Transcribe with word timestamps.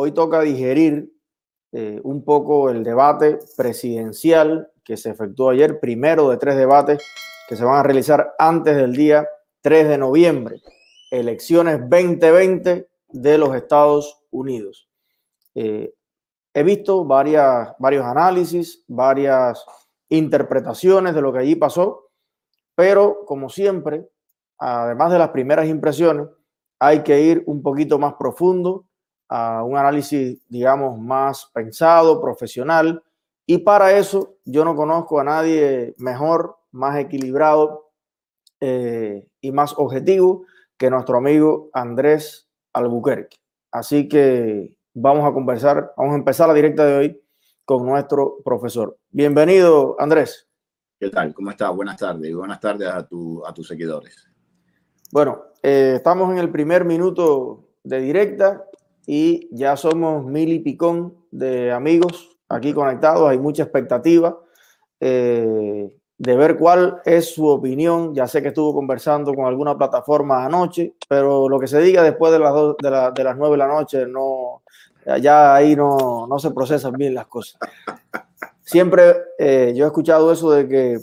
hoy 0.00 0.12
toca 0.12 0.42
digerir 0.42 1.12
eh, 1.72 2.00
un 2.04 2.24
poco 2.24 2.70
el 2.70 2.84
debate 2.84 3.40
presidencial 3.56 4.70
que 4.84 4.96
se 4.96 5.10
efectuó 5.10 5.50
ayer, 5.50 5.80
primero 5.80 6.30
de 6.30 6.36
tres 6.36 6.56
debates 6.56 7.02
que 7.48 7.56
se 7.56 7.64
van 7.64 7.78
a 7.78 7.82
realizar 7.82 8.32
antes 8.38 8.76
del 8.76 8.94
día 8.94 9.26
3 9.60 9.88
de 9.88 9.98
noviembre, 9.98 10.62
elecciones 11.10 11.80
2020 11.80 12.88
de 13.08 13.38
los 13.38 13.56
Estados 13.56 14.22
Unidos. 14.30 14.88
Eh, 15.56 15.92
he 16.54 16.62
visto 16.62 17.04
varias, 17.04 17.74
varios 17.80 18.04
análisis, 18.04 18.84
varias 18.86 19.64
interpretaciones 20.10 21.12
de 21.12 21.22
lo 21.22 21.32
que 21.32 21.40
allí 21.40 21.56
pasó, 21.56 22.10
pero 22.76 23.24
como 23.26 23.48
siempre, 23.48 24.08
además 24.58 25.10
de 25.10 25.18
las 25.18 25.30
primeras 25.30 25.66
impresiones, 25.66 26.28
hay 26.78 27.02
que 27.02 27.20
ir 27.20 27.42
un 27.46 27.62
poquito 27.62 27.98
más 27.98 28.14
profundo 28.14 28.84
a 29.28 29.62
un 29.62 29.76
análisis, 29.76 30.40
digamos, 30.48 30.98
más 30.98 31.50
pensado, 31.52 32.20
profesional. 32.20 33.02
Y 33.46 33.58
para 33.58 33.96
eso 33.96 34.36
yo 34.44 34.64
no 34.64 34.74
conozco 34.74 35.20
a 35.20 35.24
nadie 35.24 35.94
mejor, 35.98 36.56
más 36.70 36.98
equilibrado 36.98 37.90
eh, 38.60 39.26
y 39.40 39.52
más 39.52 39.74
objetivo 39.76 40.44
que 40.76 40.90
nuestro 40.90 41.18
amigo 41.18 41.70
Andrés 41.72 42.48
Albuquerque. 42.72 43.36
Así 43.70 44.08
que 44.08 44.74
vamos 44.94 45.28
a 45.28 45.32
conversar, 45.32 45.92
vamos 45.96 46.14
a 46.14 46.18
empezar 46.18 46.48
la 46.48 46.54
directa 46.54 46.84
de 46.84 46.96
hoy 46.96 47.22
con 47.64 47.86
nuestro 47.86 48.38
profesor. 48.44 48.98
Bienvenido, 49.10 49.96
Andrés. 49.98 50.48
¿Qué 50.98 51.10
tal? 51.10 51.32
¿Cómo 51.34 51.50
estás? 51.50 51.74
Buenas 51.74 51.96
tardes. 51.96 52.34
Buenas 52.34 52.60
tardes 52.60 52.88
a, 52.88 53.06
tu, 53.06 53.44
a 53.46 53.52
tus 53.52 53.68
seguidores. 53.68 54.26
Bueno, 55.12 55.44
eh, 55.62 55.94
estamos 55.96 56.30
en 56.32 56.38
el 56.38 56.50
primer 56.50 56.84
minuto 56.84 57.68
de 57.84 58.00
directa 58.00 58.67
y 59.10 59.48
ya 59.52 59.74
somos 59.78 60.26
mil 60.26 60.52
y 60.52 60.58
picón 60.58 61.14
de 61.30 61.72
amigos 61.72 62.36
aquí 62.46 62.74
conectados. 62.74 63.26
Hay 63.30 63.38
mucha 63.38 63.62
expectativa 63.62 64.38
eh, 65.00 65.96
de 66.18 66.36
ver 66.36 66.58
cuál 66.58 67.00
es 67.06 67.32
su 67.32 67.46
opinión. 67.46 68.14
Ya 68.14 68.28
sé 68.28 68.42
que 68.42 68.48
estuvo 68.48 68.74
conversando 68.74 69.32
con 69.32 69.46
alguna 69.46 69.78
plataforma 69.78 70.44
anoche, 70.44 70.92
pero 71.08 71.48
lo 71.48 71.58
que 71.58 71.68
se 71.68 71.80
diga 71.80 72.02
después 72.02 72.32
de 72.32 72.38
las, 72.38 72.52
dos, 72.52 72.76
de, 72.82 72.90
la, 72.90 73.10
de 73.10 73.24
las 73.24 73.34
nueve 73.38 73.54
de 73.54 73.58
la 73.58 73.68
noche, 73.68 74.04
no, 74.04 74.60
ya 75.22 75.54
ahí 75.54 75.74
no, 75.74 76.26
no 76.28 76.38
se 76.38 76.50
procesan 76.50 76.92
bien 76.92 77.14
las 77.14 77.28
cosas. 77.28 77.58
Siempre 78.60 79.16
eh, 79.38 79.72
yo 79.74 79.86
he 79.86 79.88
escuchado 79.88 80.30
eso 80.30 80.50
de 80.50 80.68
que 80.68 80.98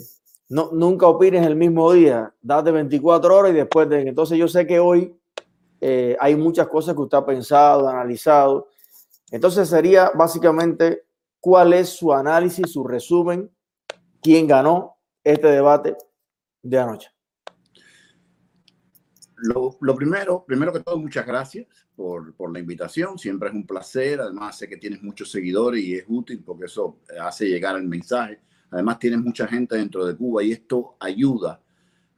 no, 0.48 0.70
nunca 0.72 1.08
opines 1.08 1.44
el 1.44 1.56
mismo 1.56 1.92
día, 1.92 2.32
date 2.40 2.70
24 2.70 3.36
horas 3.36 3.50
y 3.50 3.56
después 3.56 3.88
de... 3.88 4.02
Entonces 4.02 4.38
yo 4.38 4.46
sé 4.46 4.64
que 4.64 4.78
hoy 4.78 5.12
eh, 5.80 6.16
hay 6.20 6.36
muchas 6.36 6.68
cosas 6.68 6.94
que 6.94 7.02
usted 7.02 7.18
ha 7.18 7.26
pensado, 7.26 7.88
analizado. 7.88 8.68
Entonces 9.30 9.68
sería 9.68 10.10
básicamente 10.14 11.04
cuál 11.40 11.72
es 11.72 11.90
su 11.90 12.12
análisis, 12.12 12.70
su 12.70 12.84
resumen, 12.84 13.50
quién 14.22 14.46
ganó 14.46 14.96
este 15.22 15.48
debate 15.48 15.96
de 16.62 16.78
anoche. 16.78 17.10
Lo, 19.38 19.76
primero, 19.94 20.44
primero 20.46 20.72
que 20.72 20.80
todo, 20.80 20.96
muchas 20.96 21.26
gracias 21.26 21.66
por, 21.94 22.34
por, 22.34 22.50
la 22.52 22.58
invitación. 22.58 23.18
Siempre 23.18 23.50
es 23.50 23.54
un 23.54 23.66
placer. 23.66 24.20
Además, 24.20 24.56
sé 24.56 24.66
que 24.66 24.78
tienes 24.78 25.02
muchos 25.02 25.30
seguidores 25.30 25.82
y 25.84 25.94
es 25.94 26.04
útil 26.08 26.42
porque 26.42 26.64
eso 26.64 27.00
hace 27.20 27.46
llegar 27.46 27.76
el 27.76 27.86
mensaje. 27.86 28.40
Además, 28.70 28.98
tienes 28.98 29.20
mucha 29.20 29.46
gente 29.46 29.76
dentro 29.76 30.06
de 30.06 30.16
Cuba 30.16 30.42
y 30.42 30.52
esto 30.52 30.96
ayuda 30.98 31.60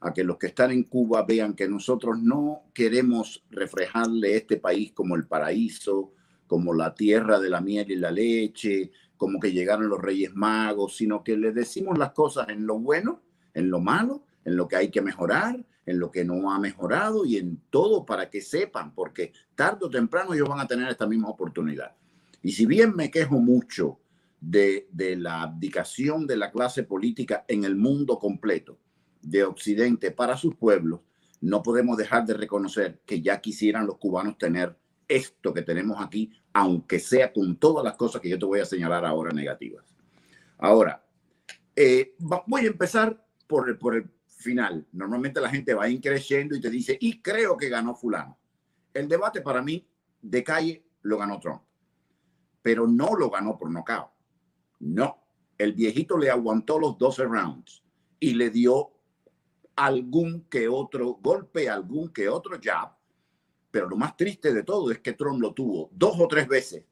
a 0.01 0.13
que 0.13 0.23
los 0.23 0.37
que 0.37 0.47
están 0.47 0.71
en 0.71 0.83
Cuba 0.83 1.23
vean 1.23 1.53
que 1.53 1.67
nosotros 1.67 2.19
no 2.21 2.63
queremos 2.73 3.43
reflejarle 3.49 4.37
este 4.37 4.57
país 4.57 4.91
como 4.93 5.15
el 5.15 5.27
paraíso, 5.27 6.13
como 6.47 6.73
la 6.73 6.93
tierra 6.95 7.39
de 7.39 7.49
la 7.49 7.61
miel 7.61 7.91
y 7.91 7.95
la 7.95 8.11
leche, 8.11 8.91
como 9.17 9.39
que 9.39 9.51
llegaron 9.51 9.89
los 9.89 10.01
Reyes 10.01 10.33
Magos, 10.33 10.95
sino 10.95 11.23
que 11.23 11.35
les 11.35 11.53
decimos 11.53 11.97
las 11.97 12.13
cosas 12.13 12.47
en 12.49 12.65
lo 12.65 12.79
bueno, 12.79 13.21
en 13.53 13.69
lo 13.69 13.81
malo, 13.81 14.23
en 14.45 14.55
lo 14.55 14.67
que 14.67 14.77
hay 14.77 14.89
que 14.89 15.01
mejorar, 15.01 15.63
en 15.85 15.99
lo 15.99 16.09
que 16.11 16.23
no 16.23 16.51
ha 16.51 16.59
mejorado 16.59 17.25
y 17.25 17.37
en 17.37 17.61
todo 17.69 18.05
para 18.05 18.29
que 18.29 18.41
sepan, 18.41 18.93
porque 18.93 19.33
tarde 19.55 19.85
o 19.85 19.89
temprano 19.89 20.33
ellos 20.33 20.47
van 20.47 20.61
a 20.61 20.67
tener 20.67 20.87
esta 20.87 21.07
misma 21.07 21.29
oportunidad. 21.29 21.95
Y 22.41 22.53
si 22.53 22.65
bien 22.65 22.95
me 22.95 23.11
quejo 23.11 23.39
mucho 23.39 23.99
de, 24.39 24.87
de 24.91 25.17
la 25.17 25.41
abdicación 25.41 26.25
de 26.25 26.37
la 26.37 26.51
clase 26.51 26.83
política 26.83 27.43
en 27.47 27.65
el 27.65 27.75
mundo 27.75 28.17
completo, 28.17 28.77
de 29.21 29.43
Occidente 29.43 30.11
para 30.11 30.37
sus 30.37 30.55
pueblos, 30.55 31.01
no 31.41 31.63
podemos 31.63 31.97
dejar 31.97 32.25
de 32.25 32.33
reconocer 32.33 33.01
que 33.05 33.21
ya 33.21 33.39
quisieran 33.39 33.87
los 33.87 33.97
cubanos 33.97 34.37
tener 34.37 34.77
esto 35.07 35.53
que 35.53 35.61
tenemos 35.61 35.97
aquí, 36.01 36.31
aunque 36.53 36.99
sea 36.99 37.33
con 37.33 37.57
todas 37.57 37.83
las 37.83 37.95
cosas 37.95 38.21
que 38.21 38.29
yo 38.29 38.37
te 38.37 38.45
voy 38.45 38.59
a 38.59 38.65
señalar 38.65 39.05
ahora 39.05 39.31
negativas. 39.31 39.95
Ahora, 40.57 41.03
eh, 41.75 42.15
voy 42.19 42.65
a 42.65 42.67
empezar 42.67 43.25
por 43.47 43.69
el, 43.69 43.77
por 43.77 43.95
el 43.95 44.09
final. 44.27 44.85
Normalmente 44.91 45.41
la 45.41 45.49
gente 45.49 45.73
va 45.73 45.89
increciendo 45.89 46.55
y 46.55 46.61
te 46.61 46.69
dice, 46.69 46.97
y 46.99 47.21
creo 47.21 47.57
que 47.57 47.69
ganó 47.69 47.95
fulano. 47.95 48.37
El 48.93 49.07
debate 49.07 49.41
para 49.41 49.61
mí 49.61 49.87
de 50.21 50.43
calle 50.43 50.85
lo 51.01 51.17
ganó 51.17 51.39
Trump, 51.39 51.61
pero 52.61 52.87
no 52.87 53.15
lo 53.15 53.29
ganó 53.29 53.57
por 53.57 53.71
nocaut. 53.71 54.09
No, 54.79 55.23
el 55.57 55.73
viejito 55.73 56.17
le 56.17 56.29
aguantó 56.29 56.79
los 56.79 56.97
12 56.97 57.25
rounds 57.25 57.83
y 58.19 58.33
le 58.33 58.49
dio 58.49 58.91
algún 59.79 60.41
que 60.49 60.67
otro 60.67 61.19
golpe, 61.21 61.69
algún 61.69 62.09
que 62.09 62.27
otro 62.27 62.59
jab. 62.61 62.91
Pero 63.71 63.87
lo 63.87 63.95
más 63.95 64.17
triste 64.17 64.53
de 64.53 64.63
todo 64.63 64.91
es 64.91 64.99
que 64.99 65.13
Trump 65.13 65.41
lo 65.41 65.53
tuvo 65.53 65.89
dos 65.93 66.19
o 66.19 66.27
tres 66.27 66.49
veces 66.49 66.85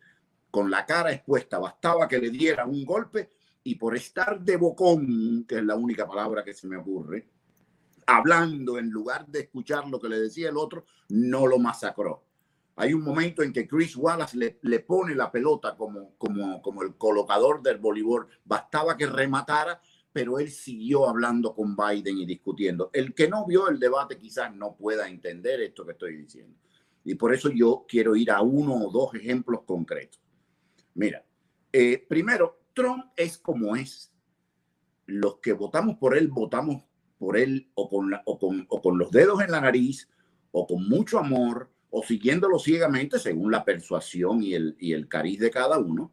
con 0.49 0.71
la 0.71 0.85
cara 0.85 1.11
expuesta. 1.11 1.59
Bastaba 1.59 2.07
que 2.07 2.17
le 2.17 2.29
diera 2.29 2.65
un 2.65 2.85
golpe 2.85 3.29
y 3.63 3.75
por 3.75 3.97
estar 3.97 4.39
de 4.39 4.55
bocón, 4.55 5.45
que 5.45 5.57
es 5.57 5.63
la 5.63 5.75
única 5.75 6.07
palabra 6.07 6.45
que 6.45 6.53
se 6.53 6.65
me 6.65 6.77
ocurre, 6.77 7.27
hablando 8.05 8.77
en 8.77 8.89
lugar 8.89 9.27
de 9.27 9.41
escuchar 9.41 9.85
lo 9.89 9.99
que 9.99 10.07
le 10.07 10.19
decía 10.19 10.47
el 10.47 10.55
otro, 10.55 10.85
no 11.09 11.45
lo 11.45 11.59
masacró. 11.59 12.23
Hay 12.77 12.93
un 12.93 13.03
momento 13.03 13.43
en 13.43 13.51
que 13.51 13.67
Chris 13.67 13.97
Wallace 13.97 14.37
le, 14.37 14.59
le 14.61 14.79
pone 14.79 15.13
la 15.13 15.29
pelota 15.29 15.75
como, 15.75 16.15
como, 16.17 16.61
como 16.61 16.83
el 16.83 16.95
colocador 16.95 17.61
del 17.61 17.79
voleibol. 17.79 18.27
Bastaba 18.45 18.95
que 18.95 19.07
rematara 19.07 19.81
pero 20.17 20.39
él 20.39 20.49
siguió 20.49 21.07
hablando 21.07 21.53
con 21.53 21.75
Biden 21.75 22.17
y 22.17 22.25
discutiendo. 22.25 22.89
El 22.91 23.13
que 23.13 23.29
no 23.29 23.45
vio 23.45 23.69
el 23.69 23.77
debate 23.77 24.17
quizás 24.17 24.51
no 24.55 24.75
pueda 24.75 25.07
entender 25.07 25.61
esto 25.61 25.85
que 25.85 25.91
estoy 25.91 26.17
diciendo. 26.17 26.57
Y 27.03 27.13
por 27.13 27.35
eso 27.35 27.51
yo 27.51 27.85
quiero 27.87 28.15
ir 28.15 28.31
a 28.31 28.41
uno 28.41 28.73
o 28.77 28.91
dos 28.91 29.13
ejemplos 29.13 29.61
concretos. 29.67 30.19
Mira, 30.95 31.23
eh, 31.71 32.03
primero, 32.09 32.63
Trump 32.73 33.11
es 33.15 33.37
como 33.37 33.75
es. 33.75 34.11
Los 35.05 35.37
que 35.37 35.53
votamos 35.53 35.97
por 35.97 36.17
él, 36.17 36.29
votamos 36.29 36.83
por 37.19 37.37
él 37.37 37.69
o 37.75 37.87
con, 37.87 38.97
los 38.97 39.11
dedos 39.11 39.39
en 39.43 39.51
la 39.51 39.61
nariz, 39.61 40.09
o 40.49 40.65
con 40.65 40.89
mucho 40.89 41.19
amor, 41.19 41.69
o 41.91 42.01
siguiéndolo 42.01 42.57
ciegamente 42.57 43.19
según 43.19 43.51
la 43.51 43.63
persuasión 43.63 44.41
y 44.41 44.55
el 44.55 45.07
cariz 45.07 45.39
de 45.39 45.51
cada 45.51 45.77
uno, 45.77 46.11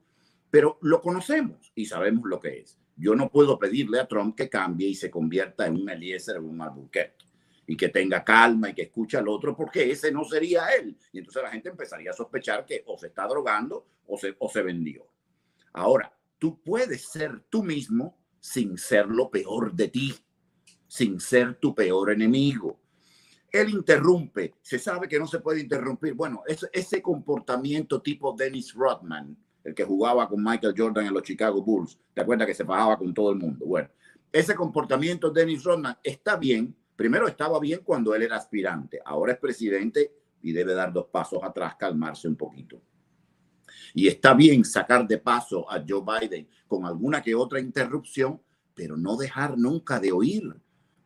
pero 0.51 0.79
lo 0.83 1.01
conocemos 1.01 1.73
y 1.75 1.87
sabemos 1.87 2.29
lo 2.29 2.39
que 2.39 2.59
es. 2.59 2.84
Yo 2.97 3.15
no 3.15 3.31
puedo 3.31 3.59
pedirle 3.59 4.01
a 4.01 4.07
Trump 4.07 4.37
que 4.37 4.49
cambie 4.49 4.89
y 4.89 4.95
se 4.95 5.11
convierta 5.11 5.67
en 5.67 5.75
un 5.77 5.89
Eliezer 5.89 6.39
o 6.39 6.45
un 6.45 6.61
Albuquerque 6.61 7.25
y 7.67 7.77
que 7.77 7.89
tenga 7.89 8.25
calma 8.25 8.71
y 8.71 8.75
que 8.75 8.83
escuche 8.83 9.17
al 9.17 9.29
otro, 9.29 9.57
porque 9.57 9.91
ese 9.91 10.13
no 10.13 10.25
sería 10.25 10.69
él. 10.69 10.97
Y 11.13 11.19
entonces 11.19 11.43
la 11.43 11.51
gente 11.51 11.71
empezaría 11.71 12.11
a 12.11 12.15
sospechar 12.15 12.65
que 12.67 12.83
o 12.87 12.99
se 12.99 13.09
está 13.09 13.27
drogando 13.27 13.87
o 14.07 14.19
se, 14.19 14.35
o 14.39 14.49
se 14.49 14.63
vendió. 14.63 15.07
Ahora, 15.73 16.15
tú 16.39 16.63
puedes 16.63 17.09
ser 17.09 17.45
tú 17.49 17.63
mismo 17.63 18.19
sin 18.39 18.77
ser 18.77 19.07
lo 19.07 19.31
peor 19.31 19.73
de 19.73 19.89
ti, 19.89 20.15
sin 20.87 21.19
ser 21.21 21.55
tu 21.55 21.75
peor 21.75 22.13
enemigo. 22.13 22.81
Él 23.51 23.71
interrumpe, 23.71 24.55
se 24.61 24.79
sabe 24.79 25.09
que 25.09 25.19
no 25.19 25.27
se 25.27 25.41
puede 25.41 25.61
interrumpir. 25.61 26.15
Bueno, 26.15 26.43
ese 26.73 27.01
comportamiento 27.01 28.03
tipo 28.03 28.35
Dennis 28.37 28.75
Rodman, 28.75 29.37
el 29.65 29.75
que 29.75 29.85
jugaba 29.85 30.29
con 30.29 30.45
Michael 30.45 30.75
Jordan 30.77 31.07
en 31.07 31.15
los 31.15 31.23
Chicago 31.23 31.63
Bulls. 31.63 31.99
¿Te 32.13 32.21
acuerdas 32.21 32.47
que 32.47 32.55
se 32.55 32.65
bajaba 32.65 32.99
con 32.99 33.13
todo 33.15 33.31
el 33.31 33.39
mundo? 33.39 33.65
Bueno, 33.65 33.89
ese 34.31 34.55
comportamiento 34.55 35.31
de 35.31 35.41
Dennis 35.41 35.65
Rodman 35.65 35.97
está 36.03 36.37
bien. 36.37 36.77
Primero 36.95 37.27
estaba 37.27 37.59
bien 37.59 37.81
cuando 37.83 38.15
él 38.15 38.23
era 38.23 38.37
aspirante. 38.37 39.01
Ahora 39.05 39.33
es 39.33 39.39
presidente 39.39 40.13
y 40.43 40.53
debe 40.53 40.75
dar 40.75 40.93
dos 40.93 41.07
pasos 41.07 41.43
atrás, 41.43 41.77
calmarse 41.77 42.29
un 42.29 42.37
poquito. 42.37 42.81
Y 43.95 44.07
está 44.07 44.35
bien 44.35 44.65
sacar 44.65 45.09
de 45.09 45.19
paso 45.19 45.71
a 45.71 45.83
Joe 45.89 46.03
Biden 46.21 46.47
con 46.69 46.85
alguna 46.85 47.23
que 47.23 47.35
otra 47.35 47.59
interrupción, 47.59 48.41
pero 48.75 48.97
no 48.97 49.17
dejar 49.17 49.57
nunca 49.57 49.99
de 49.99 50.13
oír, 50.13 50.55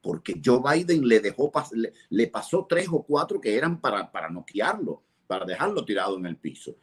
porque 0.02 0.40
Joe 0.44 0.60
Biden 0.60 1.06
le 1.06 1.20
dejó 1.20 1.52
le, 2.10 2.26
pasó 2.26 2.66
tres 2.68 2.88
o 2.90 3.02
cuatro 3.04 3.40
que 3.40 3.56
eran 3.56 3.80
para, 3.80 4.10
para 4.10 4.28
noquearlo, 4.28 5.02
para 5.26 5.44
dejarlo 5.44 5.84
tirado 5.84 6.16
en 6.18 6.26
el 6.26 6.36
piso 6.36 6.76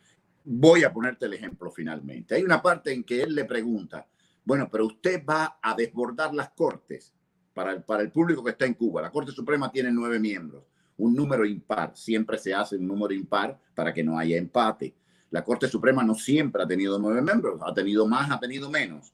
voy 0.45 0.83
a 0.83 0.93
ponerte 0.93 1.25
el 1.25 1.33
ejemplo 1.33 1.71
finalmente. 1.71 2.35
Hay 2.35 2.43
una 2.43 2.61
parte 2.61 2.93
en 2.93 3.03
que 3.03 3.23
él 3.23 3.33
le 3.33 3.45
pregunta, 3.45 4.07
bueno, 4.43 4.69
pero 4.71 4.85
usted 4.85 5.25
va 5.25 5.57
a 5.61 5.75
desbordar 5.75 6.33
las 6.33 6.51
cortes 6.51 7.11
para 7.53 7.71
el, 7.71 7.83
para 7.83 8.03
el 8.03 8.11
público 8.11 8.43
que 8.43 8.51
está 8.51 8.65
en 8.65 8.75
Cuba. 8.75 9.01
La 9.01 9.11
Corte 9.11 9.31
Suprema 9.31 9.71
tiene 9.71 9.91
nueve 9.91 10.19
miembros, 10.19 10.63
un 10.97 11.15
número 11.15 11.45
impar. 11.45 11.93
Siempre 11.95 12.37
se 12.37 12.53
hace 12.53 12.77
un 12.77 12.87
número 12.87 13.13
impar 13.13 13.59
para 13.73 13.93
que 13.93 14.03
no 14.03 14.19
haya 14.19 14.37
empate. 14.37 14.93
La 15.31 15.43
Corte 15.43 15.67
Suprema 15.67 16.03
no 16.03 16.13
siempre 16.13 16.61
ha 16.61 16.67
tenido 16.67 16.99
nueve 16.99 17.21
miembros, 17.21 17.59
ha 17.65 17.73
tenido 17.73 18.07
más, 18.07 18.29
ha 18.29 18.39
tenido 18.39 18.69
menos, 18.69 19.11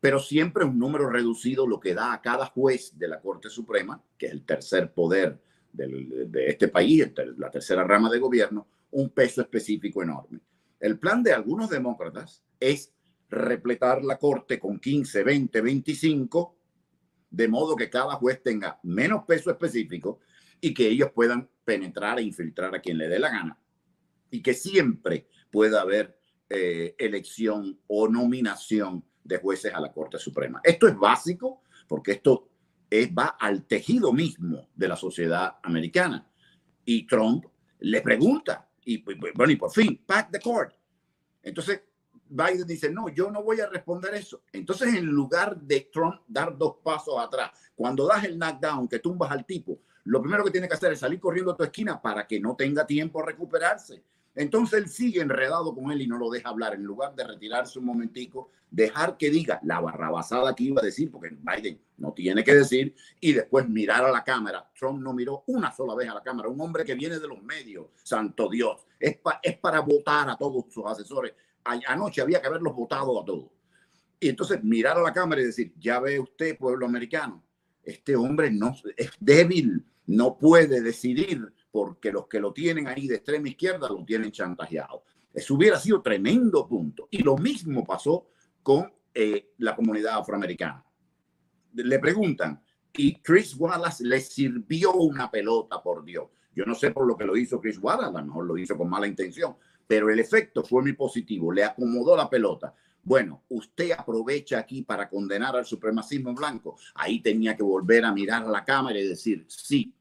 pero 0.00 0.18
siempre 0.18 0.64
un 0.64 0.78
número 0.78 1.08
reducido 1.10 1.66
lo 1.66 1.78
que 1.78 1.94
da 1.94 2.14
a 2.14 2.22
cada 2.22 2.46
juez 2.46 2.98
de 2.98 3.08
la 3.08 3.20
Corte 3.20 3.50
Suprema, 3.50 4.02
que 4.18 4.26
es 4.26 4.32
el 4.32 4.44
tercer 4.44 4.92
poder 4.92 5.38
de 5.72 6.46
este 6.48 6.68
país, 6.68 7.12
la 7.36 7.50
tercera 7.50 7.84
rama 7.84 8.10
de 8.10 8.18
gobierno, 8.18 8.66
un 8.90 9.10
peso 9.10 9.40
específico 9.42 10.02
enorme. 10.02 10.40
El 10.82 10.98
plan 10.98 11.22
de 11.22 11.32
algunos 11.32 11.70
demócratas 11.70 12.42
es 12.58 12.92
repletar 13.30 14.02
la 14.02 14.18
Corte 14.18 14.58
con 14.58 14.80
15, 14.80 15.22
20, 15.22 15.60
25, 15.60 16.58
de 17.30 17.46
modo 17.46 17.76
que 17.76 17.88
cada 17.88 18.16
juez 18.16 18.42
tenga 18.42 18.80
menos 18.82 19.22
peso 19.24 19.52
específico 19.52 20.18
y 20.60 20.74
que 20.74 20.88
ellos 20.88 21.12
puedan 21.14 21.48
penetrar 21.64 22.18
e 22.18 22.22
infiltrar 22.22 22.74
a 22.74 22.80
quien 22.80 22.98
le 22.98 23.08
dé 23.08 23.20
la 23.20 23.30
gana 23.30 23.62
y 24.28 24.42
que 24.42 24.54
siempre 24.54 25.28
pueda 25.52 25.82
haber 25.82 26.18
eh, 26.50 26.96
elección 26.98 27.78
o 27.86 28.08
nominación 28.08 29.04
de 29.22 29.38
jueces 29.38 29.72
a 29.72 29.80
la 29.80 29.92
Corte 29.92 30.18
Suprema. 30.18 30.60
Esto 30.64 30.88
es 30.88 30.98
básico 30.98 31.62
porque 31.86 32.10
esto 32.12 32.48
va 33.16 33.36
al 33.38 33.66
tejido 33.66 34.12
mismo 34.12 34.68
de 34.74 34.88
la 34.88 34.96
sociedad 34.96 35.58
americana. 35.62 36.28
Y 36.84 37.06
Trump 37.06 37.44
le 37.78 38.00
pregunta, 38.00 38.68
y 38.84 39.02
bueno, 39.02 39.50
y 39.50 39.56
por 39.56 39.70
fin, 39.70 40.02
pack 40.06 40.30
the 40.30 40.40
court. 40.40 40.74
Entonces, 41.42 41.82
Biden 42.28 42.66
dice, 42.66 42.90
no, 42.90 43.08
yo 43.08 43.30
no 43.30 43.42
voy 43.42 43.60
a 43.60 43.66
responder 43.66 44.14
eso. 44.14 44.42
Entonces, 44.52 44.94
en 44.94 45.06
lugar 45.06 45.60
de 45.60 45.88
Trump 45.92 46.22
dar 46.26 46.56
dos 46.56 46.76
pasos 46.82 47.14
atrás, 47.18 47.50
cuando 47.74 48.06
das 48.06 48.24
el 48.24 48.38
knockdown, 48.38 48.88
que 48.88 49.00
tumbas 49.00 49.30
al 49.30 49.44
tipo, 49.44 49.78
lo 50.04 50.20
primero 50.20 50.44
que 50.44 50.50
tiene 50.50 50.66
que 50.66 50.74
hacer 50.74 50.92
es 50.92 51.00
salir 51.00 51.20
corriendo 51.20 51.52
a 51.52 51.56
tu 51.56 51.62
esquina 51.62 52.00
para 52.00 52.26
que 52.26 52.40
no 52.40 52.56
tenga 52.56 52.86
tiempo 52.86 53.20
a 53.20 53.26
recuperarse. 53.26 54.02
Entonces 54.34 54.78
él 54.78 54.88
sigue 54.88 55.20
enredado 55.20 55.74
con 55.74 55.92
él 55.92 56.00
y 56.02 56.06
no 56.06 56.18
lo 56.18 56.30
deja 56.30 56.48
hablar. 56.48 56.74
En 56.74 56.84
lugar 56.84 57.14
de 57.14 57.24
retirarse 57.24 57.78
un 57.78 57.84
momentico, 57.84 58.50
dejar 58.70 59.18
que 59.18 59.30
diga 59.30 59.60
la 59.62 59.80
barrabasada 59.80 60.54
que 60.54 60.64
iba 60.64 60.80
a 60.80 60.84
decir, 60.84 61.10
porque 61.10 61.30
Biden 61.30 61.78
no 61.98 62.12
tiene 62.12 62.42
que 62.42 62.54
decir, 62.54 62.94
y 63.20 63.32
después 63.32 63.68
mirar 63.68 64.04
a 64.04 64.10
la 64.10 64.24
cámara. 64.24 64.70
Trump 64.74 65.00
no 65.02 65.12
miró 65.12 65.44
una 65.46 65.70
sola 65.70 65.94
vez 65.94 66.08
a 66.08 66.14
la 66.14 66.22
cámara. 66.22 66.48
Un 66.48 66.60
hombre 66.60 66.84
que 66.84 66.94
viene 66.94 67.18
de 67.18 67.28
los 67.28 67.42
medios, 67.42 67.88
santo 68.02 68.48
Dios. 68.48 68.86
Es, 68.98 69.18
para 69.60 69.80
votar 69.80 70.30
a 70.30 70.36
todos 70.36 70.64
sus 70.72 70.84
asesores. 70.86 71.34
Anoche 71.64 72.22
había 72.22 72.40
que 72.40 72.48
haberlos 72.48 72.74
votado 72.74 73.20
a 73.20 73.24
todos. 73.24 73.50
Y 74.18 74.28
entonces 74.28 74.62
mirar 74.64 74.96
a 74.96 75.02
la 75.02 75.12
cámara 75.12 75.42
y 75.42 75.46
decir, 75.46 75.74
ya 75.78 76.00
ve 76.00 76.18
usted, 76.18 76.56
pueblo 76.56 76.86
americano, 76.86 77.42
este 77.82 78.16
hombre 78.16 78.50
no 78.50 78.74
es 78.96 79.10
débil, 79.18 79.84
no 80.06 80.38
puede 80.38 80.80
decidir 80.80 81.52
porque 81.72 82.12
los 82.12 82.28
que 82.28 82.38
lo 82.38 82.52
tienen 82.52 82.86
ahí 82.86 83.08
de 83.08 83.16
extrema 83.16 83.48
izquierda 83.48 83.88
lo 83.88 84.04
tienen 84.04 84.30
chantajeado. 84.30 85.02
Eso 85.32 85.54
hubiera 85.54 85.78
sido 85.78 86.02
tremendo 86.02 86.68
punto. 86.68 87.08
Y 87.10 87.22
lo 87.22 87.36
mismo 87.36 87.84
pasó 87.84 88.28
con 88.62 88.92
eh, 89.14 89.52
la 89.58 89.74
comunidad 89.74 90.18
afroamericana. 90.18 90.84
Le 91.74 91.98
preguntan, 91.98 92.62
y 92.94 93.14
Chris 93.20 93.56
Wallace 93.58 94.04
le 94.04 94.20
sirvió 94.20 94.92
una 94.92 95.30
pelota, 95.30 95.82
por 95.82 96.04
Dios. 96.04 96.28
Yo 96.54 96.66
no 96.66 96.74
sé 96.74 96.90
por 96.90 97.06
lo 97.06 97.16
que 97.16 97.24
lo 97.24 97.36
hizo 97.36 97.58
Chris 97.58 97.78
Wallace, 97.78 98.14
a 98.14 98.20
lo 98.20 98.26
mejor 98.26 98.44
lo 98.44 98.58
hizo 98.58 98.76
con 98.76 98.90
mala 98.90 99.06
intención, 99.06 99.56
pero 99.86 100.10
el 100.10 100.20
efecto 100.20 100.62
fue 100.62 100.82
muy 100.82 100.92
positivo, 100.92 101.50
le 101.50 101.64
acomodó 101.64 102.14
la 102.14 102.28
pelota. 102.28 102.74
Bueno, 103.02 103.42
usted 103.48 103.92
aprovecha 103.92 104.58
aquí 104.58 104.82
para 104.82 105.08
condenar 105.08 105.56
al 105.56 105.64
supremacismo 105.64 106.34
blanco. 106.34 106.76
Ahí 106.94 107.20
tenía 107.20 107.56
que 107.56 107.62
volver 107.62 108.04
a 108.04 108.12
mirar 108.12 108.44
a 108.44 108.50
la 108.50 108.64
cámara 108.64 108.98
y 108.98 109.08
decir, 109.08 109.44
sí, 109.48 109.92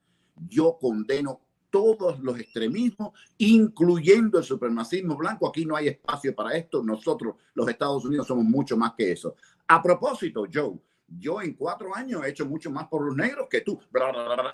yo 0.47 0.77
condeno 0.79 1.41
todos 1.71 2.19
los 2.19 2.39
extremismos, 2.39 3.13
incluyendo 3.39 4.37
el 4.37 4.43
supremacismo 4.43 5.15
blanco. 5.15 5.47
Aquí 5.47 5.65
no 5.65 5.75
hay 5.75 5.87
espacio 5.87 6.35
para 6.35 6.55
esto. 6.55 6.83
Nosotros, 6.83 7.35
los 7.55 7.67
Estados 7.67 8.05
Unidos, 8.05 8.27
somos 8.27 8.43
mucho 8.43 8.77
más 8.77 8.93
que 8.95 9.13
eso. 9.13 9.35
A 9.67 9.81
propósito, 9.81 10.45
Joe, 10.53 10.77
yo 11.07 11.41
en 11.41 11.53
cuatro 11.53 11.95
años 11.95 12.23
he 12.23 12.29
hecho 12.29 12.45
mucho 12.45 12.69
más 12.69 12.87
por 12.87 13.05
los 13.05 13.15
negros 13.15 13.47
que 13.49 13.61
tú. 13.61 13.79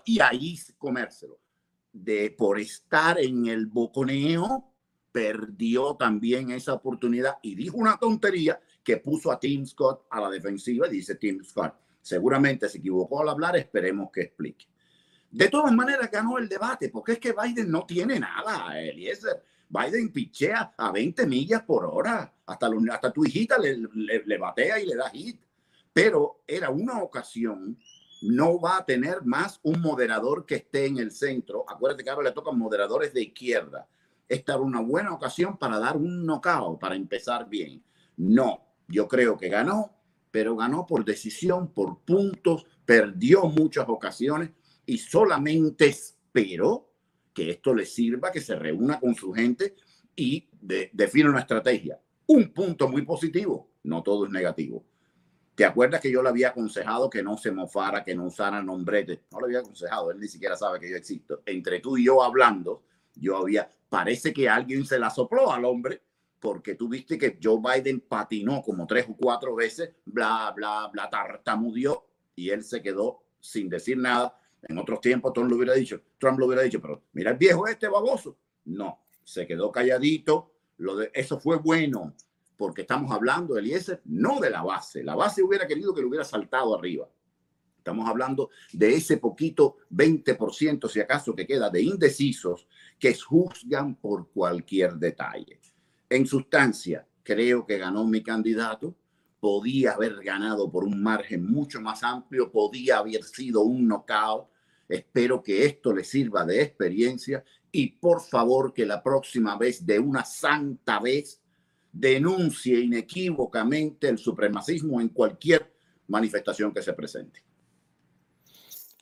y 0.06 0.20
ahí 0.20 0.58
comérselo. 0.78 1.40
De 1.92 2.34
por 2.38 2.60
estar 2.60 3.20
en 3.20 3.48
el 3.48 3.66
boconeo, 3.66 4.72
perdió 5.12 5.96
también 5.96 6.52
esa 6.52 6.74
oportunidad 6.74 7.38
y 7.42 7.56
dijo 7.56 7.78
una 7.78 7.98
tontería 7.98 8.60
que 8.84 8.98
puso 8.98 9.32
a 9.32 9.40
Tim 9.40 9.66
Scott 9.66 10.06
a 10.12 10.22
la 10.22 10.30
defensiva. 10.30 10.88
Dice 10.88 11.16
Tim 11.16 11.44
Scott, 11.44 11.74
seguramente 12.02 12.70
se 12.70 12.78
equivocó 12.78 13.22
al 13.22 13.30
hablar, 13.30 13.58
esperemos 13.58 14.12
que 14.12 14.22
explique. 14.22 14.68
De 15.32 15.50
todas 15.50 15.74
maneras, 15.74 16.10
ganó 16.10 16.38
el 16.38 16.48
debate, 16.48 16.90
porque 16.90 17.14
es 17.14 17.20
que 17.20 17.34
Biden 17.34 17.70
no 17.70 17.86
tiene 17.86 18.20
nada, 18.20 18.80
Eliezer. 18.80 19.44
Biden 19.70 20.12
pichea 20.12 20.74
a 20.78 20.92
20 20.92 21.26
millas 21.26 21.64
por 21.64 21.86
hora. 21.86 22.34
Hasta, 22.46 22.70
hasta 22.92 23.12
tu 23.12 23.26
hijita 23.26 23.58
le, 23.58 23.78
le, 24.26 24.38
batea 24.38 24.80
y 24.80 24.86
le 24.86 24.96
da 24.96 25.10
hit. 25.10 25.42
Pero 25.92 26.44
era 26.48 26.70
una 26.70 27.02
ocasión 27.02 27.78
no 28.22 28.60
va 28.60 28.78
a 28.78 28.86
tener 28.86 29.24
más 29.24 29.60
un 29.64 29.82
moderador 29.82 30.46
que 30.46 30.56
esté 30.56 30.86
en 30.86 30.98
el 30.98 31.12
centro. 31.12 31.66
Acuérdate 31.68 32.04
que 32.04 32.10
ahora 32.10 32.30
le 32.30 32.34
tocan 32.34 32.58
moderadores 32.58 33.14
de 33.14 33.24
izquierda. 33.24 33.88
Esta 34.28 34.54
era 34.54 34.62
una 34.62 34.82
buena 34.82 35.14
ocasión 35.14 35.58
para 35.58 35.80
dar 35.80 35.98
un 35.98 36.26
knockout, 36.26 36.80
para 36.80 36.96
empezar 36.96 37.48
bien. 37.48 37.84
No, 38.18 38.66
yo 38.88 39.08
creo 39.08 39.38
que 39.38 39.50
ganó, 39.50 39.92
pero 40.32 40.56
ganó 40.56 40.86
por 40.86 41.06
decisión, 41.06 41.72
por 41.72 42.00
puntos, 42.00 42.66
perdió 42.86 43.44
muchas 43.46 43.88
ocasiones 43.88 44.52
y 44.88 44.98
solamente 44.98 45.88
espero 45.88 46.90
que 47.34 47.52
esto 47.52 47.76
le 47.76 47.86
sirva, 47.86 48.32
que 48.32 48.42
se 48.42 48.56
reúna 48.56 49.00
con 49.00 49.14
su 49.14 49.32
gente 49.32 49.76
y 50.16 50.50
define 50.60 51.30
una 51.30 51.42
estrategia. 51.42 52.00
Un 52.26 52.52
punto 52.52 52.88
muy 52.88 53.04
positivo, 53.04 53.70
no 53.84 54.02
todo 54.02 54.26
es 54.26 54.32
negativo. 54.32 54.84
¿Te 55.56 55.66
acuerdas 55.66 56.02
que 56.02 56.12
yo 56.12 56.24
le 56.24 56.30
había 56.30 56.50
aconsejado 56.50 57.10
que 57.10 57.22
no 57.22 57.38
se 57.38 57.52
mofara, 57.52 58.04
que 58.04 58.16
no 58.16 58.26
usara 58.26 58.64
nombrete? 58.64 59.24
No 59.32 59.42
le 59.42 59.48
había 59.48 59.60
aconsejado, 59.60 60.10
él 60.12 60.20
ni 60.20 60.28
siquiera 60.28 60.56
sabe 60.56 60.80
que 60.80 60.90
yo 60.90 60.96
existo. 60.96 61.44
Entre 61.46 61.80
tú 61.80 61.98
y 61.98 62.06
yo 62.06 62.24
hablando, 62.24 62.84
yo 63.16 63.38
había, 63.38 63.70
parece 63.90 64.34
que 64.34 64.48
alguien 64.48 64.86
se 64.86 65.00
la 65.00 65.10
sopló 65.10 65.52
al 65.52 65.66
hombre, 65.66 66.02
porque 66.40 66.76
tú 66.76 66.88
viste 66.88 67.18
que 67.18 67.38
Joe 67.42 67.60
Biden 67.60 68.00
patinó 68.00 68.62
como 68.62 68.88
tres 68.88 69.06
o 69.10 69.18
cuatro 69.18 69.56
veces, 69.56 69.92
bla, 70.06 70.54
bla, 70.56 70.90
bla, 70.94 71.10
tartamudeó, 71.10 72.08
y 72.36 72.52
él 72.52 72.64
se 72.64 72.82
quedó 72.82 73.24
sin 73.40 73.68
decir 73.68 73.98
nada 73.98 74.40
en 74.64 74.78
otros 74.78 75.02
tiempos 75.02 75.34
Trump 75.34 75.50
lo 75.50 75.58
hubiera 75.58 75.74
dicho, 75.74 76.02
Trump 76.18 76.40
lo 76.40 76.48
hubiera 76.48 76.64
dicho, 76.64 76.82
pero 76.82 77.04
mira 77.14 77.32
el 77.32 77.38
viejo 77.38 77.68
este 77.68 77.88
baboso. 77.88 78.38
No, 78.66 79.04
se 79.24 79.46
quedó 79.46 79.72
calladito. 79.72 80.52
Lo 80.78 80.96
de, 80.96 81.12
eso 81.14 81.40
fue 81.40 81.58
bueno, 81.58 82.14
porque 82.56 82.82
estamos 82.82 83.12
hablando, 83.12 83.56
de 83.56 83.62
Eliezer, 83.62 84.02
no 84.06 84.40
de 84.40 84.50
la 84.50 84.64
base. 84.64 85.04
La 85.04 85.16
base 85.16 85.44
hubiera 85.44 85.68
querido 85.68 85.94
que 85.94 86.02
lo 86.02 86.10
hubiera 86.10 86.26
saltado 86.26 86.76
arriba. 86.76 87.10
Estamos 87.78 88.10
hablando 88.10 88.50
de 88.74 88.96
ese 88.96 89.18
poquito 89.18 89.78
20%, 89.92 90.90
si 90.90 91.00
acaso, 91.00 91.34
que 91.34 91.48
queda 91.48 91.70
de 91.70 91.82
indecisos 91.82 92.68
que 93.00 93.16
juzgan 93.16 93.96
por 93.96 94.30
cualquier 94.30 94.96
detalle. 94.96 95.62
En 96.10 96.26
sustancia, 96.28 97.08
creo 97.24 97.66
que 97.66 97.78
ganó 97.78 98.06
mi 98.06 98.22
candidato 98.22 98.96
podía 99.40 99.94
haber 99.94 100.24
ganado 100.24 100.72
por 100.72 100.84
un 100.84 101.02
margen 101.02 101.46
mucho 101.46 101.82
más 101.82 102.04
amplio, 102.04 102.52
podía 102.52 102.98
haber 103.00 103.24
sido 103.24 103.62
un 103.62 103.88
knockout. 103.88 104.48
Espero 104.90 105.44
que 105.44 105.66
esto 105.66 105.94
le 105.94 106.04
sirva 106.04 106.46
de 106.46 106.62
experiencia 106.62 107.44
y 107.72 107.92
por 107.92 108.22
favor 108.22 108.74
que 108.74 108.86
la 108.86 109.04
próxima 109.04 109.58
vez, 109.58 109.86
de 109.86 110.00
una 110.00 110.24
santa 110.24 111.00
vez, 111.00 111.42
denuncie 111.92 112.80
inequívocamente 112.80 114.08
el 114.08 114.18
supremacismo 114.18 115.02
en 115.02 115.10
cualquier 115.10 115.74
manifestación 116.08 116.74
que 116.74 116.82
se 116.82 116.94
presente. 116.94 117.42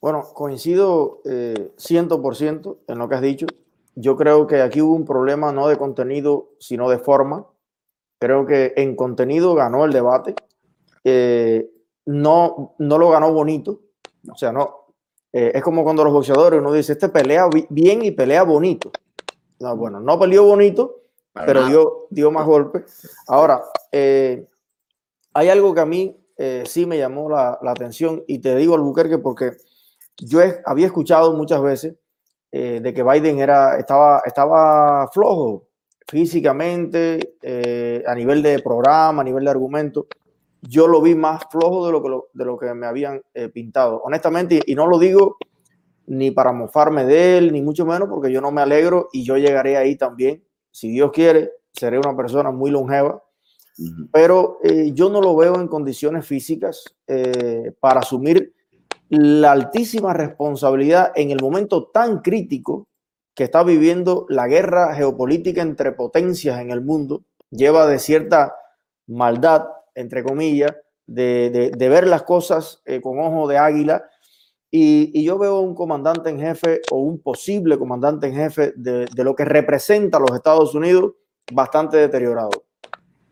Bueno, 0.02 0.24
coincido 0.34 1.22
eh, 1.26 1.72
100% 1.78 2.78
en 2.88 2.98
lo 2.98 3.10
que 3.10 3.16
has 3.16 3.22
dicho. 3.22 3.48
Yo 3.96 4.16
creo 4.18 4.46
que 4.46 4.62
aquí 4.62 4.82
hubo 4.82 4.94
un 4.94 5.06
problema 5.06 5.52
no 5.52 5.68
de 5.68 5.78
contenido, 5.78 6.52
sino 6.60 6.90
de 6.90 7.00
forma. 7.00 7.48
Creo 8.20 8.46
que 8.46 8.74
en 8.78 8.96
contenido 8.96 9.56
ganó 9.56 9.86
el 9.86 9.92
debate. 9.92 10.36
Eh, 11.04 11.70
no, 12.06 12.76
no 12.80 12.98
lo 12.98 13.10
ganó 13.10 13.32
bonito. 13.34 13.82
O 14.32 14.36
sea, 14.36 14.52
no. 14.52 14.86
Eh, 15.34 15.52
es 15.56 15.64
como 15.64 15.84
cuando 15.84 16.04
los 16.04 16.14
boxeadores 16.14 16.60
uno 16.60 16.72
dice, 16.72 16.94
este 16.94 17.10
pelea 17.10 17.50
bien 17.70 18.04
y 18.04 18.12
pelea 18.12 18.44
bonito. 18.44 18.92
No, 19.60 19.76
bueno, 19.76 20.00
no 20.00 20.18
peleó 20.18 20.44
bonito, 20.46 21.02
pero 21.34 21.66
dio, 21.68 22.08
dio 22.10 22.32
más 22.32 22.46
golpes. 22.46 23.16
Ahora, 23.28 23.62
eh, 23.92 24.48
hay 25.34 25.50
algo 25.50 25.74
que 25.74 25.82
a 25.82 25.86
mí 25.86 26.18
sí 26.66 26.86
me 26.86 26.98
llamó 26.98 27.30
la, 27.30 27.58
la, 27.62 27.72
atención 27.72 28.24
y 28.28 28.40
te 28.40 28.56
digo, 28.56 28.76
Albuquerque, 28.76 29.18
porque 29.18 29.58
yo 30.18 30.40
había 30.66 30.86
escuchado 30.88 31.34
muchas 31.34 31.62
veces 31.62 31.96
de 32.52 32.94
que 32.94 33.04
Biden 33.04 33.40
era, 33.40 33.78
estaba, 33.78 34.22
estaba 34.26 35.10
flojo, 35.10 35.68
físicamente, 36.08 37.36
eh, 37.42 38.04
a 38.06 38.14
nivel 38.16 38.42
de 38.42 38.60
programa, 38.60 39.22
a 39.22 39.26
nivel 39.26 39.46
de 39.46 39.52
argumento, 39.52 40.08
yo 40.62 40.88
lo 40.88 41.02
vi 41.02 41.16
más 41.16 41.44
flojo 41.52 41.86
de 41.86 41.92
lo 41.92 42.04
que, 42.04 42.10
de 42.34 42.46
lo 42.46 42.58
que 42.58 42.74
me 42.74 42.88
habían 42.88 43.22
eh, 43.34 43.50
pintado. 43.50 44.02
Honestamente, 44.04 44.62
y, 44.66 44.76
no 44.76 44.88
lo 44.88 45.00
digo 45.00 45.38
ni 46.08 46.32
para 46.32 46.52
mofarme 46.52 47.06
de 47.06 47.38
él, 47.38 47.52
ni 47.52 47.62
mucho 47.62 47.86
menos, 47.86 48.08
porque 48.10 48.32
yo 48.32 48.42
no 48.42 48.52
me 48.52 48.62
alegro 48.62 49.10
y 49.12 49.24
yo 49.24 49.38
llegaré 49.38 49.78
ahí 49.78 49.96
también, 49.96 50.44
si 50.72 50.90
Dios 50.90 51.12
quiere, 51.12 51.52
seré 51.72 51.98
una 51.98 52.16
persona 52.16 52.52
muy 52.52 52.70
longeva, 52.70 53.24
pero 54.12 54.60
eh, 54.64 54.92
yo 54.94 55.10
no 55.10 55.20
lo 55.20 55.36
veo 55.36 55.56
en 55.56 55.68
condiciones 55.68 56.26
físicas 56.26 56.84
eh, 57.08 57.74
para 57.80 58.02
asumir 58.02 58.54
la 59.10 59.52
altísima 59.52 60.14
responsabilidad 60.14 61.12
en 61.16 61.32
el 61.32 61.42
momento 61.42 61.88
tan 61.88 62.22
crítico 62.22 62.88
que 63.36 63.44
está 63.44 63.64
viviendo 63.64 64.26
la 64.30 64.48
guerra 64.48 64.96
geopolítica 64.96 65.62
entre 65.62 65.92
potencias 65.92 66.60
en 66.60 66.72
el 66.72 66.82
mundo, 66.82 67.24
lleva 67.52 67.86
de 67.86 68.00
cierta 68.00 68.56
maldad, 69.08 69.66
entre 69.94 70.24
comillas, 70.24 70.74
de, 71.06 71.76
ver 71.78 72.08
las 72.08 72.24
cosas 72.24 72.82
eh, 72.86 73.02
con 73.02 73.20
ojo 73.20 73.48
de 73.48 73.58
águila. 73.58 74.10
Y, 74.72 75.24
yo 75.24 75.38
veo 75.38 75.60
un 75.60 75.76
comandante 75.76 76.30
en 76.30 76.40
jefe 76.40 76.82
o 76.92 76.98
un 76.98 77.22
posible 77.22 77.78
comandante 77.78 78.28
en 78.28 78.36
jefe 78.36 78.74
de, 78.76 79.06
de 79.06 79.24
lo 79.24 79.36
que 79.36 79.46
representa 79.46 80.18
a 80.18 80.22
los 80.22 80.32
Estados 80.32 80.74
Unidos 80.74 81.14
bastante 81.52 81.98
deteriorado. 81.98 82.52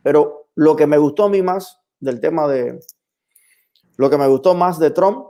Pero 0.04 0.50
lo 0.56 0.76
que 0.76 0.86
me 0.86 0.98
gustó 0.98 1.26
a 1.26 1.30
mí 1.30 1.42
más 1.42 1.80
del 2.00 2.20
tema 2.20 2.48
de, 2.48 2.80
lo 3.98 4.10
que 4.10 4.18
me 4.18 4.28
gustó 4.28 4.56
más 4.56 4.80
de 4.80 4.92
Trump 4.92 5.28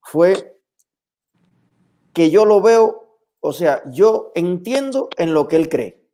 fue 0.00 0.60
que 2.12 2.30
yo 2.30 2.44
lo 2.44 2.60
veo, 2.60 3.05
o 3.46 3.52
sea, 3.52 3.80
yo 3.90 4.32
entiendo 4.34 5.08
en 5.16 5.32
lo 5.32 5.46
que 5.46 5.54
él 5.54 5.68
cree. 5.68 6.04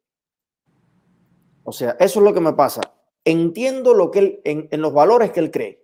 O 1.65 1.73
sea, 1.73 1.97
eso 1.99 2.21
es 2.21 2.25
lo 2.25 2.35
que 2.35 2.41
me 2.41 2.53
pasa. 2.53 2.83
Entiendo 3.25 3.95
lo 3.95 4.11
que 4.11 4.19
él, 4.19 4.41
en, 4.45 4.69
en 4.71 4.83
los 4.83 4.93
valores 4.93 5.33
que 5.33 5.41
él 5.41 5.51
cree 5.51 5.83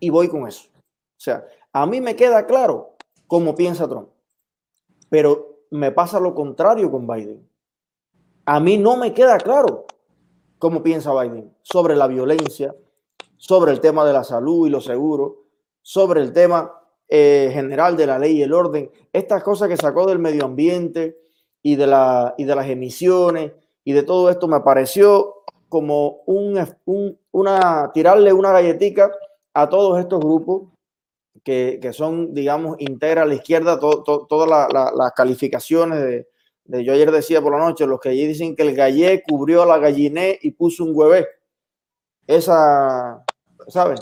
y 0.00 0.10
voy 0.10 0.28
con 0.28 0.48
eso. 0.48 0.68
O 0.74 1.20
sea, 1.20 1.46
a 1.72 1.86
mí 1.86 2.00
me 2.00 2.16
queda 2.16 2.46
claro 2.46 2.96
cómo 3.28 3.54
piensa 3.54 3.88
Trump, 3.88 4.08
pero 5.08 5.60
me 5.70 5.92
pasa 5.92 6.18
lo 6.18 6.34
contrario 6.34 6.90
con 6.90 7.06
Biden. 7.06 7.48
A 8.44 8.58
mí 8.58 8.76
no 8.76 8.96
me 8.96 9.14
queda 9.14 9.38
claro 9.38 9.86
cómo 10.58 10.82
piensa 10.82 11.12
Biden 11.12 11.54
sobre 11.62 11.94
la 11.94 12.08
violencia, 12.08 12.74
sobre 13.36 13.70
el 13.70 13.80
tema 13.80 14.04
de 14.04 14.14
la 14.14 14.24
salud 14.24 14.66
y 14.66 14.70
los 14.70 14.84
seguros, 14.84 15.34
sobre 15.80 16.22
el 16.22 16.32
tema 16.32 16.82
eh, 17.08 17.50
general 17.52 17.96
de 17.96 18.06
la 18.06 18.18
ley 18.18 18.38
y 18.38 18.42
el 18.42 18.52
orden, 18.52 18.90
estas 19.12 19.42
cosas 19.42 19.68
que 19.68 19.76
sacó 19.76 20.06
del 20.06 20.18
medio 20.18 20.44
ambiente 20.44 21.16
y 21.62 21.76
de, 21.76 21.86
la, 21.86 22.34
y 22.36 22.44
de 22.44 22.54
las 22.54 22.68
emisiones 22.68 23.52
y 23.84 23.92
de 23.92 24.02
todo 24.02 24.30
esto 24.30 24.48
me 24.48 24.60
pareció 24.60 25.44
como 25.68 26.22
un, 26.26 26.58
una, 27.32 27.90
tirarle 27.92 28.32
una 28.32 28.52
galletita 28.52 29.10
a 29.54 29.68
todos 29.68 29.98
estos 30.00 30.20
grupos 30.20 30.68
que, 31.44 31.90
son, 31.92 32.34
digamos, 32.34 32.76
integra 32.80 33.22
a 33.22 33.26
la 33.26 33.34
izquierda 33.34 33.78
todas 33.78 34.48
las 34.70 35.12
calificaciones 35.12 36.00
de, 36.00 36.26
yo 36.84 36.92
ayer 36.92 37.10
decía 37.12 37.40
por 37.40 37.52
la 37.52 37.64
noche, 37.64 37.86
los 37.86 38.00
que 38.00 38.08
allí 38.08 38.26
dicen 38.26 38.56
que 38.56 38.62
el 38.62 38.74
gallé 38.74 39.22
cubrió 39.22 39.62
a 39.62 39.66
la 39.66 39.78
galliné 39.78 40.38
y 40.42 40.50
puso 40.50 40.84
un 40.84 40.90
huevé. 40.94 41.28
Esa, 42.26 43.24
¿saben? 43.68 43.98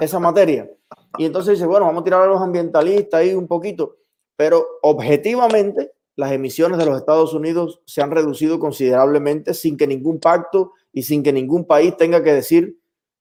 Esa 0.00 0.20
materia. 0.20 0.70
Y 1.18 1.24
entonces 1.24 1.54
dice, 1.54 1.66
bueno, 1.66 1.86
vamos 1.86 2.02
a 2.02 2.04
tirar 2.04 2.22
a 2.22 2.26
los 2.26 2.40
ambientalistas 2.40 3.20
ahí 3.20 3.34
un 3.34 3.46
poquito, 3.46 3.96
pero 4.36 4.66
objetivamente 4.82 5.92
las 6.16 6.32
emisiones 6.32 6.78
de 6.78 6.86
los 6.86 6.96
Estados 6.96 7.34
Unidos 7.34 7.80
se 7.86 8.02
han 8.02 8.10
reducido 8.10 8.58
considerablemente 8.58 9.54
sin 9.54 9.76
que 9.76 9.86
ningún 9.86 10.20
pacto 10.20 10.72
y 10.92 11.02
sin 11.02 11.22
que 11.22 11.32
ningún 11.32 11.64
país 11.64 11.96
tenga 11.96 12.22
que 12.22 12.32
decir 12.32 12.78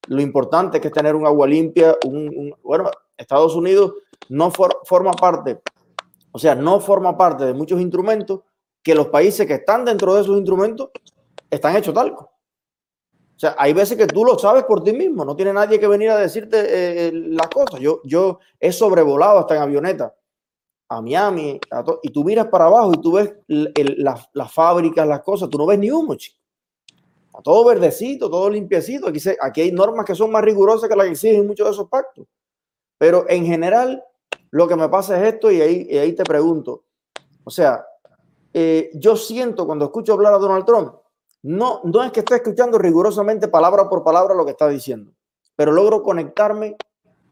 lo 0.07 0.21
importante 0.21 0.79
que 0.79 0.89
es 0.89 0.93
tener 0.93 1.15
un 1.15 1.25
agua 1.25 1.47
limpia. 1.47 1.95
Un, 2.05 2.53
bueno, 2.63 2.89
Estados 3.17 3.55
Unidos 3.55 3.93
no 4.29 4.51
forma 4.51 5.11
parte, 5.13 5.61
o 6.31 6.39
sea, 6.39 6.55
no 6.55 6.79
forma 6.79 7.17
parte 7.17 7.45
de 7.45 7.53
muchos 7.53 7.81
instrumentos 7.81 8.41
que 8.81 8.95
los 8.95 9.07
países 9.07 9.47
que 9.47 9.55
están 9.55 9.85
dentro 9.85 10.13
de 10.13 10.21
esos 10.21 10.37
instrumentos 10.37 10.89
están 11.49 11.75
hechos 11.75 11.93
talco. 11.93 12.32
Sea, 13.43 13.55
hay 13.57 13.73
veces 13.73 13.97
que 13.97 14.07
tú 14.07 14.23
lo 14.23 14.39
sabes 14.39 14.63
por 14.63 14.81
ti 14.85 14.93
mismo, 14.93 15.25
no 15.25 15.35
tiene 15.35 15.51
nadie 15.51 15.77
que 15.77 15.85
venir 15.85 16.09
a 16.11 16.17
decirte 16.17 17.07
eh, 17.07 17.11
las 17.11 17.49
cosas. 17.49 17.81
Yo, 17.81 17.99
yo 18.05 18.39
he 18.57 18.71
sobrevolado 18.71 19.39
hasta 19.39 19.57
en 19.57 19.63
avioneta 19.63 20.15
a 20.87 21.01
Miami 21.01 21.59
y 22.03 22.09
tú 22.11 22.23
miras 22.23 22.47
para 22.47 22.67
abajo 22.67 22.93
y 22.93 23.01
tú 23.01 23.11
ves 23.11 23.33
las 23.47 24.53
fábricas, 24.53 25.05
las 25.05 25.21
cosas, 25.23 25.49
tú 25.49 25.57
no 25.57 25.65
ves 25.65 25.77
ni 25.77 25.91
humo, 25.91 26.15
chico. 26.15 26.37
todo 27.43 27.65
verdecito, 27.65 28.29
todo 28.29 28.49
limpiecito. 28.49 29.09
Aquí, 29.09 29.19
aquí 29.41 29.59
hay 29.59 29.73
normas 29.73 30.05
que 30.05 30.15
son 30.15 30.31
más 30.31 30.41
rigurosas 30.41 30.87
que 30.87 30.95
las 30.95 31.07
que 31.07 31.11
exigen 31.11 31.45
muchos 31.45 31.67
de 31.67 31.73
esos 31.73 31.89
pactos. 31.89 32.25
Pero 32.97 33.25
en 33.27 33.45
general, 33.45 34.01
lo 34.51 34.69
que 34.69 34.77
me 34.77 34.87
pasa 34.87 35.19
es 35.19 35.33
esto 35.33 35.51
y 35.51 35.59
ahí, 35.59 35.97
ahí 35.97 36.13
te 36.13 36.23
pregunto. 36.23 36.85
O 37.43 37.51
sea, 37.51 37.85
eh, 38.53 38.89
yo 38.93 39.17
siento 39.17 39.65
cuando 39.65 39.83
escucho 39.83 40.13
hablar 40.13 40.33
a 40.33 40.37
Donald 40.37 40.63
Trump, 40.63 40.93
no, 41.43 41.81
no 41.83 42.03
es 42.03 42.11
que 42.11 42.21
esté 42.21 42.35
escuchando 42.35 42.77
rigurosamente 42.77 43.49
palabra 43.49 43.89
por 43.89 44.03
palabra 44.03 44.33
lo 44.33 44.45
que 44.45 44.51
está 44.51 44.69
diciendo, 44.69 45.11
pero 45.55 45.73
logro 45.73 46.01
conectarme 46.01 46.77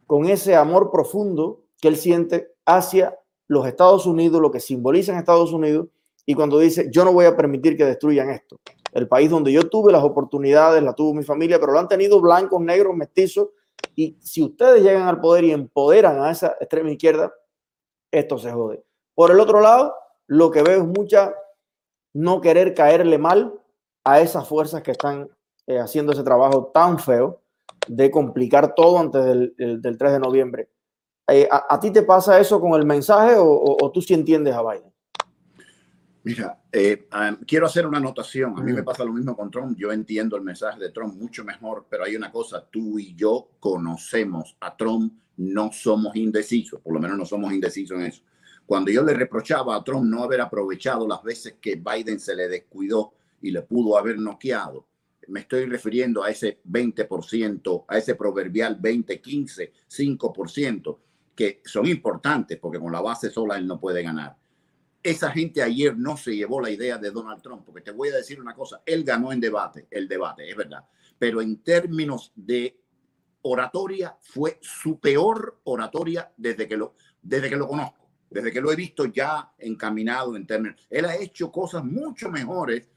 con 0.05 0.25
ese 0.25 0.55
amor 0.55 0.91
profundo 0.91 1.63
que 1.79 1.87
él 1.87 1.95
siente 1.95 2.53
hacia 2.65 3.17
los 3.47 3.65
Estados 3.65 4.05
Unidos, 4.05 4.41
lo 4.41 4.51
que 4.51 4.59
simboliza 4.59 5.13
en 5.13 5.17
Estados 5.17 5.53
Unidos, 5.53 5.87
y 6.25 6.33
cuando 6.33 6.59
dice, 6.59 6.89
yo 6.91 7.05
no 7.05 7.13
voy 7.13 7.25
a 7.25 7.35
permitir 7.35 7.75
que 7.75 7.85
destruyan 7.85 8.29
esto. 8.29 8.59
El 8.91 9.07
país 9.07 9.29
donde 9.29 9.51
yo 9.51 9.69
tuve 9.69 9.91
las 9.91 10.03
oportunidades, 10.03 10.83
la 10.83 10.93
tuvo 10.93 11.13
mi 11.13 11.23
familia, 11.23 11.59
pero 11.59 11.71
lo 11.71 11.79
han 11.79 11.87
tenido 11.87 12.19
blancos, 12.19 12.61
negros, 12.61 12.95
mestizos, 12.95 13.47
y 13.95 14.17
si 14.19 14.43
ustedes 14.43 14.83
llegan 14.83 15.07
al 15.07 15.21
poder 15.21 15.45
y 15.45 15.51
empoderan 15.51 16.21
a 16.21 16.31
esa 16.31 16.57
extrema 16.59 16.91
izquierda, 16.91 17.33
esto 18.11 18.37
se 18.37 18.51
jode. 18.51 18.83
Por 19.15 19.31
el 19.31 19.39
otro 19.39 19.61
lado, 19.61 19.95
lo 20.27 20.51
que 20.51 20.63
veo 20.63 20.81
es 20.81 20.87
mucha 20.87 21.33
no 22.13 22.41
querer 22.41 22.73
caerle 22.73 23.17
mal 23.17 23.60
a 24.03 24.19
esas 24.21 24.47
fuerzas 24.47 24.81
que 24.81 24.91
están 24.91 25.29
eh, 25.67 25.79
haciendo 25.79 26.11
ese 26.11 26.23
trabajo 26.23 26.71
tan 26.73 26.99
feo 26.99 27.41
de 27.87 28.11
complicar 28.11 28.75
todo 28.75 28.99
antes 28.99 29.23
del, 29.23 29.97
3 29.97 30.11
de 30.13 30.19
noviembre. 30.19 30.69
Eh, 31.27 31.47
a, 31.49 31.79
ti 31.79 31.91
te 31.91 32.03
pasa 32.03 32.39
eso 32.39 32.59
con 32.59 32.79
el 32.79 32.85
mensaje 32.85 33.35
o, 33.37 33.91
tú 33.93 34.01
sí 34.01 34.13
entiendes 34.13 34.53
a 34.53 34.61
Biden? 34.61 34.91
Mira, 36.23 36.61
eh, 36.71 37.07
quiero 37.47 37.65
hacer 37.65 37.87
una 37.87 37.97
anotación. 37.97 38.53
A 38.57 38.61
mí 38.61 38.73
me 38.73 38.83
pasa 38.83 39.03
lo 39.03 39.13
mismo 39.13 39.35
con 39.35 39.49
Trump. 39.49 39.77
Yo 39.77 39.91
entiendo 39.91 40.35
el 40.35 40.43
mensaje 40.43 40.79
de 40.79 40.91
Trump 40.91 41.15
mucho 41.15 41.43
mejor, 41.43 41.85
pero 41.89 42.03
hay 42.03 42.15
una 42.15 42.31
cosa, 42.31 42.67
tú 42.69 42.99
y 42.99 43.15
yo 43.15 43.49
conocemos 43.59 44.55
a 44.59 44.75
Trump, 44.75 45.13
no 45.37 45.71
somos 45.71 46.15
indecisos, 46.15 46.81
por 46.81 46.93
lo 46.93 46.99
menos 46.99 47.17
no 47.17 47.25
somos 47.25 47.53
indecisos 47.53 47.97
en 47.97 48.05
eso. 48.05 48.23
Cuando 48.65 48.91
yo 48.91 49.03
le 49.03 49.13
reprochaba 49.13 49.75
a 49.75 49.83
Trump 49.83 50.05
no 50.05 50.23
haber 50.23 50.41
aprovechado 50.41 51.07
las 51.07 51.23
veces 51.23 51.55
que 51.59 51.75
Biden 51.75 52.19
se 52.19 52.35
le 52.35 52.47
descuidó 52.47 53.13
y 53.41 53.51
le 53.51 53.61
pudo 53.61 53.97
haber 53.97 54.17
noqueado. 54.17 54.87
Me 55.27 55.41
estoy 55.41 55.65
refiriendo 55.65 56.23
a 56.23 56.29
ese 56.29 56.61
20%, 56.65 57.85
a 57.87 57.97
ese 57.97 58.15
proverbial 58.15 58.77
20, 58.79 59.21
15, 59.21 59.73
5%, 59.89 60.97
que 61.35 61.61
son 61.65 61.87
importantes 61.87 62.57
porque 62.57 62.79
con 62.79 62.91
la 62.91 63.01
base 63.01 63.29
sola 63.29 63.57
él 63.57 63.67
no 63.67 63.79
puede 63.79 64.03
ganar. 64.03 64.37
Esa 65.03 65.31
gente 65.31 65.63
ayer 65.63 65.97
no 65.97 66.15
se 66.15 66.35
llevó 66.35 66.61
la 66.61 66.69
idea 66.69 66.97
de 66.97 67.09
Donald 67.09 67.41
Trump, 67.41 67.63
porque 67.65 67.81
te 67.81 67.91
voy 67.91 68.09
a 68.09 68.15
decir 68.15 68.39
una 68.39 68.53
cosa, 68.53 68.81
él 68.85 69.03
ganó 69.03 69.31
en 69.31 69.39
debate, 69.39 69.87
el 69.89 70.07
debate, 70.07 70.47
es 70.47 70.55
verdad, 70.55 70.85
pero 71.17 71.41
en 71.41 71.63
términos 71.63 72.31
de 72.35 72.79
oratoria 73.43 74.15
fue 74.21 74.59
su 74.61 74.99
peor 74.99 75.61
oratoria 75.63 76.31
desde 76.37 76.67
que 76.67 76.77
lo, 76.77 76.95
desde 77.21 77.49
que 77.49 77.55
lo 77.55 77.67
conozco, 77.67 78.09
desde 78.29 78.51
que 78.51 78.61
lo 78.61 78.71
he 78.71 78.75
visto 78.75 79.05
ya 79.05 79.51
encaminado 79.57 80.35
en 80.35 80.45
términos. 80.45 80.79
Él 80.89 81.05
ha 81.05 81.15
hecho 81.15 81.51
cosas 81.51 81.83
mucho 81.83 82.29
mejores 82.29 82.89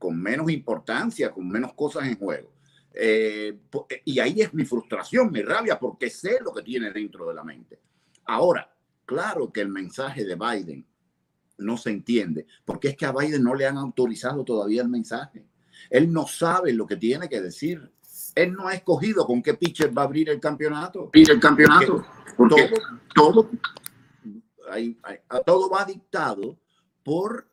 con 0.00 0.18
menos 0.18 0.50
importancia, 0.50 1.30
con 1.30 1.46
menos 1.46 1.74
cosas 1.74 2.08
en 2.08 2.18
juego. 2.18 2.50
Eh, 2.94 3.58
y 4.06 4.18
ahí 4.18 4.40
es 4.40 4.54
mi 4.54 4.64
frustración, 4.64 5.30
mi 5.30 5.42
rabia, 5.42 5.78
porque 5.78 6.08
sé 6.08 6.38
lo 6.42 6.54
que 6.54 6.62
tiene 6.62 6.90
dentro 6.90 7.28
de 7.28 7.34
la 7.34 7.44
mente. 7.44 7.78
Ahora, 8.24 8.74
claro 9.04 9.52
que 9.52 9.60
el 9.60 9.68
mensaje 9.68 10.24
de 10.24 10.36
Biden 10.36 10.86
no 11.58 11.76
se 11.76 11.90
entiende, 11.90 12.46
porque 12.64 12.88
es 12.88 12.96
que 12.96 13.04
a 13.04 13.12
Biden 13.12 13.44
no 13.44 13.54
le 13.54 13.66
han 13.66 13.76
autorizado 13.76 14.42
todavía 14.42 14.80
el 14.80 14.88
mensaje. 14.88 15.44
Él 15.90 16.10
no 16.10 16.26
sabe 16.26 16.72
lo 16.72 16.86
que 16.86 16.96
tiene 16.96 17.28
que 17.28 17.42
decir. 17.42 17.92
Él 18.34 18.54
no 18.54 18.68
ha 18.68 18.74
escogido 18.74 19.26
con 19.26 19.42
qué 19.42 19.52
pitcher 19.52 19.96
va 19.96 20.02
a 20.02 20.04
abrir 20.06 20.30
el 20.30 20.40
campeonato. 20.40 21.08
Abrir 21.08 21.30
el 21.30 21.40
campeonato. 21.40 22.06
Porque 22.38 22.72
todo, 23.14 23.50
todo 25.44 25.68
va 25.68 25.84
dictado 25.84 26.56
por 27.02 27.49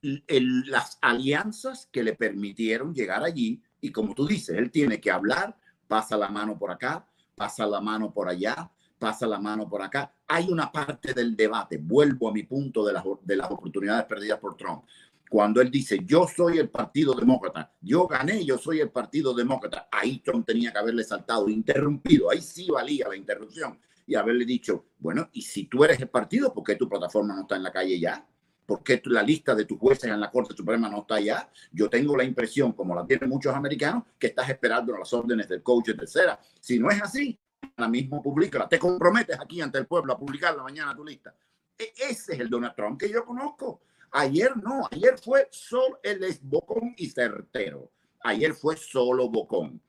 las 0.00 0.98
alianzas 1.00 1.88
que 1.90 2.02
le 2.02 2.14
permitieron 2.14 2.94
llegar 2.94 3.22
allí. 3.22 3.62
Y 3.80 3.90
como 3.90 4.14
tú 4.14 4.26
dices, 4.26 4.56
él 4.56 4.70
tiene 4.70 5.00
que 5.00 5.10
hablar, 5.10 5.56
pasa 5.86 6.16
la 6.16 6.28
mano 6.28 6.58
por 6.58 6.70
acá, 6.70 7.06
pasa 7.34 7.66
la 7.66 7.80
mano 7.80 8.12
por 8.12 8.28
allá, 8.28 8.70
pasa 8.98 9.26
la 9.26 9.38
mano 9.38 9.68
por 9.68 9.82
acá. 9.82 10.12
Hay 10.26 10.48
una 10.50 10.70
parte 10.70 11.14
del 11.14 11.36
debate, 11.36 11.78
vuelvo 11.78 12.28
a 12.28 12.32
mi 12.32 12.42
punto 12.42 12.84
de 12.84 12.92
las, 12.92 13.04
de 13.22 13.36
las 13.36 13.50
oportunidades 13.50 14.04
perdidas 14.06 14.38
por 14.38 14.56
Trump. 14.56 14.84
Cuando 15.30 15.60
él 15.60 15.70
dice, 15.70 16.00
yo 16.04 16.26
soy 16.26 16.58
el 16.58 16.70
Partido 16.70 17.12
Demócrata, 17.12 17.74
yo 17.82 18.06
gané, 18.06 18.44
yo 18.44 18.56
soy 18.56 18.80
el 18.80 18.90
Partido 18.90 19.34
Demócrata, 19.34 19.88
ahí 19.92 20.20
Trump 20.20 20.46
tenía 20.46 20.72
que 20.72 20.78
haberle 20.78 21.04
saltado, 21.04 21.50
interrumpido, 21.50 22.30
ahí 22.30 22.40
sí 22.40 22.68
valía 22.70 23.08
la 23.08 23.16
interrupción 23.16 23.78
y 24.06 24.14
haberle 24.14 24.46
dicho, 24.46 24.86
bueno, 24.98 25.28
y 25.34 25.42
si 25.42 25.66
tú 25.66 25.84
eres 25.84 26.00
el 26.00 26.08
partido, 26.08 26.52
¿por 26.54 26.64
qué 26.64 26.76
tu 26.76 26.88
plataforma 26.88 27.34
no 27.34 27.42
está 27.42 27.56
en 27.56 27.62
la 27.62 27.70
calle 27.70 28.00
ya? 28.00 28.26
¿Por 28.68 28.84
qué 28.84 29.00
la 29.06 29.22
lista 29.22 29.54
de 29.54 29.64
tus 29.64 29.78
jueces 29.78 30.10
en 30.10 30.20
la 30.20 30.30
Corte 30.30 30.54
Suprema 30.54 30.90
no 30.90 31.00
está 31.00 31.14
allá? 31.14 31.48
Yo 31.72 31.88
tengo 31.88 32.14
la 32.14 32.22
impresión, 32.22 32.74
como 32.74 32.94
la 32.94 33.06
tienen 33.06 33.30
muchos 33.30 33.54
americanos, 33.54 34.02
que 34.18 34.26
estás 34.26 34.46
esperando 34.50 34.94
las 34.94 35.10
órdenes 35.14 35.48
del 35.48 35.62
coach 35.62 35.86
tercera. 35.96 36.38
Si 36.60 36.78
no 36.78 36.90
es 36.90 37.00
así, 37.00 37.40
la 37.78 37.88
misma 37.88 38.20
publica. 38.20 38.68
Te 38.68 38.78
comprometes 38.78 39.40
aquí 39.40 39.62
ante 39.62 39.78
el 39.78 39.86
pueblo 39.86 40.12
a 40.12 40.18
publicarla 40.18 40.62
mañana 40.62 40.94
tu 40.94 41.02
lista. 41.02 41.34
E, 41.78 41.94
ese 42.10 42.34
es 42.34 42.40
el 42.40 42.50
Donald 42.50 42.74
Trump 42.76 43.00
que 43.00 43.08
yo 43.08 43.24
conozco. 43.24 43.80
Ayer 44.10 44.54
no, 44.58 44.86
ayer 44.92 45.16
fue 45.16 45.48
solo, 45.50 45.98
el 46.02 46.22
es 46.24 46.38
bocón 46.42 46.92
y 46.98 47.08
certero. 47.08 47.90
Ayer 48.20 48.52
fue 48.52 48.76
solo 48.76 49.30
bocón. 49.30 49.80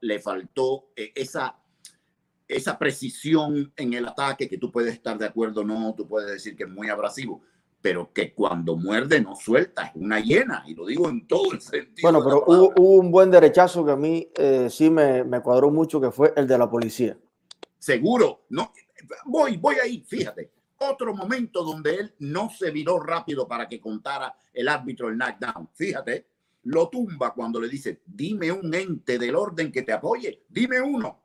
Le, 0.00 0.18
faltó 0.18 0.90
eh, 0.96 1.12
esa 1.14 1.60
esa 2.50 2.76
precisión 2.76 3.72
en 3.76 3.94
el 3.94 4.06
ataque, 4.08 4.48
que 4.48 4.58
tú 4.58 4.72
puedes 4.72 4.94
estar 4.94 5.16
de 5.16 5.26
acuerdo 5.26 5.60
o 5.60 5.64
no, 5.64 5.94
tú 5.96 6.08
puedes 6.08 6.28
decir 6.32 6.56
que 6.56 6.64
es 6.64 6.68
muy 6.68 6.88
abrasivo, 6.88 7.42
pero 7.82 8.12
que 8.12 8.34
cuando 8.34 8.76
muerde 8.76 9.20
no 9.20 9.34
suelta, 9.36 9.86
es 9.86 9.92
una 9.94 10.20
hiena, 10.20 10.64
y 10.66 10.74
lo 10.74 10.86
digo 10.86 11.08
en 11.08 11.26
todo 11.26 11.52
el 11.52 11.60
sentido. 11.60 12.02
Bueno, 12.02 12.22
pero 12.22 12.44
hubo, 12.46 12.98
un 12.98 13.10
buen 13.10 13.30
derechazo 13.30 13.84
que 13.84 13.92
a 13.92 13.96
mí 13.96 14.28
eh, 14.34 14.68
sí 14.70 14.90
me, 14.90 15.24
me, 15.24 15.40
cuadró 15.40 15.70
mucho, 15.70 16.00
que 16.00 16.10
fue 16.10 16.32
el 16.36 16.46
de 16.46 16.58
la 16.58 16.68
policía. 16.68 17.16
Seguro, 17.78 18.42
no, 18.50 18.72
voy, 19.24 19.56
voy 19.56 19.76
ahí, 19.82 20.04
fíjate, 20.06 20.52
otro 20.78 21.14
momento 21.14 21.62
donde 21.62 21.94
él 21.94 22.14
no 22.20 22.50
se 22.50 22.70
viró 22.70 23.00
rápido 23.00 23.48
para 23.48 23.68
que 23.68 23.80
contara 23.80 24.34
el 24.52 24.68
árbitro 24.68 25.08
el 25.08 25.16
knockdown, 25.16 25.70
fíjate, 25.74 26.26
lo 26.64 26.88
tumba 26.88 27.32
cuando 27.32 27.60
le 27.60 27.68
dice, 27.68 28.02
dime 28.04 28.52
un 28.52 28.74
ente 28.74 29.18
del 29.18 29.34
orden 29.34 29.72
que 29.72 29.82
te 29.82 29.92
apoye, 29.92 30.44
dime 30.48 30.80
uno 30.80 31.22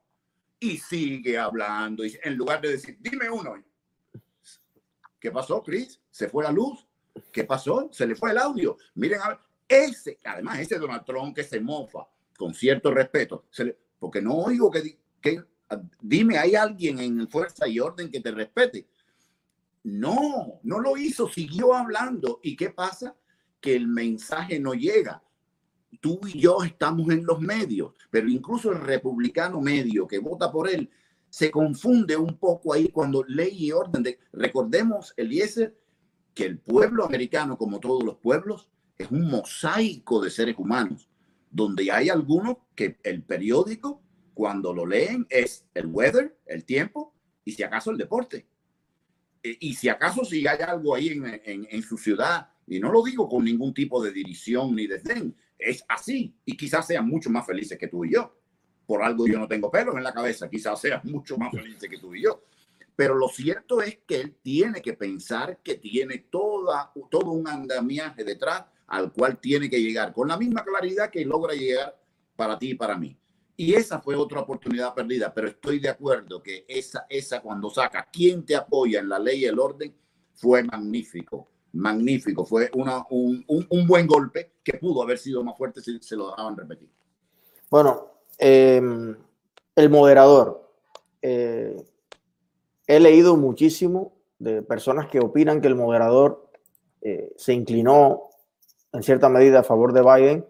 y 0.60 0.78
sigue 0.78 1.38
hablando. 1.38 2.06
Y 2.06 2.18
en 2.24 2.36
lugar 2.36 2.62
de 2.62 2.72
decir, 2.72 2.98
dime 3.00 3.30
uno. 3.30 3.56
¿Qué 5.26 5.32
pasó, 5.32 5.64
Chris? 5.64 6.00
¿Se 6.12 6.30
fue 6.30 6.44
la 6.44 6.52
luz? 6.52 6.86
¿Qué 7.32 7.46
pasó? 7.46 7.90
Se 7.92 8.06
le 8.06 8.14
fue 8.14 8.30
el 8.30 8.38
audio. 8.38 8.78
Miren, 8.94 9.20
ese, 9.68 10.20
además, 10.24 10.60
ese 10.60 10.78
Donald 10.78 11.04
Trump 11.04 11.36
que 11.36 11.44
se 11.44 11.60
mofa, 11.60 12.08
con 12.38 12.54
cierto 12.54 12.94
respeto, 12.94 13.46
porque 13.98 14.22
no 14.22 14.36
oigo 14.36 14.70
que, 14.70 15.00
que, 15.20 15.44
dime, 16.00 16.38
¿hay 16.38 16.54
alguien 16.54 17.00
en 17.00 17.28
fuerza 17.28 17.68
y 17.68 17.80
orden 17.80 18.12
que 18.12 18.20
te 18.20 18.30
respete? 18.30 18.88
No, 19.86 20.60
no 20.62 20.80
lo 20.80 20.96
hizo, 20.96 21.28
siguió 21.28 21.74
hablando. 21.74 22.40
¿Y 22.44 22.56
qué 22.56 22.70
pasa? 22.70 23.16
Que 23.60 23.76
el 23.76 23.88
mensaje 23.88 24.60
no 24.60 24.76
llega 24.76 25.24
tú 26.02 26.20
y 26.28 26.40
yo 26.40 26.64
estamos 26.64 27.10
en 27.10 27.26
los 27.26 27.40
medios, 27.40 27.96
pero 28.12 28.30
incluso 28.30 28.72
el 28.72 28.80
republicano 28.80 29.60
medio 29.60 30.08
que 30.08 30.20
vota 30.20 30.52
por 30.52 30.70
él 30.70 30.88
se 31.36 31.52
confunde 31.52 32.16
un 32.16 32.38
poco 32.38 32.72
ahí 32.72 32.88
cuando 32.88 33.26
ley 33.28 33.52
y 33.66 33.72
orden. 33.74 34.04
De, 34.04 34.20
recordemos, 34.32 35.14
Eliezer, 35.18 35.78
que 36.34 36.46
el 36.46 36.60
pueblo 36.60 37.04
americano, 37.04 37.58
como 37.58 37.82
todos 37.82 38.06
los 38.06 38.16
pueblos, 38.20 38.70
es 38.98 39.12
un 39.12 39.30
mosaico 39.30 40.24
de 40.24 40.30
seres 40.30 40.56
humanos, 40.58 41.10
donde 41.52 41.92
hay 41.92 42.08
algunos 42.08 42.56
que 42.74 43.00
el 43.04 43.22
periódico, 43.22 44.02
cuando 44.34 44.74
lo 44.74 44.86
leen, 44.86 45.28
es 45.30 45.66
el 45.74 45.88
weather, 45.88 46.40
el 46.46 46.64
tiempo, 46.64 47.14
y 47.44 47.52
si 47.52 47.64
acaso 47.64 47.92
el 47.92 47.98
deporte. 47.98 48.48
E, 49.44 49.58
y 49.60 49.74
si 49.74 49.90
acaso 49.90 50.24
si 50.24 50.48
hay 50.48 50.62
algo 50.62 50.96
ahí 50.96 51.10
en, 51.10 51.68
en, 51.70 51.84
su 51.84 51.98
ciudad, 51.98 52.50
y 52.66 52.80
no 52.80 52.94
lo 52.94 53.04
digo 53.04 53.28
con 53.28 53.44
ningún 53.44 53.74
tipo 53.74 54.02
de 54.02 54.14
división 54.14 54.74
ni 54.74 54.88
desdén, 54.88 55.36
es 55.60 55.84
así 55.90 56.34
y 56.46 56.56
quizás 56.56 56.88
sean 56.88 57.06
mucho 57.10 57.30
más 57.30 57.46
felices 57.46 57.78
que 57.78 57.90
tú 57.90 58.06
y 58.06 58.14
yo. 58.14 58.34
Por 58.86 59.04
algo 59.04 59.28
yo 59.28 59.40
no 59.40 59.48
tengo 59.48 59.72
pelos 59.72 59.96
en 59.96 60.04
la 60.04 60.14
cabeza, 60.14 60.50
quizás 60.50 60.80
sean 60.80 61.02
mucho 61.04 61.38
más 61.38 61.52
felices 61.52 61.90
que 61.90 61.98
tú 61.98 62.14
y 62.14 62.24
yo. 62.24 62.44
Pero 62.96 63.16
lo 63.16 63.28
cierto 63.28 63.82
es 63.82 64.00
que 64.08 64.22
él 64.22 64.36
tiene 64.42 64.82
que 64.82 64.94
pensar 64.94 65.60
que 65.64 65.76
tiene 65.76 66.28
toda, 66.30 66.92
todo 67.10 67.32
un 67.32 67.48
andamiaje 67.48 68.24
detrás 68.24 68.64
al 68.88 69.12
cual 69.12 69.38
tiene 69.40 69.70
que 69.70 69.82
llegar 69.82 70.14
con 70.14 70.28
la 70.28 70.38
misma 70.38 70.64
claridad 70.64 71.10
que 71.10 71.26
logra 71.26 71.54
llegar 71.54 72.00
para 72.36 72.58
ti 72.58 72.72
y 72.72 72.76
para 72.76 72.98
mí. 72.98 73.18
Y 73.58 73.74
esa 73.74 74.00
fue 74.00 74.16
otra 74.16 74.42
oportunidad 74.42 74.94
perdida, 74.94 75.34
pero 75.34 75.48
estoy 75.48 75.80
de 75.80 75.90
acuerdo 75.90 76.42
que 76.42 76.66
esa, 76.68 77.06
esa 77.10 77.42
cuando 77.42 77.70
saca 77.70 78.08
quién 78.12 78.46
te 78.46 78.56
apoya 78.56 79.00
en 79.00 79.10
la 79.10 79.18
ley 79.18 79.42
y 79.42 79.46
el 79.46 79.60
orden 79.60 79.94
fue 80.34 80.64
magnífico 80.64 81.50
magnífico. 81.76 82.46
Fue 82.46 82.70
una, 82.74 83.06
un, 83.10 83.44
un, 83.48 83.88
buen 83.88 84.08
golpe 84.08 84.54
que 84.64 84.74
pudo 84.74 85.04
haber 85.04 85.18
sido 85.18 85.44
más 85.44 85.58
fuerte 85.58 85.82
si 85.82 86.00
se 86.00 86.16
lo 86.16 86.30
dejaban 86.30 86.58
repetir. 86.58 86.90
Bueno, 87.70 88.15
em, 88.38 89.16
el 89.76 89.90
moderador. 89.90 90.70
Eh, 91.22 91.76
he 92.88 93.00
leído 93.00 93.36
muchísimo 93.36 94.14
de 94.40 94.62
personas 94.62 95.08
que 95.08 95.20
opinan 95.20 95.62
que 95.62 95.68
el 95.68 95.76
moderador 95.76 96.50
eh, 97.02 97.34
se 97.38 97.54
inclinó 97.54 98.30
en 98.94 99.04
cierta 99.04 99.30
medida 99.30 99.60
a 99.60 99.64
favor 99.64 99.94
de 99.94 100.02
Biden. 100.02 100.46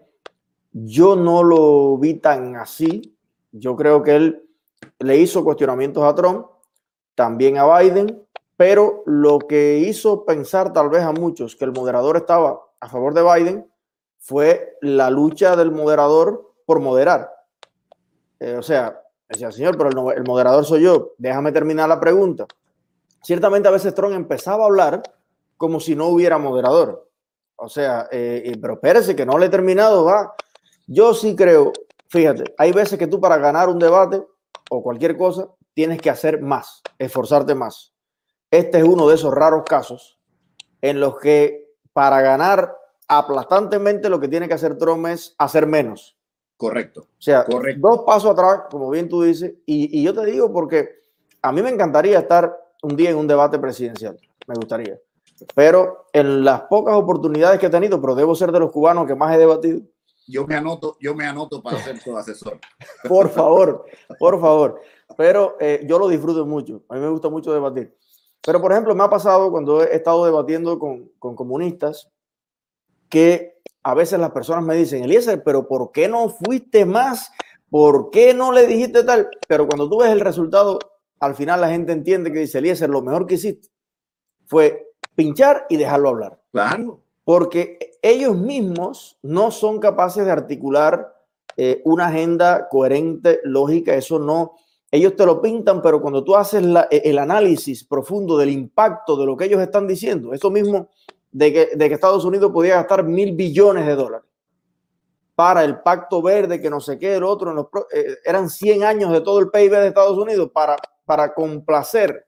Yo 0.72 1.16
no 1.16 1.42
lo 1.42 1.96
vi 1.98 2.14
tan 2.14 2.56
así. 2.56 3.16
Yo 3.52 3.76
creo 3.76 4.02
que 4.02 4.16
él 4.16 4.48
le 4.98 5.18
hizo 5.18 5.44
cuestionamientos 5.44 6.04
a 6.04 6.14
Trump, 6.14 6.46
también 7.14 7.58
a 7.58 7.78
Biden, 7.78 8.22
pero 8.56 9.02
lo 9.06 9.38
que 9.38 9.78
hizo 9.78 10.24
pensar 10.24 10.72
tal 10.72 10.88
vez 10.88 11.02
a 11.02 11.12
muchos 11.12 11.56
que 11.56 11.64
el 11.64 11.72
moderador 11.72 12.16
estaba 12.16 12.60
a 12.80 12.88
favor 12.88 13.14
de 13.14 13.22
Biden 13.22 13.66
fue 14.18 14.76
la 14.80 15.10
lucha 15.10 15.56
del 15.56 15.70
moderador 15.70 16.54
por 16.64 16.80
moderar. 16.80 17.35
Eh, 18.40 18.56
o 18.56 18.62
sea, 18.62 19.00
decía, 19.28 19.50
señor, 19.50 19.76
pero 19.76 20.12
el, 20.12 20.24
moderador 20.24 20.64
soy 20.64 20.82
yo, 20.82 21.12
déjame 21.18 21.52
terminar 21.52 21.88
la 21.88 22.00
pregunta. 22.00 22.46
Ciertamente 23.22 23.68
a 23.68 23.72
veces 23.72 23.94
Trump 23.94 24.14
empezaba 24.14 24.64
a 24.64 24.66
hablar 24.66 25.02
como 25.56 25.80
si 25.80 25.96
no 25.96 26.06
hubiera 26.08 26.38
moderador. 26.38 27.08
O 27.56 27.68
sea, 27.68 28.08
eh, 28.12 28.56
pero 28.60 28.74
espérese 28.74 29.16
que 29.16 29.26
no 29.26 29.38
le 29.38 29.46
he 29.46 29.50
terminado, 29.50 30.04
va. 30.04 30.34
Yo 30.86 31.14
sí 31.14 31.34
creo, 31.34 31.72
fíjate, 32.08 32.54
hay 32.58 32.72
veces 32.72 32.98
que 32.98 33.06
tú 33.06 33.20
para 33.20 33.38
ganar 33.38 33.68
un 33.68 33.78
debate 33.78 34.22
o 34.70 34.82
cualquier 34.82 35.16
cosa 35.16 35.48
tienes 35.74 36.00
que 36.00 36.10
hacer 36.10 36.40
más, 36.40 36.82
esforzarte 36.98 37.54
más. 37.54 37.92
Este 38.50 38.78
es 38.78 38.84
uno 38.84 39.08
de 39.08 39.16
esos 39.16 39.34
raros 39.34 39.64
casos 39.66 40.18
en 40.80 41.00
los 41.00 41.18
que 41.18 41.66
para 41.92 42.20
ganar 42.20 42.76
aplastantemente 43.08 44.08
lo 44.08 44.20
que 44.20 44.28
tiene 44.28 44.48
que 44.48 44.54
hacer 44.54 44.78
Trump 44.78 45.06
es 45.06 45.34
hacer 45.38 45.66
menos. 45.66 46.15
Correcto. 46.56 47.02
O 47.02 47.22
sea, 47.22 47.44
dos 47.76 48.02
pasos 48.06 48.30
atrás, 48.30 48.62
como 48.70 48.88
bien 48.90 49.08
tú 49.08 49.22
dices, 49.22 49.54
y, 49.66 50.02
yo 50.02 50.14
te 50.14 50.24
digo 50.24 50.52
porque 50.52 50.88
a 51.42 51.52
mí 51.52 51.60
me 51.62 51.70
encantaría 51.70 52.18
estar 52.18 52.56
un 52.82 52.96
día 52.96 53.10
en 53.10 53.16
un 53.16 53.26
debate 53.26 53.58
presidencial, 53.58 54.18
me 54.46 54.54
gustaría. 54.54 54.98
Pero 55.54 56.06
en 56.14 56.44
las 56.44 56.62
pocas 56.62 56.94
oportunidades 56.94 57.60
que 57.60 57.66
he 57.66 57.70
tenido, 57.70 58.00
pero 58.00 58.14
debo 58.14 58.34
ser 58.34 58.52
de 58.52 58.60
los 58.60 58.70
cubanos 58.70 59.06
que 59.06 59.14
más 59.14 59.34
he 59.34 59.38
debatido. 59.38 59.80
Yo 60.26 60.46
me 60.46 60.56
anoto, 60.56 60.96
yo 60.98 61.14
me 61.14 61.26
anoto 61.26 61.62
para 61.62 61.78
ser 61.78 62.00
su 62.00 62.16
asesor. 62.16 62.58
por 63.08 63.28
favor, 63.28 63.84
por 64.18 64.40
favor. 64.40 64.80
Pero 65.16 65.56
eh, 65.60 65.84
yo 65.86 65.98
lo 65.98 66.08
disfruto 66.08 66.46
mucho. 66.46 66.82
A 66.88 66.94
mí 66.94 67.00
me 67.00 67.10
gusta 67.10 67.28
mucho 67.28 67.52
debatir. 67.52 67.94
Pero, 68.44 68.60
por 68.60 68.72
ejemplo, 68.72 68.94
me 68.94 69.04
ha 69.04 69.10
pasado 69.10 69.50
cuando 69.50 69.82
he 69.82 69.94
estado 69.94 70.24
debatiendo 70.24 70.78
con, 70.78 71.10
con 71.18 71.36
comunistas 71.36 72.10
que 73.08 73.55
a 73.86 73.94
veces 73.94 74.18
las 74.18 74.32
personas 74.32 74.64
me 74.64 74.74
dicen, 74.74 75.04
Eliezer, 75.04 75.44
pero 75.44 75.68
¿por 75.68 75.92
qué 75.92 76.08
no 76.08 76.28
fuiste 76.28 76.84
más? 76.84 77.30
¿Por 77.70 78.10
qué 78.10 78.34
no 78.34 78.50
le 78.50 78.66
dijiste 78.66 79.04
tal? 79.04 79.28
Pero 79.46 79.68
cuando 79.68 79.88
tú 79.88 79.98
ves 79.98 80.10
el 80.10 80.18
resultado, 80.18 80.80
al 81.20 81.36
final 81.36 81.60
la 81.60 81.68
gente 81.68 81.92
entiende 81.92 82.32
que 82.32 82.40
dice, 82.40 82.58
Eliezer, 82.58 82.90
lo 82.90 83.00
mejor 83.00 83.28
que 83.28 83.36
hiciste 83.36 83.68
fue 84.46 84.88
pinchar 85.14 85.66
y 85.68 85.76
dejarlo 85.76 86.08
hablar. 86.08 86.42
Claro. 86.50 87.00
Porque 87.22 87.96
ellos 88.02 88.36
mismos 88.36 89.20
no 89.22 89.52
son 89.52 89.78
capaces 89.78 90.24
de 90.24 90.32
articular 90.32 91.14
eh, 91.56 91.80
una 91.84 92.08
agenda 92.08 92.68
coherente, 92.68 93.38
lógica. 93.44 93.94
Eso 93.94 94.18
no, 94.18 94.54
ellos 94.90 95.14
te 95.14 95.24
lo 95.24 95.40
pintan, 95.40 95.80
pero 95.80 96.02
cuando 96.02 96.24
tú 96.24 96.34
haces 96.34 96.64
e, 96.90 97.02
el 97.04 97.18
análisis 97.18 97.84
profundo 97.84 98.36
del 98.36 98.50
impacto 98.50 99.16
de 99.16 99.26
lo 99.26 99.36
que 99.36 99.44
ellos 99.44 99.60
están 99.60 99.86
diciendo, 99.86 100.32
eso 100.32 100.50
mismo 100.50 100.88
de 101.36 101.52
que, 101.52 101.76
de 101.76 101.88
que 101.88 101.94
Estados 101.94 102.24
Unidos 102.24 102.50
podía 102.50 102.76
gastar 102.76 103.04
mil 103.04 103.32
billones 103.36 103.84
de 103.84 103.94
dólares 103.94 104.26
para 105.34 105.64
el 105.64 105.80
pacto 105.80 106.22
verde, 106.22 106.62
que 106.62 106.70
no 106.70 106.80
sé 106.80 106.98
qué, 106.98 107.16
el 107.16 107.24
otro, 107.24 107.52
los, 107.52 107.66
eh, 107.92 108.16
eran 108.24 108.48
100 108.48 108.84
años 108.84 109.12
de 109.12 109.20
todo 109.20 109.38
el 109.40 109.50
PIB 109.50 109.70
de 109.70 109.88
Estados 109.88 110.16
Unidos 110.16 110.50
para, 110.50 110.76
para 111.04 111.34
complacer 111.34 112.26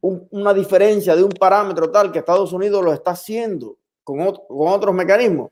una 0.00 0.54
diferencia 0.54 1.14
de 1.14 1.24
un 1.24 1.32
parámetro 1.32 1.90
tal 1.90 2.10
que 2.10 2.20
Estados 2.20 2.54
Unidos 2.54 2.82
lo 2.82 2.94
está 2.94 3.10
haciendo 3.10 3.76
con, 4.02 4.18
con 4.18 4.68
otros 4.68 4.94
mecanismos. 4.94 5.50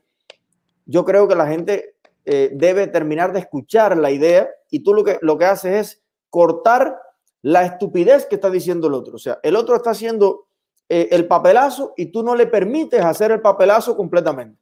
Yo 0.87 1.05
creo 1.05 1.27
que 1.27 1.35
la 1.35 1.45
gente 1.45 1.97
eh, 2.25 2.49
debe 2.51 2.87
terminar 2.87 3.31
de 3.31 3.41
escuchar 3.41 3.95
la 3.95 4.09
idea 4.09 4.49
y 4.71 4.79
tú 4.79 4.95
lo 4.95 5.03
que, 5.03 5.19
lo 5.21 5.37
que 5.37 5.45
haces 5.45 5.73
es 5.75 6.03
cortar 6.31 6.99
la 7.43 7.63
estupidez 7.63 8.25
que 8.25 8.35
está 8.35 8.49
diciendo 8.49 8.87
el 8.87 8.95
otro. 8.95 9.17
O 9.17 9.19
sea, 9.19 9.39
el 9.43 9.55
otro 9.55 9.75
está 9.75 9.91
haciendo 9.91 10.46
eh, 10.89 11.09
el 11.11 11.27
papelazo 11.27 11.93
y 11.97 12.07
tú 12.07 12.23
no 12.23 12.35
le 12.35 12.47
permites 12.47 13.03
hacer 13.03 13.31
el 13.31 13.41
papelazo 13.41 13.95
completamente. 13.97 14.57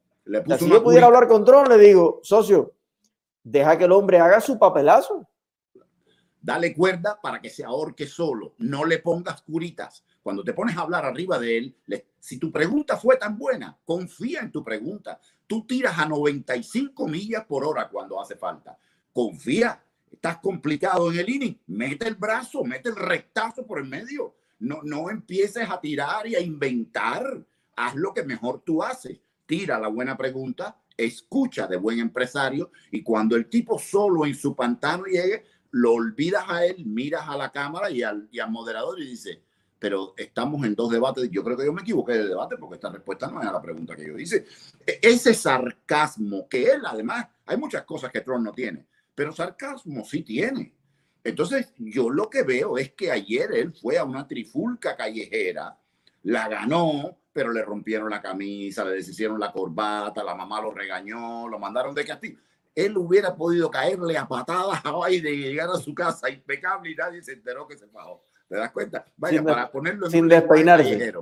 si 0.58 0.68
yo 0.68 0.82
pudiera 0.82 1.06
hablar 1.06 1.28
con 1.28 1.44
Tron, 1.44 1.68
le 1.68 1.78
digo, 1.78 2.20
socio, 2.22 2.74
deja 3.44 3.78
que 3.78 3.84
el 3.84 3.92
hombre 3.92 4.18
haga 4.18 4.40
su 4.40 4.58
papelazo. 4.58 5.28
Dale 6.40 6.74
cuerda 6.74 7.18
para 7.20 7.40
que 7.40 7.50
se 7.50 7.64
ahorque 7.64 8.06
solo. 8.06 8.54
No 8.58 8.84
le 8.84 8.98
pongas 8.98 9.42
curitas. 9.42 10.04
cuando 10.22 10.42
te 10.42 10.52
pones 10.52 10.76
a 10.76 10.80
hablar 10.80 11.04
arriba 11.04 11.38
de 11.38 11.58
él, 11.58 11.76
si 12.18 12.38
tu 12.38 12.50
pregunta 12.50 12.96
fue 12.96 13.16
tan 13.16 13.38
buena, 13.38 13.78
confía 13.84 14.40
en 14.40 14.50
tu 14.50 14.64
pregunta. 14.64 15.20
Tú 15.46 15.64
tiras 15.64 15.96
a 15.98 16.06
95 16.06 17.06
millas 17.06 17.44
por 17.44 17.64
hora 17.64 17.88
cuando 17.88 18.20
hace 18.20 18.34
falta. 18.34 18.76
Confía. 19.12 19.80
Estás 20.10 20.38
complicado 20.38 21.12
en 21.12 21.18
el 21.20 21.28
inning. 21.28 21.60
Mete 21.68 22.08
el 22.08 22.16
brazo, 22.16 22.64
mete 22.64 22.88
el 22.88 22.96
rectazo 22.96 23.64
por 23.64 23.78
el 23.78 23.84
medio. 23.84 24.34
No, 24.58 24.80
no 24.82 25.10
empieces 25.10 25.68
a 25.68 25.80
tirar 25.80 26.26
y 26.26 26.34
a 26.34 26.40
inventar. 26.40 27.44
Haz 27.76 27.94
lo 27.94 28.14
que 28.14 28.24
mejor 28.24 28.62
tú 28.64 28.82
haces. 28.82 29.20
Tira 29.44 29.78
la 29.78 29.88
buena 29.88 30.16
pregunta, 30.16 30.76
escucha 30.96 31.66
de 31.66 31.76
buen 31.76 32.00
empresario 32.00 32.70
y 32.90 33.02
cuando 33.02 33.36
el 33.36 33.46
tipo 33.46 33.78
solo 33.78 34.26
en 34.26 34.34
su 34.34 34.56
pantano 34.56 35.04
llegue, 35.04 35.44
lo 35.70 35.92
olvidas 35.92 36.44
a 36.48 36.64
él, 36.64 36.84
miras 36.86 37.28
a 37.28 37.36
la 37.36 37.52
cámara 37.52 37.90
y 37.90 38.02
al, 38.02 38.28
y 38.32 38.38
al 38.38 38.50
moderador 38.50 39.00
y 39.00 39.06
dice, 39.06 39.42
pero 39.78 40.14
estamos 40.16 40.64
en 40.64 40.74
dos 40.74 40.90
debates. 40.90 41.30
Yo 41.30 41.44
creo 41.44 41.56
que 41.56 41.66
yo 41.66 41.72
me 41.72 41.82
equivoqué 41.82 42.12
de 42.14 42.28
debate 42.28 42.56
porque 42.56 42.76
esta 42.76 42.90
respuesta 42.90 43.30
no 43.30 43.40
es 43.40 43.46
a 43.46 43.52
la 43.52 43.60
pregunta 43.60 43.94
que 43.94 44.06
yo 44.06 44.18
hice. 44.18 44.46
E, 44.86 44.98
ese 45.02 45.34
sarcasmo 45.34 46.48
que 46.48 46.64
él, 46.70 46.82
además, 46.84 47.26
hay 47.44 47.56
muchas 47.56 47.84
cosas 47.84 48.10
que 48.10 48.22
Trump 48.22 48.44
no 48.44 48.52
tiene, 48.52 48.86
pero 49.14 49.32
sarcasmo 49.32 50.04
sí 50.04 50.22
tiene. 50.22 50.72
Entonces, 51.26 51.72
yo 51.76 52.08
lo 52.08 52.30
que 52.30 52.42
veo 52.42 52.78
es 52.78 52.92
que 52.92 53.10
ayer 53.10 53.50
él 53.52 53.72
fue 53.72 53.98
a 53.98 54.04
una 54.04 54.26
trifulca 54.26 54.96
callejera, 54.96 55.76
la 56.22 56.48
ganó, 56.48 57.16
pero 57.32 57.52
le 57.52 57.62
rompieron 57.62 58.08
la 58.08 58.22
camisa, 58.22 58.84
le 58.84 58.92
deshicieron 58.92 59.38
la 59.38 59.52
corbata, 59.52 60.22
la 60.22 60.34
mamá 60.34 60.60
lo 60.60 60.70
regañó, 60.70 61.48
lo 61.48 61.58
mandaron 61.58 61.94
de 61.94 62.04
castigo. 62.04 62.38
Él 62.74 62.96
hubiera 62.96 63.34
podido 63.34 63.70
caerle 63.70 64.16
a 64.16 64.28
patadas 64.28 64.80
a 64.84 65.06
Biden 65.06 65.34
y 65.34 65.38
llegar 65.38 65.68
a 65.70 65.78
su 65.78 65.94
casa 65.94 66.30
impecable 66.30 66.90
y 66.90 66.94
nadie 66.94 67.22
se 67.22 67.32
enteró 67.32 67.66
que 67.66 67.76
se 67.76 67.86
bajó. 67.86 68.22
¿Te 68.48 68.56
das 68.56 68.70
cuenta? 68.70 69.04
Vaya, 69.16 69.42
para 69.42 69.70
ponerlo 69.70 70.06
en 70.06 70.12
sin 70.12 70.28
despeinarse. 70.28 71.12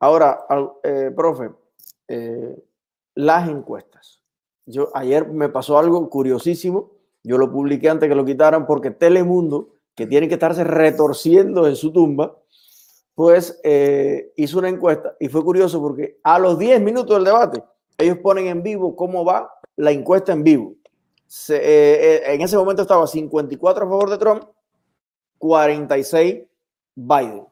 Ahora, 0.00 0.40
eh, 0.82 1.12
profe, 1.14 1.50
eh, 2.08 2.64
las 3.14 3.48
encuestas. 3.48 4.20
Yo 4.66 4.90
ayer 4.94 5.28
me 5.28 5.48
pasó 5.48 5.78
algo 5.78 6.10
curiosísimo. 6.10 6.95
Yo 7.26 7.38
lo 7.38 7.50
publiqué 7.50 7.90
antes 7.90 8.08
que 8.08 8.14
lo 8.14 8.24
quitaran 8.24 8.66
porque 8.66 8.92
Telemundo, 8.92 9.70
que 9.96 10.06
tiene 10.06 10.28
que 10.28 10.34
estarse 10.34 10.62
retorciendo 10.62 11.66
en 11.66 11.74
su 11.74 11.92
tumba, 11.92 12.36
pues 13.16 13.60
eh, 13.64 14.32
hizo 14.36 14.60
una 14.60 14.68
encuesta 14.68 15.16
y 15.18 15.28
fue 15.28 15.42
curioso 15.42 15.80
porque 15.80 16.20
a 16.22 16.38
los 16.38 16.56
10 16.56 16.80
minutos 16.82 17.16
del 17.16 17.24
debate, 17.24 17.64
ellos 17.98 18.18
ponen 18.18 18.46
en 18.46 18.62
vivo 18.62 18.94
cómo 18.94 19.24
va 19.24 19.50
la 19.74 19.90
encuesta 19.90 20.32
en 20.32 20.44
vivo. 20.44 20.74
en 21.48 22.40
ese 22.40 22.56
momento 22.56 22.82
estaba 22.82 23.04
54 23.08 23.84
a 23.84 23.88
favor 23.88 24.08
de 24.08 24.18
Trump 24.18 24.44
46 25.38 26.44
Biden. 26.94 27.44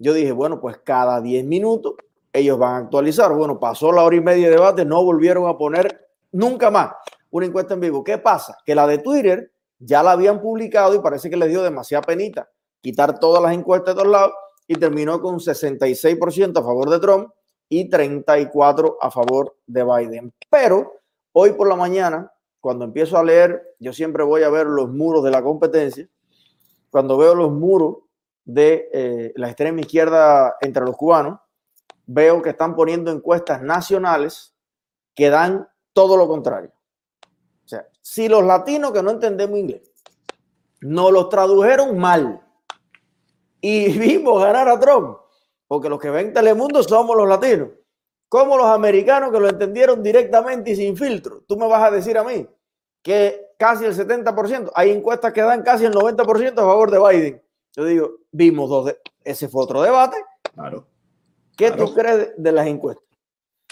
Yo 0.00 0.12
dije, 0.12 0.32
bueno, 0.32 0.60
pues 0.60 0.78
cada 0.78 1.20
10 1.20 1.44
minutos 1.44 1.94
ellos 2.32 2.58
van 2.58 2.74
a 2.74 2.78
actualizar. 2.78 3.32
Bueno, 3.32 3.60
pasó 3.60 3.92
la 3.92 4.02
hora 4.02 4.16
y 4.16 4.20
media 4.20 4.46
de 4.46 4.56
debate, 4.56 4.84
no 4.84 5.04
volvieron 5.04 5.48
a 5.48 5.56
poner 5.56 6.08
nunca 6.32 6.68
más 6.72 6.90
una 7.30 7.46
encuesta 7.46 7.74
en 7.74 7.80
vivo. 7.80 8.04
¿Qué 8.04 8.18
pasa? 8.18 8.56
Que 8.64 8.74
la 8.74 8.86
de 8.86 8.98
Twitter 8.98 9.52
ya 9.78 10.02
la 10.02 10.12
habían 10.12 10.40
publicado 10.40 10.94
y 10.94 11.00
parece 11.00 11.30
que 11.30 11.36
les 11.36 11.48
dio 11.48 11.62
demasiada 11.62 12.02
penita 12.02 12.48
quitar 12.80 13.18
todas 13.18 13.42
las 13.42 13.52
encuestas 13.52 13.94
de 13.94 14.00
todos 14.00 14.12
lados 14.12 14.32
y 14.66 14.76
terminó 14.76 15.20
con 15.20 15.38
66% 15.38 16.58
a 16.58 16.62
favor 16.62 16.90
de 16.90 16.98
Trump 16.98 17.30
y 17.68 17.88
34 17.88 18.98
a 19.00 19.10
favor 19.10 19.56
de 19.66 19.84
Biden. 19.84 20.32
Pero 20.48 21.00
hoy 21.32 21.52
por 21.52 21.68
la 21.68 21.76
mañana, 21.76 22.32
cuando 22.60 22.84
empiezo 22.84 23.18
a 23.18 23.24
leer, 23.24 23.74
yo 23.78 23.92
siempre 23.92 24.24
voy 24.24 24.42
a 24.42 24.50
ver 24.50 24.66
los 24.66 24.88
muros 24.90 25.22
de 25.24 25.30
la 25.30 25.42
competencia 25.42 26.08
cuando 26.90 27.16
veo 27.16 27.34
los 27.34 27.52
muros 27.52 27.98
de 28.44 28.88
eh, 28.92 29.32
la 29.36 29.48
extrema 29.48 29.80
izquierda 29.80 30.56
entre 30.60 30.84
los 30.84 30.96
cubanos, 30.96 31.38
veo 32.06 32.42
que 32.42 32.50
están 32.50 32.74
poniendo 32.74 33.12
encuestas 33.12 33.62
nacionales 33.62 34.54
que 35.14 35.30
dan 35.30 35.68
todo 35.92 36.16
lo 36.16 36.26
contrario. 36.26 36.72
O 37.70 37.76
sea, 37.76 37.86
si 38.02 38.28
los 38.28 38.42
latinos 38.42 38.90
que 38.90 39.00
no 39.00 39.12
entendemos 39.12 39.56
inglés 39.56 39.82
no 40.80 41.12
los 41.12 41.28
tradujeron 41.28 41.96
mal 41.96 42.44
y 43.60 43.92
vimos 43.98 44.42
ganar 44.42 44.68
a 44.68 44.80
Trump, 44.80 45.18
porque 45.68 45.88
los 45.88 46.00
que 46.00 46.10
ven 46.10 46.32
Telemundo 46.32 46.82
somos 46.82 47.16
los 47.16 47.28
latinos, 47.28 47.68
como 48.28 48.56
los 48.56 48.66
americanos 48.66 49.30
que 49.30 49.38
lo 49.38 49.48
entendieron 49.48 50.02
directamente 50.02 50.72
y 50.72 50.76
sin 50.76 50.96
filtro. 50.96 51.44
Tú 51.46 51.56
me 51.56 51.68
vas 51.68 51.84
a 51.84 51.92
decir 51.92 52.18
a 52.18 52.24
mí 52.24 52.44
que 53.02 53.52
casi 53.56 53.84
el 53.84 53.94
70%. 53.94 54.72
Hay 54.74 54.90
encuestas 54.90 55.32
que 55.32 55.40
dan 55.40 55.62
casi 55.62 55.84
el 55.84 55.94
90% 55.94 56.52
a 56.52 56.56
favor 56.56 56.90
de 56.90 56.98
Biden. 56.98 57.42
Yo 57.76 57.84
digo, 57.84 58.10
vimos 58.32 58.68
dos. 58.68 58.86
De... 58.86 58.98
Ese 59.22 59.48
fue 59.48 59.62
otro 59.62 59.80
debate. 59.80 60.16
Claro. 60.54 60.88
¿Qué 61.56 61.70
tú 61.70 61.94
crees 61.94 62.32
de 62.36 62.50
las 62.50 62.66
encuestas? 62.66 63.06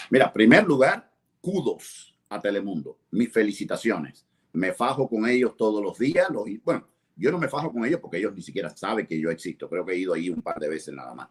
Mira, 0.09 0.31
primer 0.31 0.63
lugar, 0.63 1.11
kudos 1.41 2.08
a 2.29 2.39
Telemundo. 2.39 2.99
Mis 3.11 3.31
felicitaciones. 3.31 4.25
Me 4.53 4.73
fajo 4.73 5.09
con 5.09 5.27
ellos 5.27 5.57
todos 5.57 5.83
los 5.83 5.97
días. 5.97 6.27
Bueno, 6.63 6.87
yo 7.15 7.31
no 7.31 7.37
me 7.37 7.49
fajo 7.49 7.71
con 7.71 7.85
ellos 7.85 7.99
porque 7.99 8.17
ellos 8.17 8.33
ni 8.33 8.41
siquiera 8.41 8.75
saben 8.75 9.05
que 9.05 9.19
yo 9.19 9.29
existo. 9.29 9.69
Creo 9.69 9.85
que 9.85 9.93
he 9.93 9.97
ido 9.97 10.13
ahí 10.13 10.29
un 10.29 10.41
par 10.41 10.59
de 10.59 10.69
veces 10.69 10.93
nada 10.93 11.13
más. 11.13 11.29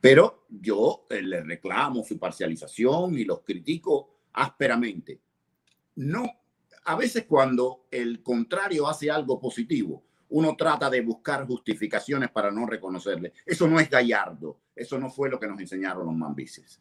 Pero 0.00 0.46
yo 0.48 1.06
eh, 1.08 1.22
les 1.22 1.46
reclamo 1.46 2.04
su 2.04 2.18
parcialización 2.18 3.18
y 3.18 3.24
los 3.24 3.40
critico 3.40 4.18
ásperamente. 4.32 5.20
No 5.96 6.26
a 6.84 6.96
veces 6.96 7.24
cuando 7.26 7.86
el 7.90 8.22
contrario 8.22 8.88
hace 8.88 9.10
algo 9.10 9.38
positivo, 9.38 10.02
uno 10.30 10.56
trata 10.56 10.88
de 10.88 11.02
buscar 11.02 11.46
justificaciones 11.46 12.30
para 12.30 12.50
no 12.50 12.66
reconocerle. 12.66 13.32
Eso 13.44 13.68
no 13.68 13.78
es 13.78 13.88
gallardo, 13.88 14.58
eso 14.74 14.98
no 14.98 15.10
fue 15.10 15.28
lo 15.28 15.38
que 15.38 15.46
nos 15.46 15.60
enseñaron 15.60 16.06
los 16.06 16.14
mambises. 16.14 16.80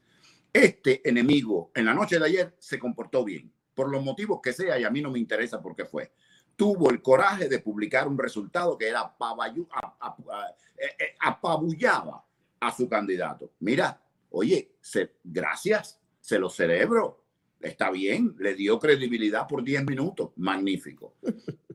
Este 0.54 1.08
enemigo 1.08 1.72
en 1.74 1.86
la 1.86 1.94
noche 1.94 2.20
de 2.20 2.26
ayer 2.26 2.56
se 2.60 2.78
comportó 2.80 3.24
bien, 3.24 3.52
por 3.74 3.90
los 3.90 4.04
motivos 4.04 4.40
que 4.42 4.54
sea, 4.54 4.80
y 4.80 4.84
a 4.84 4.90
mí 4.90 5.02
no 5.02 5.12
me 5.12 5.20
interesa 5.20 5.62
por 5.62 5.76
qué 5.76 5.86
fue. 5.86 6.12
Tuvo 6.56 6.90
el 6.90 7.02
coraje 7.02 7.48
de 7.48 7.60
publicar 7.60 8.08
un 8.08 8.18
resultado 8.18 8.78
que 8.78 8.90
era 8.90 9.16
eh, 9.18 10.86
eh, 11.00 11.16
apabullaba 11.20 12.26
a 12.60 12.72
su 12.76 12.88
candidato. 12.88 13.54
Mira, 13.60 14.02
oye, 14.30 14.76
gracias, 15.24 16.00
se 16.20 16.38
lo 16.38 16.50
celebro 16.50 17.22
Está 17.62 17.92
bien, 17.92 18.36
le 18.40 18.56
dio 18.56 18.80
credibilidad 18.80 19.48
por 19.48 19.64
10 19.64 19.86
minutos. 19.86 20.32
Magnífico. 20.36 21.16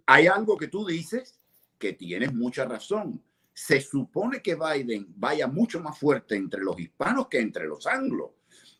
Hay 0.06 0.26
algo 0.26 0.56
que 0.56 0.68
tú 0.68 0.84
dices 0.84 1.38
que 1.78 1.92
tienes 1.92 2.34
mucha 2.34 2.64
razón. 2.64 3.22
Se 3.52 3.80
supone 3.80 4.42
que 4.42 4.56
Biden 4.56 5.06
vaya 5.16 5.46
mucho 5.46 5.80
más 5.80 5.98
fuerte 5.98 6.36
entre 6.36 6.60
los 6.60 6.78
hispanos 6.78 7.28
que 7.28 7.40
entre 7.40 7.66
los 7.66 7.86
anglos. 7.86 8.30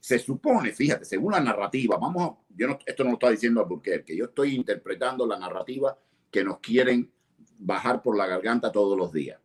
Se 0.07 0.21
supone, 0.21 0.71
fíjate, 0.71 1.05
según 1.05 1.33
la 1.33 1.41
narrativa, 1.41 1.97
vamos 1.97 2.23
a, 2.23 2.37
yo 2.57 2.69
no, 2.69 2.79
esto 2.87 3.03
no 3.03 3.11
lo 3.11 3.15
está 3.15 3.29
diciendo 3.29 3.67
que 3.83 4.17
yo 4.17 4.27
estoy 4.27 4.55
interpretando 4.55 5.27
la 5.27 5.37
narrativa 5.37 5.99
que 6.31 6.45
nos 6.45 6.61
quieren 6.61 7.11
bajar 7.59 8.05
por 8.05 8.17
la 8.17 8.29
garganta 8.29 8.71
todos 8.71 8.97
los 8.97 9.13
días. 9.13 9.41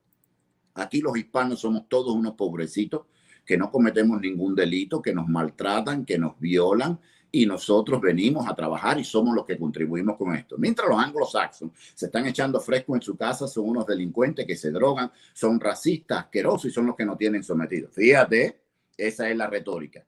Aquí 0.75 1.01
los 1.01 1.17
hispanos 1.17 1.61
somos 1.61 1.89
todos 1.89 2.13
unos 2.13 2.35
pobrecitos 2.35 3.07
que 3.43 3.57
no 3.57 3.71
cometemos 3.71 4.21
ningún 4.21 4.53
delito, 4.53 5.01
que 5.01 5.15
nos 5.15 5.27
maltratan, 5.27 6.05
que 6.05 6.19
nos 6.19 6.39
violan, 6.39 6.99
y 7.31 7.47
nosotros 7.47 7.99
venimos 7.99 8.47
a 8.47 8.53
trabajar 8.53 8.99
y 8.99 9.03
somos 9.03 9.33
los 9.33 9.47
que 9.47 9.57
contribuimos 9.57 10.15
con 10.15 10.35
esto. 10.35 10.57
Mientras 10.59 10.87
los 10.87 10.99
anglosaxos 10.99 11.71
se 11.95 12.05
están 12.05 12.27
echando 12.27 12.59
fresco 12.59 12.93
en 12.95 13.01
su 13.01 13.17
casa, 13.17 13.47
son 13.47 13.67
unos 13.67 13.87
delincuentes 13.87 14.45
que 14.45 14.55
se 14.55 14.69
drogan, 14.69 15.11
son 15.33 15.59
racistas, 15.59 16.19
asquerosos 16.19 16.65
y 16.65 16.71
son 16.71 16.85
los 16.85 16.95
que 16.95 17.05
no 17.05 17.17
tienen 17.17 17.41
sometidos. 17.41 17.95
Fíjate, 17.95 18.61
esa 18.95 19.27
es 19.27 19.35
la 19.35 19.47
retórica. 19.47 20.05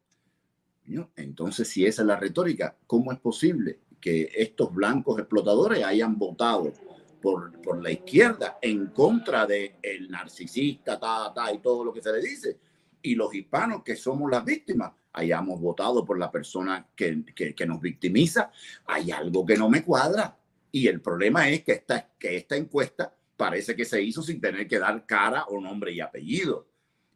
Entonces, 1.16 1.68
si 1.68 1.86
esa 1.86 2.02
es 2.02 2.08
la 2.08 2.18
retórica, 2.18 2.76
¿cómo 2.86 3.12
es 3.12 3.20
posible 3.20 3.80
que 4.02 4.30
estos 4.36 4.74
blancos 4.74 5.18
explotadores 5.20 5.84
hayan 5.84 6.18
votado 6.18 6.74
por, 7.22 7.62
por 7.62 7.82
la 7.82 7.92
izquierda 7.92 8.58
en 8.62 8.88
contra 8.88 9.46
del 9.46 9.76
el 9.82 10.12
narcisista, 10.12 11.00
ta, 11.00 11.32
ta, 11.34 11.54
y 11.54 11.60
todo 11.60 11.86
lo 11.86 11.94
que 11.94 12.02
se 12.02 12.12
le 12.12 12.20
dice? 12.20 12.58
Y 13.02 13.16
los 13.16 13.34
hispanos, 13.34 13.84
que 13.84 13.96
somos 13.96 14.30
las 14.30 14.44
víctimas, 14.44 14.92
hayamos 15.14 15.62
votado 15.62 16.04
por 16.04 16.18
la 16.18 16.32
persona 16.32 16.88
que, 16.96 17.24
que, 17.34 17.66
nos 17.66 17.80
victimiza, 17.80 18.52
hay 18.86 19.12
algo 19.12 19.46
que 19.46 19.56
no 19.56 19.70
me 19.70 19.84
cuadra. 19.84 20.38
Y 20.72 20.88
el 20.88 21.02
problema 21.02 21.48
es 21.50 21.64
que 21.64 21.74
esta, 21.74 22.10
que 22.18 22.36
esta 22.36 22.56
encuesta 22.56 23.16
parece 23.38 23.76
que 23.76 23.86
se 23.86 24.02
hizo 24.02 24.22
sin 24.22 24.42
tener 24.42 24.68
que 24.68 24.80
dar 24.80 25.06
cara 25.06 25.46
o 25.46 25.62
nombre 25.62 25.92
y 25.92 26.02
apellido. 26.02 26.68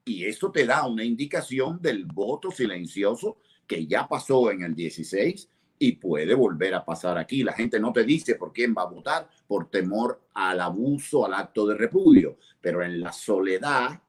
Y 0.05 0.25
eso 0.25 0.51
te 0.51 0.65
da 0.65 0.87
una 0.87 1.03
indicación 1.03 1.81
del 1.81 2.05
voto 2.05 2.51
silencioso 2.51 3.37
que 3.67 3.85
ya 3.85 4.07
pasó 4.07 4.49
en 4.51 4.63
el 4.63 4.73
16 4.73 5.49
y 5.79 5.91
puede 5.93 6.33
volver 6.33 6.73
a 6.73 6.85
pasar 6.85 7.17
aquí. 7.17 7.43
La 7.43 7.53
gente 7.53 7.79
no 7.79 7.93
te 7.93 8.03
dice 8.03 8.35
por 8.35 8.53
quién 8.53 8.73
va 8.75 8.83
a 8.83 8.89
votar 8.89 9.29
por 9.47 9.69
temor 9.69 10.21
al 10.33 10.59
abuso, 10.61 11.25
al 11.25 11.33
acto 11.33 11.67
de 11.67 11.75
repudio, 11.75 12.37
pero 12.61 12.83
en 12.83 12.99
la 12.99 13.11
soledad 13.11 14.01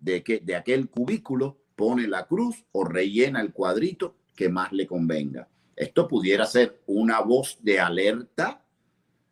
de, 0.00 0.22
que, 0.22 0.40
de 0.40 0.56
aquel 0.56 0.90
cubículo 0.90 1.58
pone 1.74 2.06
la 2.06 2.26
cruz 2.26 2.64
o 2.72 2.84
rellena 2.84 3.40
el 3.40 3.52
cuadrito 3.52 4.16
que 4.34 4.48
más 4.48 4.72
le 4.72 4.86
convenga. 4.86 5.48
Esto 5.74 6.08
pudiera 6.08 6.46
ser 6.46 6.82
una 6.86 7.20
voz 7.20 7.58
de 7.62 7.80
alerta 7.80 8.62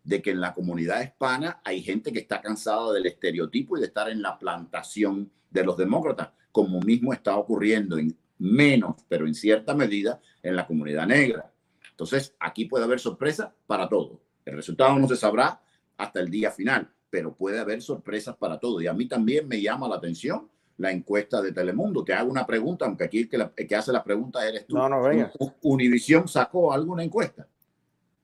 de 0.03 0.21
que 0.21 0.31
en 0.31 0.41
la 0.41 0.53
comunidad 0.53 1.03
hispana 1.03 1.61
hay 1.65 1.83
gente 1.83 2.13
que 2.13 2.19
está 2.19 2.43
cansada 2.43 2.93
del 2.93 3.07
estereotipo 3.07 3.77
y 3.77 3.81
de 3.81 3.87
estar 3.87 4.11
en 4.11 4.21
la 4.21 4.39
plantación 4.39 5.31
de 5.51 5.65
los 5.65 5.77
demócratas. 5.77 6.31
como 6.53 6.79
mismo 6.81 7.13
está 7.13 7.37
ocurriendo 7.37 7.99
en 7.99 8.17
menos, 8.39 8.97
pero 9.09 9.27
en 9.27 9.35
cierta 9.35 9.75
medida, 9.75 10.21
en 10.43 10.57
la 10.57 10.67
comunidad 10.67 11.07
negra. 11.07 11.51
Entonces, 11.91 12.35
aquí 12.41 12.65
puede 12.65 12.85
haber 12.85 13.01
sorpresa 13.01 13.55
para 13.67 13.89
todo. 13.89 14.21
El 14.45 14.57
resultado 14.57 14.99
no 14.99 15.09
se 15.09 15.17
sabrá 15.17 15.61
hasta 15.97 16.21
el 16.21 16.31
día 16.31 16.51
final, 16.51 16.91
pero 17.11 17.35
puede 17.35 17.61
haber 17.61 17.81
sorpresas 17.81 18.37
para 18.37 18.59
todo. 18.59 18.81
Y 18.81 18.87
a 18.87 18.93
mí 18.93 19.07
también 19.07 19.47
me 19.47 19.61
llama 19.61 19.89
la 19.89 19.97
atención 19.97 20.49
la 20.79 20.91
encuesta 20.91 21.41
de 21.41 21.53
Telemundo. 21.53 22.05
Te 22.05 22.13
hago 22.15 22.31
una 22.31 22.47
pregunta, 22.47 22.85
aunque 22.85 23.05
aquí 23.05 23.19
el 23.21 23.29
que, 23.29 23.67
que 23.67 23.77
hace 23.77 23.93
la 23.93 24.03
pregunta 24.03 24.47
eres 24.47 24.67
tú. 24.67 24.77
No, 24.77 24.89
no, 24.89 25.03
venga. 25.03 25.33
¿Univisión 25.63 26.27
sacó 26.27 26.73
alguna 26.73 27.05
encuesta? 27.05 27.47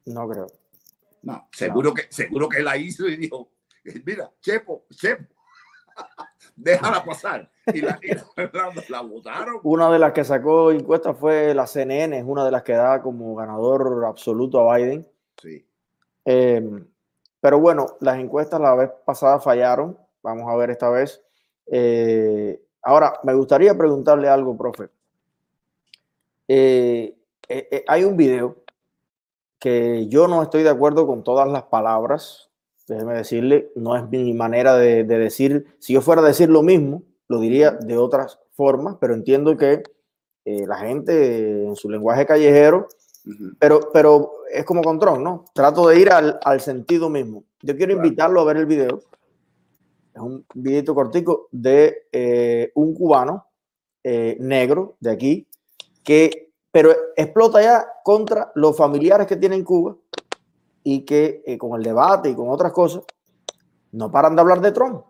No 0.06 0.28
creo. 0.28 0.46
No, 1.22 1.48
seguro, 1.52 1.94
Que, 1.94 2.06
seguro 2.08 2.48
que 2.48 2.62
la 2.62 2.76
hizo 2.76 3.06
y 3.06 3.16
dijo, 3.16 3.50
mira, 4.04 4.30
Chepo, 4.40 4.86
Chepo, 4.90 5.24
déjala 6.56 7.04
pasar. 7.04 7.50
Y 7.66 7.80
la, 7.82 7.98
la, 8.88 9.00
votaron. 9.02 9.60
Una 9.62 9.90
de 9.90 9.98
las 9.98 10.12
que 10.12 10.24
sacó 10.24 10.70
encuesta 10.70 11.14
fue 11.14 11.54
la 11.54 11.66
CNN, 11.66 12.18
es 12.18 12.24
una 12.26 12.44
de 12.44 12.50
las 12.50 12.62
que 12.62 12.72
da 12.72 13.02
como 13.02 13.34
ganador 13.34 14.04
absoluto 14.06 14.70
a 14.70 14.76
Biden. 14.76 15.06
Sí. 15.40 15.66
Em, 16.24 16.86
pero 17.40 17.58
bueno, 17.58 17.86
las 18.00 18.18
encuestas 18.18 18.60
la 18.60 18.74
vez 18.74 18.90
pasada 19.04 19.40
fallaron. 19.40 19.98
Vamos 20.22 20.50
a 20.50 20.56
ver 20.56 20.70
esta 20.70 20.90
vez. 20.90 21.22
Eh, 21.66 22.62
ahora, 22.82 23.18
me 23.22 23.34
gustaría 23.34 23.76
preguntarle 23.76 24.28
algo, 24.28 24.56
profe. 24.56 24.90
Eh, 26.48 27.16
eh, 27.48 27.84
hay 27.86 28.04
un 28.04 28.16
video 28.16 28.56
que 29.58 30.08
yo 30.08 30.26
no 30.26 30.42
estoy 30.42 30.62
de 30.62 30.70
acuerdo 30.70 31.06
con 31.06 31.22
todas 31.22 31.48
las 31.48 31.64
palabras. 31.64 32.49
Déjeme 32.90 33.14
decirle, 33.14 33.70
no 33.76 33.96
es 33.96 34.08
mi 34.10 34.34
manera 34.34 34.76
de, 34.76 35.04
decir, 35.04 35.76
si 35.78 35.92
yo 35.92 36.00
fuera 36.00 36.22
a 36.22 36.24
decir 36.24 36.50
lo 36.50 36.60
mismo, 36.60 37.04
lo 37.28 37.38
diría 37.38 37.70
de 37.70 37.96
otras 37.96 38.40
formas, 38.50 38.96
pero 39.00 39.14
entiendo 39.14 39.56
que 39.56 39.84
eh, 40.44 40.66
la 40.66 40.76
gente 40.78 41.66
en 41.66 41.76
su 41.76 41.88
lenguaje 41.88 42.26
callejero, 42.26 42.88
pero, 43.60 43.92
pero 43.92 44.32
es 44.52 44.64
como 44.64 44.82
con 44.82 44.98
Trump, 44.98 45.20
¿no? 45.20 45.44
Trato 45.54 45.86
de 45.86 46.00
ir 46.00 46.10
al, 46.10 46.60
sentido 46.60 47.08
mismo. 47.08 47.44
Yo 47.62 47.76
quiero 47.76 47.92
invitarlo 47.92 48.40
a 48.40 48.44
ver 48.44 48.56
el 48.56 48.66
video. 48.66 48.98
Es 50.12 50.20
un 50.20 50.44
videito 50.52 50.92
cortico 50.92 51.46
de 51.52 52.08
eh, 52.10 52.72
un 52.74 52.92
cubano 52.92 53.46
eh, 54.02 54.36
negro 54.40 54.96
de 54.98 55.12
aquí 55.12 55.46
que 56.02 56.50
pero 56.72 56.92
explota 57.16 57.62
ya 57.62 57.86
contra 58.02 58.50
los 58.56 58.76
familiares 58.76 59.28
que 59.28 59.36
tiene 59.36 59.54
en 59.54 59.64
Cuba 59.64 59.96
y 60.82 61.04
que 61.04 61.42
eh, 61.46 61.58
con 61.58 61.78
el 61.78 61.82
debate 61.82 62.30
y 62.30 62.34
con 62.34 62.48
otras 62.48 62.72
cosas 62.72 63.02
no 63.92 64.10
paran 64.10 64.34
de 64.34 64.40
hablar 64.40 64.60
de 64.60 64.72
Trump. 64.72 65.04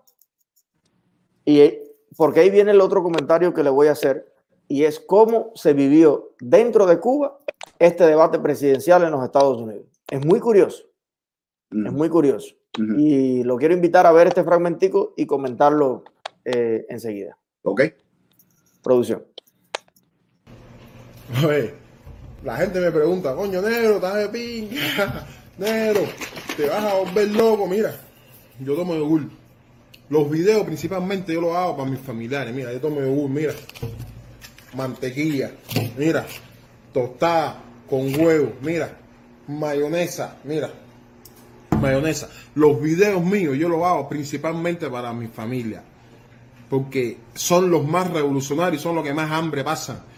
Y 1.44 1.60
eh, 1.60 1.82
porque 2.16 2.40
ahí 2.40 2.50
viene 2.50 2.72
el 2.72 2.80
otro 2.80 3.02
comentario 3.02 3.54
que 3.54 3.62
le 3.62 3.70
voy 3.70 3.88
a 3.88 3.92
hacer 3.92 4.32
y 4.68 4.84
es 4.84 5.00
cómo 5.00 5.50
se 5.54 5.72
vivió 5.72 6.34
dentro 6.40 6.86
de 6.86 7.00
Cuba 7.00 7.38
este 7.78 8.04
debate 8.06 8.38
presidencial 8.38 9.02
en 9.02 9.10
los 9.10 9.24
Estados 9.24 9.58
Unidos. 9.58 9.86
Es 10.08 10.24
muy 10.24 10.40
curioso. 10.40 10.84
Es 11.70 11.92
muy 11.92 12.08
curioso. 12.08 12.54
Y 12.78 13.42
lo 13.42 13.56
quiero 13.56 13.74
invitar 13.74 14.06
a 14.06 14.12
ver 14.12 14.28
este 14.28 14.44
fragmentico 14.44 15.14
y 15.16 15.26
comentarlo 15.26 16.04
eh, 16.44 16.86
enseguida. 16.88 17.36
Ok. 17.62 17.82
Producción. 18.82 19.24
Oye, 21.46 21.74
la 22.42 22.56
gente 22.56 22.80
me 22.80 22.90
pregunta, 22.90 23.34
coño, 23.34 23.62
negro, 23.62 23.96
estás 23.96 24.14
de 24.14 24.28
pinga, 24.28 25.26
negro, 25.60 26.02
te 26.56 26.66
vas 26.66 26.84
a 26.84 26.94
volver 26.94 27.28
loco. 27.28 27.66
Mira, 27.66 27.94
yo 28.58 28.74
tomo 28.74 28.94
yogur. 28.94 29.30
Los 30.08 30.28
videos 30.28 30.64
principalmente 30.64 31.32
yo 31.32 31.40
los 31.40 31.54
hago 31.54 31.76
para 31.76 31.90
mis 31.90 32.00
familiares. 32.00 32.52
Mira, 32.54 32.72
yo 32.72 32.80
tomo 32.80 33.00
yogur, 33.00 33.30
mira. 33.30 33.54
Mantequilla, 34.74 35.52
mira. 35.96 36.26
Tostada 36.92 37.62
con 37.88 38.12
huevo, 38.18 38.54
mira. 38.62 38.96
Mayonesa, 39.46 40.38
mira. 40.44 40.70
Mayonesa. 41.80 42.28
Los 42.54 42.80
videos 42.82 43.22
míos 43.24 43.56
yo 43.56 43.68
los 43.68 43.82
hago 43.84 44.08
principalmente 44.08 44.88
para 44.90 45.12
mi 45.12 45.28
familia. 45.28 45.82
Porque 46.68 47.18
son 47.34 47.70
los 47.70 47.86
más 47.86 48.10
revolucionarios, 48.10 48.82
son 48.82 48.96
los 48.96 49.04
que 49.04 49.14
más 49.14 49.30
hambre 49.30 49.62
pasan 49.62 50.10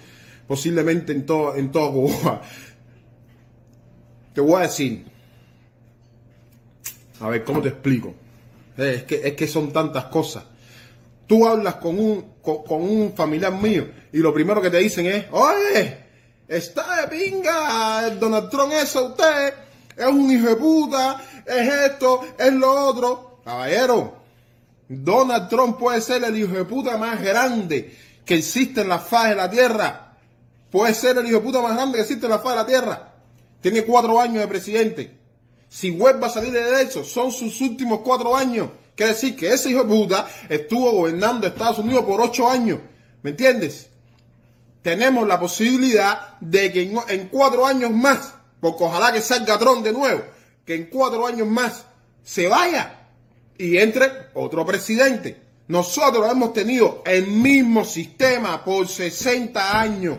posiblemente 0.46 1.12
en, 1.12 1.24
todo, 1.24 1.56
en 1.56 1.70
toda 1.72 1.90
Cuba. 1.90 2.42
Te 4.34 4.40
voy 4.40 4.56
a 4.56 4.60
decir, 4.60 5.06
a 7.22 7.28
ver, 7.28 7.44
¿cómo 7.44 7.62
te 7.62 7.68
explico? 7.68 8.14
Eh, 8.76 8.94
es 8.96 9.02
que, 9.04 9.20
es 9.24 9.34
que 9.34 9.46
son 9.46 9.72
tantas 9.72 10.06
cosas. 10.06 10.44
Tú 11.26 11.46
hablas 11.46 11.76
con 11.76 11.98
un, 11.98 12.34
con, 12.42 12.82
un 12.82 13.14
familiar 13.14 13.52
mío 13.52 13.88
y 14.12 14.18
lo 14.18 14.34
primero 14.34 14.60
que 14.60 14.70
te 14.70 14.78
dicen 14.78 15.06
es, 15.06 15.26
oye, 15.30 15.98
está 16.48 17.02
de 17.02 17.08
pinga, 17.08 18.10
Donald 18.18 18.50
Trump 18.50 18.72
es 18.72 18.94
usted, 18.96 19.54
es 19.96 20.06
un 20.06 20.30
hijo 20.30 20.48
de 20.48 20.56
puta, 20.56 21.22
es 21.46 21.72
esto, 21.90 22.22
es 22.36 22.52
lo 22.52 22.88
otro. 22.88 23.40
Caballero, 23.44 24.16
Donald 24.88 25.48
Trump 25.48 25.78
puede 25.78 26.00
ser 26.00 26.24
el 26.24 26.36
hijo 26.36 26.54
de 26.54 26.64
puta 26.64 26.98
más 26.98 27.22
grande 27.22 27.96
que 28.24 28.34
existe 28.34 28.80
en 28.80 28.88
la 28.88 28.98
faz 28.98 29.30
de 29.30 29.36
la 29.36 29.48
tierra. 29.48 30.16
Puede 30.70 30.92
ser 30.94 31.18
el 31.18 31.26
hijo 31.26 31.36
de 31.36 31.44
puta 31.44 31.62
más 31.62 31.74
grande 31.74 31.96
que 31.96 32.02
existe 32.02 32.26
en 32.26 32.32
la 32.32 32.38
faz 32.40 32.52
de 32.52 32.62
la 32.62 32.66
tierra. 32.66 33.12
Tiene 33.60 33.84
cuatro 33.84 34.20
años 34.20 34.40
de 34.40 34.48
presidente. 34.48 35.21
Si 35.72 35.90
vuelve 35.90 36.26
a 36.26 36.28
salir 36.28 36.52
de 36.52 36.82
eso, 36.82 37.02
son 37.02 37.32
sus 37.32 37.58
últimos 37.62 38.00
cuatro 38.00 38.36
años. 38.36 38.68
Quiere 38.94 39.14
decir 39.14 39.34
que 39.34 39.50
ese 39.50 39.70
hijo 39.70 39.84
de 39.84 39.88
puta 39.88 40.28
estuvo 40.50 40.92
gobernando 40.92 41.46
Estados 41.46 41.78
Unidos 41.78 42.04
por 42.04 42.20
ocho 42.20 42.46
años. 42.46 42.78
¿Me 43.22 43.30
entiendes? 43.30 43.88
Tenemos 44.82 45.26
la 45.26 45.40
posibilidad 45.40 46.38
de 46.40 46.70
que 46.70 46.82
en, 47.08 47.28
cuatro 47.28 47.64
años 47.66 47.90
más, 47.90 48.34
porque 48.60 48.84
ojalá 48.84 49.14
que 49.14 49.22
salga 49.22 49.58
Trump 49.58 49.82
de 49.82 49.94
nuevo, 49.94 50.22
que 50.66 50.74
en 50.74 50.90
cuatro 50.90 51.26
años 51.26 51.48
más 51.48 51.86
se 52.22 52.48
vaya 52.48 53.08
y 53.56 53.78
entre 53.78 54.10
otro 54.34 54.66
presidente. 54.66 55.40
Nosotros 55.68 56.30
hemos 56.30 56.52
tenido 56.52 57.02
el 57.06 57.28
mismo 57.28 57.86
sistema 57.86 58.62
por 58.62 58.86
60 58.86 59.80
años 59.80 60.18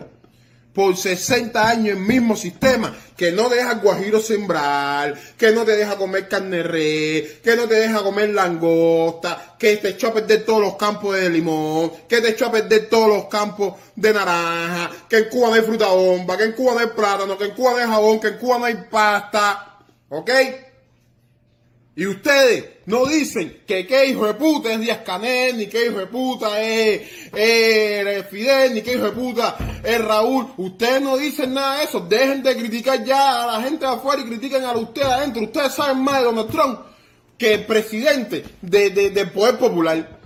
por 0.74 0.96
60 0.96 1.68
años 1.68 1.96
el 1.96 2.02
mismo 2.02 2.34
sistema, 2.34 2.94
que 3.16 3.30
no 3.30 3.48
deja 3.48 3.70
al 3.70 3.80
guajiro 3.80 4.20
sembrar, 4.20 5.14
que 5.38 5.52
no 5.52 5.64
te 5.64 5.76
deja 5.76 5.96
comer 5.96 6.28
carne 6.28 6.64
re, 6.64 7.40
que 7.42 7.54
no 7.56 7.68
te 7.68 7.76
deja 7.76 8.02
comer 8.02 8.30
langosta, 8.30 9.54
que 9.56 9.76
te 9.76 9.90
echó 9.90 10.08
a 10.08 10.14
perder 10.14 10.44
todos 10.44 10.60
los 10.60 10.76
campos 10.76 11.14
de 11.14 11.30
limón, 11.30 11.92
que 12.08 12.20
te 12.20 12.30
echó 12.30 12.46
a 12.46 12.52
perder 12.52 12.88
todos 12.88 13.08
los 13.08 13.26
campos 13.26 13.74
de 13.94 14.12
naranja, 14.12 14.90
que 15.08 15.18
en 15.18 15.28
Cuba 15.28 15.48
no 15.48 15.54
hay 15.54 15.62
fruta 15.62 15.86
bomba, 15.88 16.36
que 16.36 16.44
en 16.44 16.52
Cuba 16.52 16.72
no 16.74 16.80
hay 16.80 16.88
plátano, 16.88 17.38
que 17.38 17.44
en 17.44 17.52
Cuba 17.52 17.70
no 17.70 17.76
hay 17.76 17.86
jabón, 17.86 18.20
que 18.20 18.28
en 18.28 18.38
Cuba 18.38 18.58
no 18.58 18.64
hay 18.64 18.76
pasta, 18.90 19.78
¿ok? 20.08 20.30
Y 21.94 22.06
ustedes 22.06 22.73
no 22.86 23.06
dicen 23.06 23.62
que 23.66 23.86
qué 23.86 24.06
hijo 24.06 24.26
de 24.26 24.34
puta 24.34 24.72
es 24.72 24.80
Díaz 24.80 24.98
Canel, 25.04 25.56
ni 25.56 25.66
qué 25.66 25.86
hijo 25.86 25.98
de 25.98 26.06
puta 26.06 26.60
es, 26.60 27.00
Fidel, 28.30 28.74
ni 28.74 28.82
qué 28.82 28.94
hijo 28.94 29.04
de 29.04 29.12
puta 29.12 29.56
es 29.82 30.04
Raúl. 30.04 30.52
Ustedes 30.58 31.00
no 31.00 31.16
dicen 31.16 31.54
nada 31.54 31.78
de 31.78 31.84
eso. 31.84 32.00
Dejen 32.00 32.42
de 32.42 32.56
criticar 32.56 33.02
ya 33.02 33.44
a 33.44 33.46
la 33.46 33.62
gente 33.62 33.86
de 33.86 33.92
afuera 33.92 34.22
y 34.22 34.26
critiquen 34.26 34.64
a 34.64 34.72
ustedes 34.72 35.08
adentro. 35.08 35.42
Ustedes 35.42 35.72
saben 35.72 36.02
más 36.02 36.18
de 36.18 36.24
Donald 36.24 36.50
Trump 36.50 36.80
que 37.38 37.54
el 37.54 37.64
presidente 37.64 38.44
de, 38.60 38.90
del 38.90 39.30
Poder 39.30 39.58
Popular. 39.58 40.20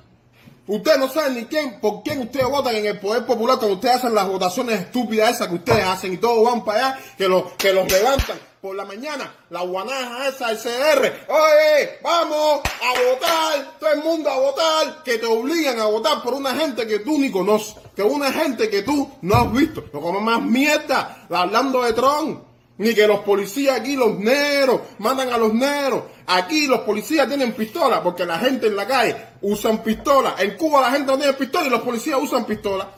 Ustedes 0.66 0.98
no 0.98 1.08
saben 1.08 1.36
ni 1.36 1.44
quién, 1.44 1.80
por 1.80 2.02
quién 2.02 2.20
ustedes 2.20 2.46
votan 2.46 2.74
en 2.74 2.86
el 2.86 2.98
Poder 2.98 3.24
Popular 3.24 3.56
cuando 3.56 3.76
ustedes 3.76 3.96
hacen 3.96 4.14
las 4.14 4.26
votaciones 4.26 4.80
estúpidas 4.80 5.36
esas 5.36 5.48
que 5.48 5.54
ustedes 5.54 5.84
hacen 5.84 6.12
y 6.12 6.16
todos 6.18 6.44
van 6.44 6.64
para 6.64 6.88
allá, 6.88 6.98
que, 7.16 7.28
los 7.28 7.52
que 7.52 7.72
los 7.72 7.90
levantan 7.90 8.47
por 8.60 8.74
la 8.74 8.84
mañana, 8.84 9.32
la 9.50 9.62
guanaja 9.62 10.28
esa, 10.28 10.50
el 10.50 10.58
CR, 10.58 11.26
oye, 11.28 11.98
vamos 12.02 12.60
a 12.82 13.02
votar, 13.10 13.78
todo 13.78 13.90
el 13.92 14.02
mundo 14.02 14.28
a 14.28 14.38
votar, 14.38 15.02
que 15.04 15.18
te 15.18 15.26
obligan 15.26 15.78
a 15.78 15.86
votar 15.86 16.22
por 16.22 16.34
una 16.34 16.54
gente 16.54 16.86
que 16.86 16.98
tú 16.98 17.18
ni 17.18 17.30
conoces, 17.30 17.76
que 17.94 18.02
una 18.02 18.32
gente 18.32 18.68
que 18.68 18.82
tú 18.82 19.10
no 19.22 19.36
has 19.36 19.52
visto, 19.52 19.84
no 19.92 20.00
como 20.00 20.20
más 20.20 20.42
mierda, 20.42 21.26
hablando 21.30 21.82
de 21.82 21.92
Trump, 21.92 22.42
ni 22.78 22.94
que 22.94 23.06
los 23.06 23.20
policías 23.20 23.78
aquí, 23.78 23.94
los 23.94 24.18
negros, 24.18 24.80
mandan 24.98 25.30
a 25.30 25.38
los 25.38 25.54
negros, 25.54 26.02
aquí 26.26 26.66
los 26.66 26.80
policías 26.80 27.28
tienen 27.28 27.52
pistola, 27.52 28.02
porque 28.02 28.24
la 28.24 28.38
gente 28.38 28.66
en 28.66 28.76
la 28.76 28.86
calle 28.86 29.16
usan 29.42 29.82
pistola, 29.84 30.34
en 30.38 30.56
Cuba 30.56 30.80
la 30.80 30.90
gente 30.90 31.12
no 31.12 31.18
tiene 31.18 31.34
pistola 31.34 31.66
y 31.66 31.70
los 31.70 31.82
policías 31.82 32.18
usan 32.20 32.44
pistola. 32.44 32.88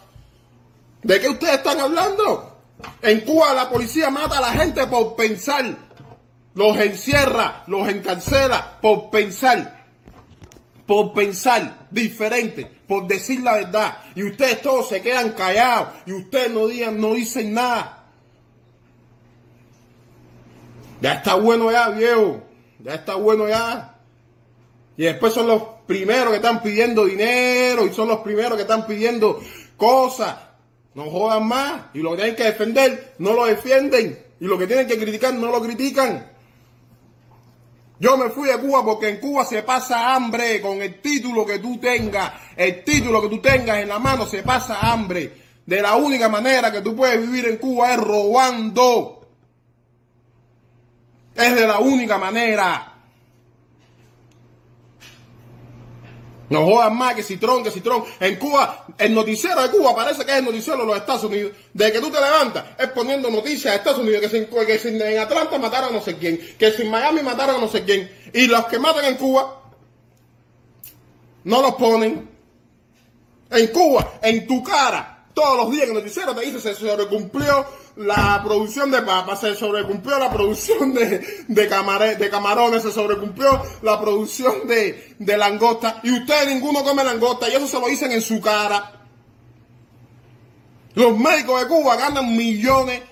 ¿De 1.03 1.21
qué 1.21 1.29
ustedes 1.29 1.55
están 1.55 1.81
hablando? 1.81 2.50
En 3.03 3.21
Cuba 3.21 3.55
la 3.55 3.69
policía 3.69 4.11
mata 4.11 4.39
a 4.39 4.41
la 4.41 4.53
gente 4.53 4.87
por 4.87 5.17
pensar. 5.17 5.77
Los 6.55 6.77
encierra, 6.79 7.65
los 7.67 7.89
encarcela 7.89 8.79
por 8.81 9.11
pensar. 9.11 9.87
Por 10.87 11.13
pensar 11.13 11.87
diferente, 11.91 12.65
por 12.87 13.07
decir 13.07 13.43
la 13.43 13.55
verdad. 13.55 13.99
Y 14.15 14.25
ustedes 14.25 14.61
todos 14.61 14.89
se 14.89 15.01
quedan 15.01 15.33
callados 15.33 15.89
y 16.07 16.13
ustedes 16.13 16.51
no, 16.51 16.67
digan, 16.67 17.01
no 17.01 17.15
dicen 17.15 17.55
nada. 17.55 18.05
Ya 21.01 21.15
está 21.15 21.37
bueno 21.37 21.71
ya, 21.71 21.89
viejo. 21.91 22.43
Ya 22.81 22.95
está 22.95 23.15
bueno 23.15 23.49
ya. 23.49 23.95
Y 24.97 25.05
después 25.05 25.33
son 25.33 25.47
los 25.47 25.63
primeros 25.87 26.31
que 26.31 26.37
están 26.37 26.63
pidiendo 26.63 27.07
dinero 27.07 27.87
y 27.87 27.93
son 27.93 28.09
los 28.09 28.21
primeros 28.21 28.57
que 28.57 28.63
están 28.63 28.87
pidiendo 28.87 29.41
cosas. 29.77 30.37
No 30.95 31.11
jodan 31.11 31.47
más. 31.47 31.83
Y 31.95 32.01
lo 32.01 32.11
que 32.11 32.17
tienen 32.17 32.37
que 32.37 32.45
defender, 32.45 33.15
no 33.19 33.33
lo 33.33 33.47
defienden. 33.47 34.19
Y 34.41 34.45
lo 34.47 34.59
que 34.59 34.67
tienen 34.67 34.87
que 34.87 34.99
criticar, 34.99 35.35
no 35.35 35.51
lo 35.51 35.61
critican. 35.61 36.31
Yo 38.01 38.17
me 38.17 38.31
fui 38.31 38.49
de 38.49 38.57
Cuba 38.57 38.83
porque 38.83 39.11
en 39.11 39.21
Cuba 39.21 39.45
se 39.45 39.63
pasa 39.63 40.15
hambre 40.15 40.63
con 40.63 40.81
el 40.81 41.03
título 41.03 41.45
que 41.45 41.59
tú 41.59 41.79
tengas. 41.79 42.33
El 42.57 42.83
título 42.83 43.21
que 43.21 43.29
tú 43.29 43.43
tengas 43.43 43.79
en 43.79 43.89
la 43.89 43.99
mano 43.99 44.27
se 44.27 44.43
pasa 44.43 44.79
hambre. 44.81 45.31
De 45.67 45.83
la 45.83 45.97
única 45.97 46.29
manera 46.29 46.73
que 46.73 46.81
tú 46.81 46.97
puedes 46.97 47.21
vivir 47.21 47.47
en 47.47 47.59
Cuba 47.59 47.93
es 47.93 47.99
robando. 47.99 49.29
Es 51.35 51.55
de 51.55 51.67
la 51.67 51.79
única 51.79 52.17
manera. 52.17 52.90
No 56.51 56.67
jodan 56.67 56.97
más 56.97 57.15
que 57.15 57.23
Citrón, 57.23 57.63
que 57.63 57.71
Citrón. 57.71 58.05
En 58.19 58.37
Cuba, 58.37 58.85
el 58.99 59.15
noticiero 59.15 59.63
de 59.63 59.71
Cuba 59.71 59.95
parece 59.95 60.25
que 60.25 60.33
es 60.33 60.39
el 60.39 60.45
noticiero 60.45 60.81
de 60.81 60.87
los 60.87 60.97
Estados 60.97 61.23
Unidos. 61.25 61.53
De 61.73 61.93
que 61.93 62.01
tú 62.01 62.11
te 62.11 62.21
levantas, 62.21 62.65
es 62.77 62.89
poniendo 62.89 63.31
noticias 63.31 63.73
de 63.73 63.79
Estados 63.79 64.01
Unidos, 64.01 64.21
que, 64.21 64.79
si, 64.79 64.89
en 64.89 65.19
Atlanta 65.19 65.59
mataron 65.59 65.91
a 65.91 65.93
no 65.93 66.03
sé 66.03 66.17
quién, 66.17 66.39
que 66.59 66.73
si 66.73 66.83
en 66.83 66.91
Miami 66.91 67.23
mataron 67.23 67.55
a 67.55 67.59
no 67.61 67.69
sé 67.69 67.85
quién. 67.85 68.11
Y 68.35 68.49
los 68.49 68.67
que 68.67 68.81
matan 68.81 69.05
en 69.05 69.15
Cuba, 69.15 69.63
no 71.45 71.63
los 71.63 71.75
ponen. 71.77 72.29
En 73.53 73.67
Cuba, 73.69 74.19
en 74.21 74.45
tu 74.49 74.63
cara, 74.65 75.27
todos 75.33 75.57
los 75.57 75.71
días 75.71 75.85
en 75.85 75.91
el 75.91 75.95
noticiero 75.99 76.35
te 76.35 76.45
dice 76.45 76.61
se 76.61 76.75
sobrecumplió 76.75 77.65
la 77.97 78.41
producción 78.45 78.91
de 78.91 79.03
papas, 79.03 79.41
se 79.41 79.55
sobrecumplió 79.55 80.19
la 80.19 80.33
producción 80.33 80.95
de, 80.95 81.45
de, 81.49 82.17
de 82.19 82.31
camarones, 82.31 82.83
se 82.83 82.93
sobrecumplió 82.93 83.63
la 83.83 84.01
producción 84.01 84.67
de, 84.67 85.17
de 85.19 85.37
langosta. 85.37 86.01
Y 86.03 86.13
ustedes 86.13 86.49
ninguno 86.49 86.83
come 86.83 87.05
langosta 87.05 87.49
y 87.49 87.55
eso 87.55 87.67
se 87.67 87.81
lo 87.81 87.87
dicen 87.89 88.13
en 88.13 88.23
su 88.23 88.41
cara. 88.41 88.93
Los 90.95 91.17
médicos 91.17 91.61
de 91.61 91.69
Cuba 91.69 91.97
ganan 91.97 92.37
millones 92.37 93.03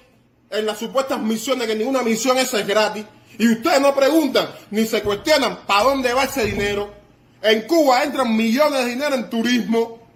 en 0.50 0.66
las 0.66 0.78
supuestas 0.78 1.20
misiones, 1.20 1.66
que 1.66 1.74
ninguna 1.74 2.02
misión 2.02 2.38
esa 2.38 2.60
es 2.60 2.66
gratis. 2.66 3.04
Y 3.38 3.52
ustedes 3.52 3.80
no 3.80 3.94
preguntan 3.94 4.48
ni 4.70 4.84
se 4.84 5.02
cuestionan 5.02 5.58
para 5.66 5.84
dónde 5.84 6.12
va 6.12 6.24
ese 6.24 6.44
dinero. 6.44 6.92
En 7.40 7.62
Cuba 7.62 8.02
entran 8.02 8.36
millones 8.36 8.84
de 8.84 8.90
dinero 8.90 9.14
en 9.14 9.30
turismo. 9.30 10.08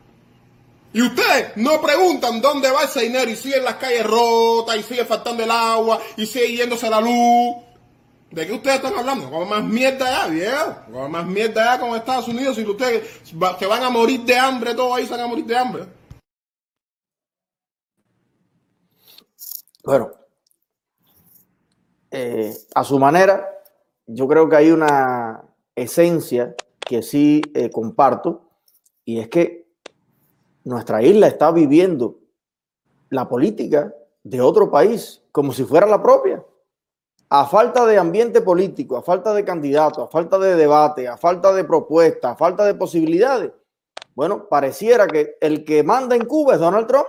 Y 0.94 1.00
ustedes 1.00 1.56
no 1.56 1.80
preguntan 1.80 2.40
dónde 2.42 2.70
va 2.70 2.84
ese 2.84 3.02
dinero 3.02 3.30
y 3.30 3.36
siguen 3.36 3.64
las 3.64 3.76
calles 3.76 4.06
rotas 4.06 4.76
y 4.76 4.82
sigue 4.82 5.04
faltando 5.04 5.42
el 5.42 5.50
agua 5.50 6.00
y 6.16 6.26
sigue 6.26 6.56
yéndose 6.56 6.90
la 6.90 7.00
luz. 7.00 7.64
¿De 8.30 8.46
qué 8.46 8.52
ustedes 8.52 8.76
están 8.76 8.98
hablando? 8.98 9.30
Con 9.30 9.48
más 9.48 9.64
mierda 9.64 10.24
allá, 10.24 10.32
viejo. 10.32 10.76
Con 10.92 11.10
más 11.10 11.26
mierda 11.26 11.62
allá 11.62 11.80
con 11.80 11.96
Estados 11.96 12.28
Unidos 12.28 12.58
y 12.58 12.64
ustedes 12.64 13.22
que 13.58 13.66
van 13.66 13.82
a 13.82 13.90
morir 13.90 14.20
de 14.22 14.36
hambre, 14.36 14.74
todos 14.74 14.96
ahí 14.96 15.06
se 15.06 15.12
van 15.12 15.20
a 15.20 15.26
morir 15.26 15.44
de 15.46 15.56
hambre. 15.56 15.86
Bueno, 19.84 20.12
eh, 22.10 22.54
a 22.74 22.84
su 22.84 22.98
manera, 22.98 23.48
yo 24.06 24.28
creo 24.28 24.48
que 24.48 24.56
hay 24.56 24.70
una 24.70 25.42
esencia 25.74 26.54
que 26.78 27.02
sí 27.02 27.40
eh, 27.54 27.70
comparto 27.70 28.48
y 29.04 29.18
es 29.18 29.28
que 29.28 29.61
nuestra 30.64 31.02
isla 31.02 31.26
está 31.26 31.50
viviendo 31.50 32.18
la 33.10 33.28
política 33.28 33.94
de 34.22 34.40
otro 34.40 34.70
país 34.70 35.22
como 35.32 35.52
si 35.52 35.64
fuera 35.64 35.86
la 35.86 36.02
propia. 36.02 36.44
A 37.28 37.46
falta 37.46 37.86
de 37.86 37.96
ambiente 37.98 38.42
político, 38.42 38.96
a 38.96 39.02
falta 39.02 39.32
de 39.32 39.44
candidatos, 39.44 40.04
a 40.04 40.08
falta 40.08 40.38
de 40.38 40.54
debate, 40.54 41.08
a 41.08 41.16
falta 41.16 41.52
de 41.52 41.64
propuestas, 41.64 42.32
a 42.32 42.36
falta 42.36 42.64
de 42.64 42.74
posibilidades. 42.74 43.50
Bueno, 44.14 44.48
pareciera 44.48 45.06
que 45.06 45.36
el 45.40 45.64
que 45.64 45.82
manda 45.82 46.14
en 46.14 46.26
Cuba 46.26 46.54
es 46.54 46.60
Donald 46.60 46.86
Trump 46.86 47.06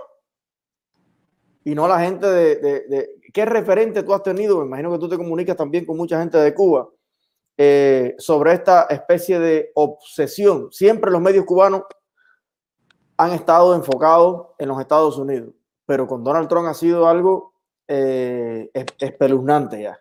y 1.62 1.74
no 1.74 1.86
la 1.86 2.00
gente 2.00 2.26
de, 2.26 3.10
¿Qué 3.32 3.44
referente 3.44 4.02
tú 4.02 4.14
has 4.14 4.22
tenido? 4.22 4.58
Me 4.60 4.66
imagino 4.66 4.92
que 4.92 4.98
tú 4.98 5.08
te 5.08 5.16
comunicas 5.16 5.56
también 5.56 5.84
con 5.84 5.96
mucha 5.96 6.18
gente 6.20 6.38
de 6.38 6.54
Cuba 6.54 6.88
eh, 7.56 8.14
sobre 8.18 8.52
esta 8.52 8.84
especie 8.84 9.38
de 9.38 9.72
obsesión. 9.74 10.70
Siempre 10.70 11.10
los 11.10 11.20
medios 11.20 11.44
cubanos 11.44 11.82
han 13.16 13.32
estado 13.32 13.74
enfocados 13.74 14.48
en 14.58 14.68
los 14.68 14.80
Estados 14.80 15.16
Unidos, 15.18 15.50
pero 15.86 16.06
con 16.06 16.24
Donald 16.24 16.48
Trump 16.48 16.68
ha 16.68 16.74
sido 16.74 17.08
algo 17.08 17.54
eh, 17.86 18.70
espeluznante 18.98 19.82
ya. 19.82 19.98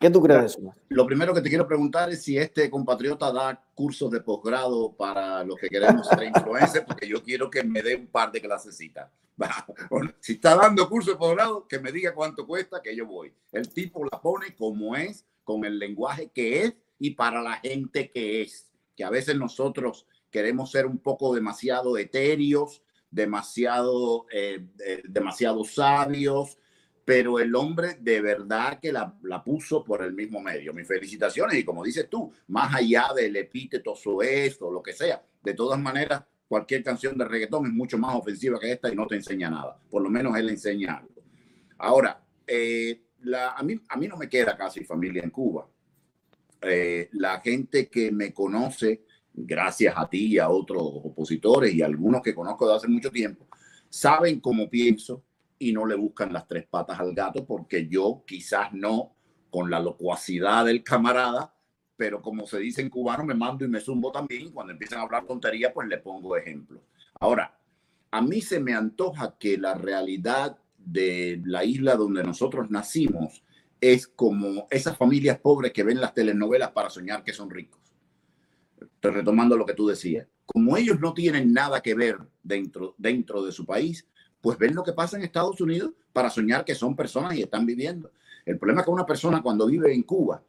¿Qué 0.00 0.08
tú 0.08 0.22
crees 0.22 0.40
de 0.40 0.46
eso? 0.46 0.74
Lo 0.88 1.06
primero 1.06 1.34
que 1.34 1.42
te 1.42 1.50
quiero 1.50 1.68
preguntar 1.68 2.08
es 2.10 2.22
si 2.22 2.38
este 2.38 2.70
compatriota 2.70 3.30
da 3.30 3.62
cursos 3.74 4.10
de 4.10 4.22
posgrado 4.22 4.92
para 4.96 5.44
los 5.44 5.58
que 5.58 5.68
queremos 5.68 6.06
ser 6.08 6.22
influencers, 6.34 6.86
porque 6.86 7.06
yo 7.06 7.22
quiero 7.22 7.50
que 7.50 7.62
me 7.62 7.82
dé 7.82 7.96
un 7.96 8.06
par 8.06 8.32
de 8.32 8.40
clasecitas. 8.40 9.10
si 10.20 10.34
está 10.34 10.56
dando 10.56 10.88
cursos 10.88 11.14
de 11.14 11.18
posgrado, 11.18 11.68
que 11.68 11.78
me 11.78 11.92
diga 11.92 12.14
cuánto 12.14 12.46
cuesta, 12.46 12.80
que 12.80 12.96
yo 12.96 13.06
voy. 13.06 13.32
El 13.52 13.68
tipo 13.68 14.02
la 14.10 14.20
pone 14.22 14.54
como 14.56 14.96
es, 14.96 15.26
con 15.44 15.66
el 15.66 15.78
lenguaje 15.78 16.30
que 16.30 16.62
es 16.62 16.74
y 16.98 17.10
para 17.10 17.42
la 17.42 17.56
gente 17.56 18.10
que 18.10 18.40
es. 18.40 18.70
Que 18.96 19.04
a 19.04 19.10
veces 19.10 19.36
nosotros 19.36 20.06
queremos 20.30 20.70
ser 20.70 20.86
un 20.86 20.98
poco 20.98 21.34
demasiado 21.34 21.98
etéreos, 21.98 22.82
demasiado, 23.10 24.26
eh, 24.32 24.66
eh, 24.84 25.02
demasiado 25.08 25.64
sabios, 25.64 26.58
pero 27.04 27.40
el 27.40 27.54
hombre 27.56 27.96
de 28.00 28.20
verdad 28.20 28.78
que 28.78 28.92
la, 28.92 29.12
puso 29.44 29.82
por 29.82 30.02
el 30.02 30.12
mismo 30.12 30.40
medio. 30.40 30.72
Mis 30.72 30.86
felicitaciones 30.86 31.58
y 31.58 31.64
como 31.64 31.82
dices 31.82 32.08
tú, 32.08 32.32
más 32.48 32.74
allá 32.74 33.08
del 33.14 33.34
epíteto 33.36 33.96
soez 33.96 34.60
o 34.62 34.70
lo 34.70 34.82
que 34.82 34.92
sea, 34.92 35.22
de 35.42 35.54
todas 35.54 35.80
maneras, 35.80 36.22
cualquier 36.46 36.84
canción 36.84 37.18
de 37.18 37.24
reggaetón 37.24 37.66
es 37.66 37.72
mucho 37.72 37.98
más 37.98 38.14
ofensiva 38.14 38.60
que 38.60 38.72
esta 38.72 38.92
y 38.92 38.96
no 38.96 39.06
te 39.06 39.16
enseña 39.16 39.50
nada. 39.50 39.76
Por 39.90 40.02
lo 40.02 40.10
menos 40.10 40.36
él 40.36 40.50
enseña 40.50 40.98
algo. 40.98 41.22
Ahora, 41.78 42.22
eh, 42.46 43.02
la, 43.22 43.52
a, 43.52 43.62
mí, 43.62 43.80
a 43.88 43.96
mí 43.96 44.06
no 44.06 44.16
me 44.16 44.28
queda 44.28 44.56
casi 44.56 44.84
familia 44.84 45.22
en 45.22 45.30
Cuba. 45.30 45.66
la 47.12 47.40
gente 47.40 47.88
que 47.88 48.12
me 48.12 48.32
conoce 48.32 49.02
gracias 49.34 49.94
a 49.96 50.08
ti 50.08 50.26
y 50.26 50.38
a 50.38 50.48
otros 50.48 50.82
opositores 50.82 51.74
y 51.74 51.82
algunos 51.82 52.22
que 52.22 52.34
conozco 52.34 52.68
de 52.68 52.76
hace 52.76 52.88
mucho 52.88 53.10
tiempo, 53.10 53.46
saben 53.88 54.40
cómo 54.40 54.68
pienso 54.68 55.22
y 55.58 55.72
no 55.72 55.86
le 55.86 55.94
buscan 55.94 56.32
las 56.32 56.46
tres 56.46 56.66
patas 56.66 56.98
al 56.98 57.14
gato 57.14 57.44
porque 57.44 57.86
yo 57.86 58.22
quizás 58.26 58.72
no 58.72 59.12
con 59.50 59.70
la 59.70 59.80
locuacidad 59.80 60.64
del 60.64 60.82
camarada, 60.82 61.54
pero 61.96 62.22
como 62.22 62.46
se 62.46 62.58
dice 62.58 62.80
en 62.80 62.88
cubano, 62.88 63.24
me 63.24 63.34
mando 63.34 63.64
y 63.64 63.68
me 63.68 63.80
zumbo 63.80 64.10
también. 64.10 64.52
Cuando 64.52 64.72
empiezan 64.72 65.00
a 65.00 65.02
hablar 65.02 65.26
tontería, 65.26 65.72
pues 65.74 65.86
le 65.88 65.98
pongo 65.98 66.36
ejemplo. 66.36 66.80
Ahora, 67.18 67.58
a 68.10 68.22
mí 68.22 68.40
se 68.40 68.58
me 68.58 68.72
antoja 68.72 69.36
que 69.38 69.58
la 69.58 69.74
realidad 69.74 70.56
de 70.78 71.42
la 71.44 71.64
isla 71.64 71.96
donde 71.96 72.24
nosotros 72.24 72.70
nacimos 72.70 73.42
es 73.80 74.06
como 74.06 74.66
esas 74.70 74.96
familias 74.96 75.38
pobres 75.40 75.72
que 75.72 75.82
ven 75.82 76.00
las 76.00 76.14
telenovelas 76.14 76.70
para 76.70 76.90
soñar 76.90 77.22
que 77.22 77.32
son 77.32 77.50
ricos 77.50 77.79
retomando 79.00 79.56
lo 79.56 79.66
que 79.66 79.74
tú 79.74 79.86
decías, 79.86 80.26
como 80.46 80.76
ellos 80.76 80.98
no 81.00 81.14
tienen 81.14 81.52
nada 81.52 81.80
que 81.80 81.94
ver 81.94 82.18
dentro, 82.42 82.94
dentro 82.98 83.42
de 83.42 83.52
su 83.52 83.64
país, 83.64 84.06
pues 84.40 84.58
ven 84.58 84.74
lo 84.74 84.82
que 84.82 84.92
pasa 84.92 85.16
en 85.16 85.22
Estados 85.22 85.60
Unidos 85.60 85.92
para 86.12 86.30
soñar 86.30 86.64
que 86.64 86.74
son 86.74 86.96
personas 86.96 87.34
y 87.34 87.42
están 87.42 87.66
viviendo. 87.66 88.10
El 88.44 88.58
problema 88.58 88.80
es 88.80 88.86
que 88.86 88.90
una 88.90 89.06
persona 89.06 89.42
cuando 89.42 89.66
vive 89.66 89.92
en 89.92 90.02
Cuba, 90.02 90.42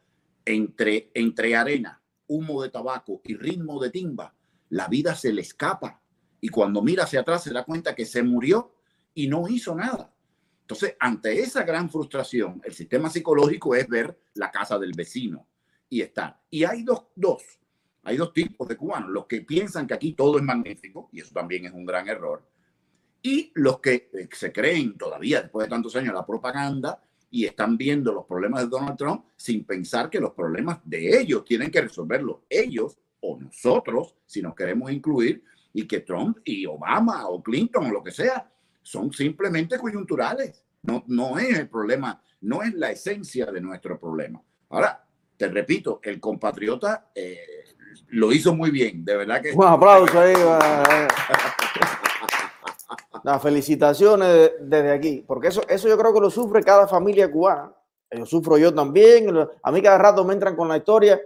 entre, 0.45 1.11
entre 1.13 1.55
arena, 1.55 2.01
humo 2.27 2.63
de 2.63 2.69
tabaco 2.69 3.21
y 3.23 3.35
ritmo 3.35 3.79
de 3.79 3.89
timba, 3.89 4.33
la 4.69 4.87
vida 4.87 5.13
se 5.13 5.33
le 5.33 5.41
escapa. 5.41 6.01
Y 6.39 6.49
cuando 6.49 6.81
mira 6.81 7.03
hacia 7.03 7.19
atrás 7.19 7.43
se 7.43 7.53
da 7.53 7.63
cuenta 7.63 7.93
que 7.93 8.05
se 8.05 8.23
murió 8.23 8.73
y 9.13 9.27
no 9.27 9.47
hizo 9.47 9.75
nada. 9.75 10.11
Entonces, 10.61 10.95
ante 10.99 11.39
esa 11.41 11.63
gran 11.63 11.89
frustración, 11.89 12.61
el 12.63 12.73
sistema 12.73 13.09
psicológico 13.09 13.75
es 13.75 13.87
ver 13.87 14.17
la 14.35 14.49
casa 14.49 14.79
del 14.79 14.93
vecino 14.93 15.45
y 15.89 16.01
estar. 16.01 16.41
Y 16.49 16.63
hay 16.63 16.83
dos, 16.83 17.03
dos 17.13 17.60
hay 18.03 18.17
dos 18.17 18.33
tipos 18.33 18.67
de 18.67 18.77
cubanos, 18.77 19.09
los 19.09 19.25
que 19.25 19.41
piensan 19.41 19.87
que 19.87 19.93
aquí 19.93 20.13
todo 20.13 20.37
es 20.37 20.43
magnífico, 20.43 21.09
y 21.11 21.21
eso 21.21 21.33
también 21.33 21.65
es 21.65 21.73
un 21.73 21.85
gran 21.85 22.07
error, 22.07 22.43
y 23.21 23.51
los 23.55 23.79
que 23.79 24.09
eh, 24.13 24.29
se 24.31 24.51
creen 24.51 24.97
todavía, 24.97 25.41
después 25.41 25.65
de 25.65 25.69
tantos 25.69 25.95
años, 25.95 26.13
la 26.13 26.25
propaganda 26.25 27.01
y 27.29 27.45
están 27.45 27.77
viendo 27.77 28.11
los 28.11 28.25
problemas 28.25 28.63
de 28.63 28.69
Donald 28.69 28.97
Trump 28.97 29.25
sin 29.37 29.63
pensar 29.63 30.09
que 30.09 30.19
los 30.19 30.33
problemas 30.33 30.79
de 30.83 31.19
ellos 31.19 31.45
tienen 31.45 31.71
que 31.71 31.81
resolverlos 31.81 32.39
ellos 32.49 32.97
o 33.21 33.39
nosotros, 33.39 34.15
si 34.25 34.41
nos 34.41 34.55
queremos 34.55 34.91
incluir, 34.91 35.43
y 35.73 35.87
que 35.87 36.01
Trump 36.01 36.39
y 36.43 36.65
Obama 36.65 37.27
o 37.29 37.41
Clinton 37.41 37.85
o 37.85 37.91
lo 37.91 38.03
que 38.03 38.11
sea 38.11 38.51
son 38.81 39.13
simplemente 39.13 39.77
coyunturales. 39.77 40.65
No, 40.83 41.03
no 41.07 41.37
es 41.37 41.57
el 41.57 41.69
problema, 41.69 42.21
no 42.41 42.63
es 42.63 42.73
la 42.73 42.91
esencia 42.91 43.45
de 43.45 43.61
nuestro 43.61 43.99
problema. 43.99 44.41
Ahora, 44.69 45.05
te 45.37 45.47
repito, 45.47 45.99
el 46.03 46.19
compatriota 46.19 47.11
eh, 47.13 47.60
lo 48.11 48.31
hizo 48.31 48.53
muy 48.53 48.71
bien, 48.71 49.03
de 49.03 49.17
verdad 49.17 49.41
que. 49.41 49.53
Un 49.53 49.65
aplauso 49.65 50.19
ahí. 50.19 50.33
Las 53.23 53.41
felicitaciones 53.41 54.51
desde 54.59 54.91
aquí, 54.91 55.23
porque 55.25 55.49
eso, 55.49 55.61
eso 55.67 55.87
yo 55.87 55.97
creo 55.97 56.13
que 56.13 56.19
lo 56.19 56.29
sufre 56.29 56.63
cada 56.63 56.87
familia 56.87 57.31
cubana. 57.31 57.71
Yo 58.11 58.25
sufro 58.25 58.57
yo 58.57 58.73
también. 58.73 59.29
A 59.63 59.71
mí 59.71 59.81
cada 59.81 59.97
rato 59.97 60.25
me 60.25 60.33
entran 60.33 60.55
con 60.55 60.67
la 60.67 60.77
historia, 60.77 61.21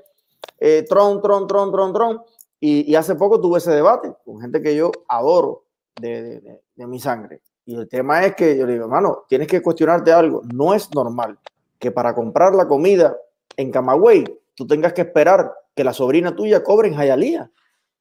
tron, 0.87 1.21
tron, 1.21 1.47
tron, 1.47 1.71
tron, 1.71 1.93
tron. 1.93 2.21
Y, 2.59 2.95
hace 2.95 3.15
poco 3.15 3.39
tuve 3.39 3.59
ese 3.59 3.71
debate 3.71 4.13
con 4.23 4.39
gente 4.41 4.61
que 4.61 4.75
yo 4.75 4.91
adoro 5.07 5.65
de, 5.99 6.61
mi 6.75 6.99
sangre. 6.99 7.41
Y 7.65 7.75
el 7.75 7.87
tema 7.87 8.23
es 8.25 8.35
que 8.35 8.57
yo 8.57 8.65
le 8.65 8.73
digo, 8.73 8.85
hermano, 8.85 9.23
tienes 9.27 9.47
que 9.47 9.61
cuestionarte 9.61 10.11
algo. 10.11 10.41
No 10.53 10.73
es 10.73 10.93
normal 10.93 11.37
que 11.79 11.91
para 11.91 12.13
comprar 12.13 12.53
la 12.53 12.67
comida 12.67 13.17
en 13.57 13.71
Camagüey 13.71 14.25
tú 14.55 14.65
tengas 14.65 14.93
que 14.93 15.01
esperar 15.01 15.51
que 15.75 15.83
la 15.83 15.93
sobrina 15.93 16.35
tuya 16.35 16.63
cobre 16.63 16.87
en 16.87 16.95
Jayalía. 16.95 17.51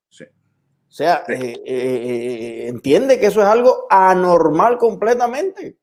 Sí. 0.08 0.24
O 0.24 0.92
sea, 0.96 1.24
eh, 1.28 1.62
eh, 1.66 1.66
eh, 1.66 2.68
entiende 2.68 3.18
que 3.18 3.26
eso 3.26 3.42
es 3.42 3.48
algo 3.48 3.86
anormal 3.90 4.78
completamente. 4.78 5.78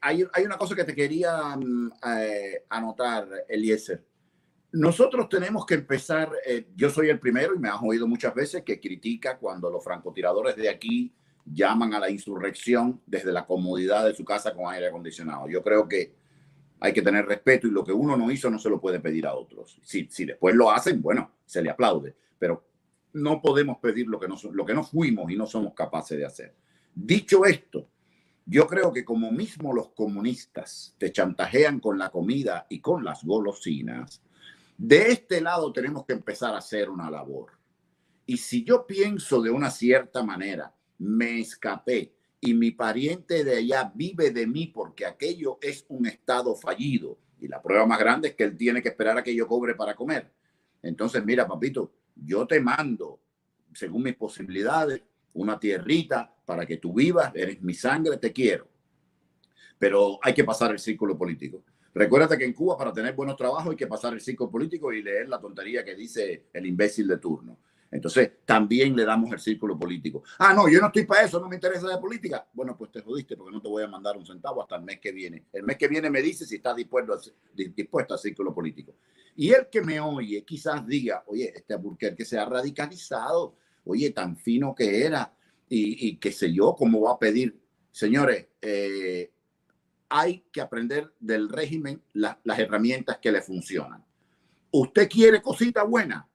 hay, 0.00 0.24
hay, 0.32 0.44
una 0.44 0.56
cosa 0.56 0.74
que 0.74 0.84
te 0.84 0.94
quería 0.94 1.54
mm, 1.56 1.92
anotar, 2.70 3.28
Eliezer. 3.48 4.04
Nosotros 4.72 5.28
tenemos 5.28 5.64
que 5.64 5.74
empezar, 5.74 6.30
yo 6.76 6.90
soy 6.90 7.08
el 7.08 7.18
primero 7.18 7.54
y 7.54 7.58
me 7.58 7.68
has 7.68 7.80
oído 7.82 8.06
muchas 8.06 8.34
veces 8.34 8.62
que 8.64 8.80
critica 8.80 9.38
cuando 9.38 9.70
los 9.70 9.82
francotiradores 9.82 10.56
de 10.56 10.68
aquí 10.68 11.14
llaman 11.44 11.94
a 11.94 12.00
la 12.00 12.10
insurrección 12.10 13.00
desde 13.06 13.32
la 13.32 13.46
comodidad 13.46 14.04
de 14.04 14.14
su 14.14 14.24
casa 14.24 14.54
con 14.54 14.70
aire 14.70 14.88
acondicionado. 14.88 15.48
Yo 15.48 15.62
creo 15.62 15.88
que 15.88 16.17
hay 16.80 16.92
que 16.92 17.02
tener 17.02 17.26
respeto 17.26 17.66
y 17.66 17.70
lo 17.70 17.84
que 17.84 17.92
uno 17.92 18.16
no 18.16 18.30
hizo 18.30 18.50
no 18.50 18.58
se 18.58 18.70
lo 18.70 18.80
puede 18.80 19.00
pedir 19.00 19.26
a 19.26 19.34
otros. 19.34 19.78
Si, 19.82 20.08
si 20.10 20.24
después 20.24 20.54
lo 20.54 20.70
hacen, 20.70 21.02
bueno, 21.02 21.32
se 21.44 21.62
le 21.62 21.70
aplaude, 21.70 22.14
pero 22.38 22.64
no 23.14 23.40
podemos 23.40 23.78
pedir 23.78 24.06
lo 24.06 24.20
que, 24.20 24.28
no, 24.28 24.36
lo 24.52 24.64
que 24.64 24.74
no 24.74 24.84
fuimos 24.84 25.30
y 25.30 25.36
no 25.36 25.46
somos 25.46 25.74
capaces 25.74 26.18
de 26.18 26.26
hacer. 26.26 26.54
Dicho 26.94 27.44
esto, 27.44 27.88
yo 28.46 28.66
creo 28.66 28.92
que 28.92 29.04
como 29.04 29.30
mismo 29.30 29.74
los 29.74 29.90
comunistas 29.90 30.94
te 30.98 31.12
chantajean 31.12 31.80
con 31.80 31.98
la 31.98 32.10
comida 32.10 32.66
y 32.68 32.80
con 32.80 33.04
las 33.04 33.24
golosinas, 33.24 34.22
de 34.76 35.10
este 35.10 35.40
lado 35.40 35.72
tenemos 35.72 36.06
que 36.06 36.12
empezar 36.12 36.54
a 36.54 36.58
hacer 36.58 36.88
una 36.88 37.10
labor. 37.10 37.52
Y 38.24 38.36
si 38.36 38.64
yo 38.64 38.86
pienso 38.86 39.42
de 39.42 39.50
una 39.50 39.70
cierta 39.70 40.22
manera, 40.22 40.74
me 40.98 41.40
escapé, 41.40 42.14
y 42.40 42.54
mi 42.54 42.70
pariente 42.70 43.44
de 43.44 43.56
allá 43.56 43.92
vive 43.94 44.30
de 44.30 44.46
mí 44.46 44.66
porque 44.66 45.04
aquello 45.06 45.58
es 45.60 45.84
un 45.88 46.06
estado 46.06 46.54
fallido. 46.54 47.18
Y 47.40 47.48
la 47.48 47.62
prueba 47.62 47.86
más 47.86 47.98
grande 47.98 48.28
es 48.28 48.34
que 48.34 48.44
él 48.44 48.56
tiene 48.56 48.82
que 48.82 48.88
esperar 48.88 49.18
a 49.18 49.22
que 49.22 49.34
yo 49.34 49.46
cobre 49.46 49.74
para 49.74 49.94
comer. 49.94 50.32
Entonces, 50.82 51.24
mira, 51.24 51.46
papito, 51.46 51.92
yo 52.14 52.46
te 52.46 52.60
mando, 52.60 53.20
según 53.74 54.04
mis 54.04 54.16
posibilidades, 54.16 55.02
una 55.34 55.58
tierrita 55.58 56.34
para 56.44 56.66
que 56.66 56.78
tú 56.78 56.94
vivas, 56.94 57.32
eres 57.34 57.60
mi 57.62 57.74
sangre, 57.74 58.16
te 58.16 58.32
quiero. 58.32 58.68
Pero 59.78 60.18
hay 60.22 60.34
que 60.34 60.44
pasar 60.44 60.72
el 60.72 60.78
círculo 60.78 61.16
político. 61.16 61.64
Recuérdate 61.94 62.38
que 62.38 62.44
en 62.44 62.52
Cuba 62.52 62.76
para 62.76 62.92
tener 62.92 63.14
buenos 63.14 63.36
trabajos 63.36 63.70
hay 63.70 63.76
que 63.76 63.86
pasar 63.86 64.12
el 64.12 64.20
círculo 64.20 64.50
político 64.50 64.92
y 64.92 65.02
leer 65.02 65.28
la 65.28 65.40
tontería 65.40 65.84
que 65.84 65.94
dice 65.94 66.46
el 66.52 66.66
imbécil 66.66 67.08
de 67.08 67.18
turno. 67.18 67.58
Entonces, 67.90 68.32
también 68.44 68.94
le 68.94 69.04
damos 69.04 69.32
el 69.32 69.40
círculo 69.40 69.78
político. 69.78 70.22
Ah, 70.38 70.52
no, 70.52 70.68
yo 70.68 70.80
no 70.80 70.88
estoy 70.88 71.06
para 71.06 71.22
eso, 71.22 71.40
no 71.40 71.48
me 71.48 71.56
interesa 71.56 71.86
la 71.86 72.00
política. 72.00 72.46
Bueno, 72.52 72.76
pues 72.76 72.92
te 72.92 73.00
jodiste 73.00 73.36
porque 73.36 73.52
no 73.52 73.62
te 73.62 73.68
voy 73.68 73.82
a 73.82 73.88
mandar 73.88 74.16
un 74.16 74.26
centavo 74.26 74.62
hasta 74.62 74.76
el 74.76 74.82
mes 74.82 75.00
que 75.00 75.10
viene. 75.10 75.46
El 75.52 75.62
mes 75.62 75.78
que 75.78 75.88
viene 75.88 76.10
me 76.10 76.20
dice 76.20 76.44
si 76.44 76.56
estás 76.56 76.76
dispuesto, 76.76 77.18
dispuesto 77.54 78.14
al 78.14 78.20
círculo 78.20 78.54
político. 78.54 78.94
Y 79.36 79.52
el 79.52 79.68
que 79.68 79.80
me 79.80 80.00
oye 80.00 80.44
quizás 80.44 80.86
diga, 80.86 81.22
oye, 81.26 81.52
este 81.54 81.76
Burker 81.76 82.14
que 82.14 82.24
se 82.26 82.38
ha 82.38 82.44
radicalizado, 82.44 83.56
oye, 83.84 84.10
tan 84.10 84.36
fino 84.36 84.74
que 84.74 85.06
era, 85.06 85.34
y, 85.70 86.16
qué 86.16 86.32
sé 86.32 86.52
yo, 86.52 86.74
cómo 86.76 87.02
va 87.02 87.12
a 87.12 87.18
pedir. 87.18 87.58
Señores, 87.90 88.48
eh, 88.60 89.30
hay 90.08 90.44
que 90.52 90.60
aprender 90.60 91.12
del 91.20 91.48
régimen 91.48 92.02
las 92.12 92.58
herramientas 92.58 93.18
que 93.18 93.32
le 93.32 93.42
funcionan. 93.42 94.04
¿Usted 94.70 95.08
quiere 95.08 95.40
cosita 95.40 95.82
buena? 95.82 96.27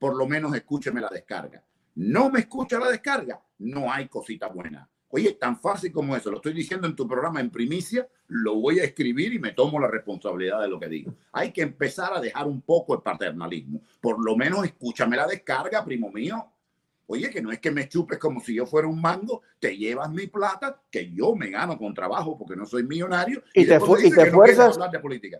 Por 0.00 0.16
lo 0.16 0.26
menos 0.26 0.52
escúcheme 0.56 1.00
la 1.00 1.10
descarga. 1.10 1.62
No 1.94 2.30
me 2.30 2.40
escucha 2.40 2.80
la 2.80 2.90
descarga, 2.90 3.40
no 3.58 3.92
hay 3.92 4.08
cosita 4.08 4.48
buena. 4.48 4.88
Oye, 5.10 5.32
tan 5.32 5.60
fácil 5.60 5.92
como 5.92 6.16
eso, 6.16 6.30
lo 6.30 6.36
estoy 6.36 6.54
diciendo 6.54 6.86
en 6.86 6.96
tu 6.96 7.06
programa 7.06 7.40
en 7.40 7.50
primicia, 7.50 8.08
lo 8.28 8.54
voy 8.54 8.78
a 8.78 8.84
escribir 8.84 9.34
y 9.34 9.38
me 9.38 9.52
tomo 9.52 9.78
la 9.78 9.88
responsabilidad 9.88 10.62
de 10.62 10.68
lo 10.68 10.80
que 10.80 10.88
digo. 10.88 11.14
Hay 11.32 11.52
que 11.52 11.62
empezar 11.62 12.14
a 12.14 12.20
dejar 12.20 12.46
un 12.46 12.62
poco 12.62 12.94
el 12.94 13.02
paternalismo. 13.02 13.82
Por 14.00 14.24
lo 14.24 14.36
menos 14.36 14.64
escúchame 14.64 15.16
la 15.16 15.26
descarga, 15.26 15.84
primo 15.84 16.10
mío. 16.10 16.46
Oye, 17.06 17.28
que 17.28 17.42
no 17.42 17.50
es 17.50 17.58
que 17.58 17.72
me 17.72 17.88
chupes 17.88 18.18
como 18.18 18.40
si 18.40 18.54
yo 18.54 18.66
fuera 18.66 18.86
un 18.86 19.00
mango, 19.00 19.42
te 19.58 19.76
llevas 19.76 20.10
mi 20.10 20.28
plata, 20.28 20.80
que 20.90 21.12
yo 21.12 21.34
me 21.34 21.50
gano 21.50 21.76
con 21.76 21.92
trabajo 21.92 22.38
porque 22.38 22.54
no 22.54 22.64
soy 22.64 22.84
millonario. 22.84 23.42
Y, 23.52 23.66
te, 23.66 23.74
y 23.74 24.10
te 24.10 24.30
fuerzas, 24.30 24.78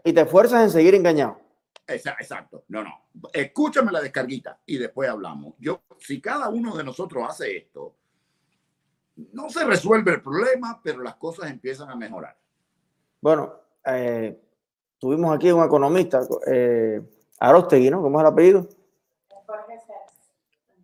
y 0.04 0.12
te 0.12 0.26
fuerzas 0.26 0.64
en 0.64 0.70
seguir 0.70 0.96
engañado. 0.96 1.38
Exacto. 1.94 2.64
No, 2.68 2.82
no. 2.82 3.06
Escúchame 3.32 3.92
la 3.92 4.00
descarguita 4.00 4.58
y 4.66 4.78
después 4.78 5.08
hablamos. 5.08 5.54
Yo, 5.58 5.82
si 5.98 6.20
cada 6.20 6.48
uno 6.48 6.76
de 6.76 6.84
nosotros 6.84 7.24
hace 7.28 7.56
esto, 7.56 7.94
no 9.32 9.50
se 9.50 9.64
resuelve 9.64 10.12
el 10.12 10.22
problema, 10.22 10.80
pero 10.82 11.02
las 11.02 11.16
cosas 11.16 11.50
empiezan 11.50 11.90
a 11.90 11.96
mejorar. 11.96 12.36
Bueno, 13.20 13.52
eh, 13.84 14.38
tuvimos 14.98 15.34
aquí 15.34 15.50
un 15.50 15.64
economista, 15.64 16.20
eh, 16.46 17.00
Arostegui, 17.38 17.90
¿no? 17.90 18.02
¿Cómo 18.02 18.18
es 18.18 18.22
el 18.22 18.32
apellido? 18.32 18.68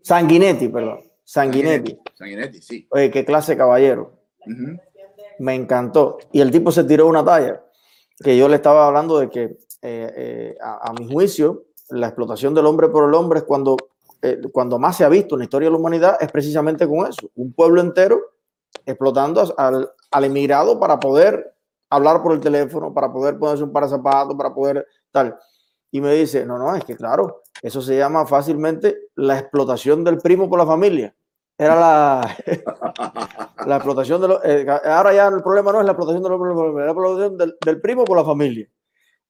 Sanguinetti, 0.02 0.68
perdón. 0.68 1.00
Sanguinetti. 1.24 1.98
Sanguinetti, 2.14 2.62
sí. 2.62 2.86
Oye, 2.90 3.11
qué 3.11 3.24
clase 3.24 3.57
caballero. 3.57 4.12
Me 5.38 5.54
encantó. 5.54 6.18
Y 6.32 6.40
el 6.40 6.50
tipo 6.50 6.70
se 6.70 6.84
tiró 6.84 7.07
una 7.09 7.24
talla 7.24 7.62
que 8.22 8.36
yo 8.36 8.48
le 8.48 8.57
estaba 8.57 8.86
hablando 8.86 9.18
de 9.18 9.28
que 9.28 9.59
eh, 9.89 10.12
eh, 10.16 10.59
a, 10.61 10.93
mi 10.95 11.09
juicio, 11.09 11.66
la 11.91 12.09
explotación 12.09 12.53
del 12.55 12.66
hombre 12.66 12.89
por 12.89 13.09
el 13.09 13.14
hombre 13.14 13.39
es 13.39 13.45
cuando, 13.45 13.76
eh, 14.20 14.41
cuando 14.51 14.80
más 14.80 14.97
se 14.97 15.05
ha 15.05 15.09
visto 15.09 15.37
en 15.37 15.39
la 15.39 15.45
historia 15.45 15.68
de 15.68 15.70
la 15.70 15.78
humanidad, 15.78 16.16
es 16.20 16.28
precisamente 16.32 16.89
con 16.89 17.07
eso. 17.07 17.30
Un 17.37 17.53
pueblo 17.53 17.80
entero 17.80 18.20
explotando 18.84 19.55
al, 19.57 19.89
al 20.11 20.24
emigrado 20.24 20.80
para 20.80 20.99
poder 20.99 21.55
hablar 21.89 22.20
por 22.20 22.32
el 22.32 22.41
teléfono, 22.41 22.93
para 22.93 23.12
poder 23.12 23.39
ponerse 23.39 23.62
un 23.62 23.72
par 23.72 23.84
de 23.84 23.91
zapatos, 23.91 24.34
para 24.34 24.53
poder 24.53 24.84
tal. 25.12 25.39
Y 25.93 26.01
me 26.01 26.12
dice, 26.14 26.45
no, 26.45 26.59
no, 26.59 26.74
es 26.74 26.84
que 26.84 26.97
claro, 26.97 27.43
eso 27.62 27.80
se 27.80 27.97
llama 27.97 28.26
fácilmente 28.26 29.11
la 29.14 29.39
explotación 29.39 30.03
del 30.03 30.18
primo 30.18 30.51
por 30.51 30.59
la 30.59 30.66
familia. 30.66 31.14
Era 31.57 31.76
la, 31.76 32.37
la 33.66 33.76
explotación 33.76 34.20
de 34.20 34.28
los... 34.28 34.41
ahora 34.84 35.14
ya 35.14 35.28
el 35.28 35.45
problema 35.45 35.70
no 35.70 35.78
es 35.78 35.87
la 35.87 35.93
explotación, 35.93 36.24
la 36.76 36.87
explotación 36.87 37.37
del 37.39 37.80
primo 37.80 38.05
por 38.05 38.16
la 38.16 38.24
familia. 38.24 38.68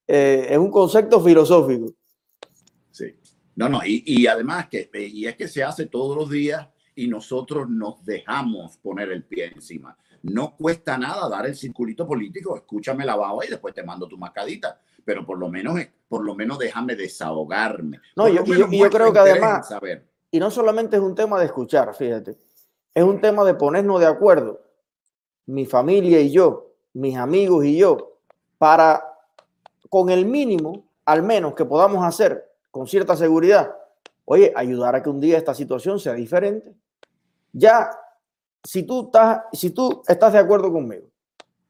Eh, 0.06 0.46
es 0.50 0.58
un 0.58 0.70
concepto 0.70 1.20
filosófico. 1.20 1.92
Sí. 2.90 3.14
No, 3.56 3.68
no, 3.68 3.80
y, 3.84 4.02
y, 4.06 4.26
además 4.26 4.68
que, 4.68 4.90
y 4.92 5.26
es 5.26 5.36
que 5.36 5.48
se 5.48 5.64
hace 5.64 5.86
todos 5.86 6.16
los 6.16 6.30
días 6.30 6.68
y 6.94 7.08
nosotros 7.08 7.68
nos 7.68 8.04
dejamos 8.04 8.78
poner 8.78 9.10
el 9.10 9.24
pie 9.24 9.52
encima. 9.54 9.96
No 10.22 10.56
cuesta 10.56 10.98
nada 10.98 11.28
dar 11.28 11.46
el 11.46 11.54
circulito 11.54 12.06
político, 12.06 12.56
escúchame 12.56 13.04
la 13.04 13.16
baba 13.16 13.44
y 13.44 13.48
después 13.48 13.74
te 13.74 13.82
mando 13.82 14.08
tu 14.08 14.18
mascadita, 14.18 14.80
pero 15.04 15.24
por 15.24 15.38
lo 15.38 15.48
menos, 15.48 15.78
por 16.08 16.24
lo 16.24 16.34
menos 16.34 16.58
déjame 16.58 16.96
desahogarme. 16.96 18.00
No, 18.16 18.28
yo, 18.28 18.44
yo, 18.44 18.90
creo 18.90 19.12
que 19.12 19.18
además, 19.18 19.68
y 20.30 20.38
no 20.38 20.50
solamente 20.50 20.96
es 20.96 21.02
un 21.02 21.14
tema 21.14 21.38
de 21.38 21.46
escuchar, 21.46 21.94
fíjate, 21.94 22.36
es 22.94 23.04
un 23.04 23.20
tema 23.20 23.44
de 23.44 23.54
ponernos 23.54 24.00
de 24.00 24.06
acuerdo, 24.06 24.62
mi 25.46 25.64
familia 25.64 26.20
y 26.20 26.30
yo, 26.30 26.74
mis 26.94 27.16
amigos 27.16 27.64
y 27.64 27.76
yo, 27.76 28.20
para 28.58 29.15
con 29.88 30.10
el 30.10 30.26
mínimo, 30.26 30.88
al 31.04 31.22
menos 31.22 31.54
que 31.54 31.64
podamos 31.64 32.04
hacer 32.04 32.50
con 32.70 32.86
cierta 32.86 33.16
seguridad, 33.16 33.74
oye, 34.24 34.52
ayudar 34.54 34.94
a 34.94 35.02
que 35.02 35.08
un 35.08 35.20
día 35.20 35.38
esta 35.38 35.54
situación 35.54 35.98
sea 35.98 36.14
diferente. 36.14 36.74
Ya, 37.52 37.90
si 38.62 38.82
tú 38.82 39.06
estás, 39.06 39.42
si 39.52 39.70
tú 39.70 40.02
estás 40.06 40.32
de 40.32 40.38
acuerdo 40.38 40.72
conmigo 40.72 41.06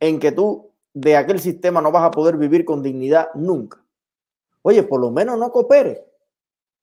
en 0.00 0.18
que 0.18 0.32
tú 0.32 0.70
de 0.92 1.16
aquel 1.16 1.38
sistema 1.38 1.80
no 1.80 1.92
vas 1.92 2.04
a 2.04 2.10
poder 2.10 2.36
vivir 2.36 2.64
con 2.64 2.82
dignidad 2.82 3.28
nunca, 3.34 3.82
oye, 4.62 4.82
por 4.82 5.00
lo 5.00 5.10
menos 5.10 5.38
no 5.38 5.52
coopere. 5.52 6.04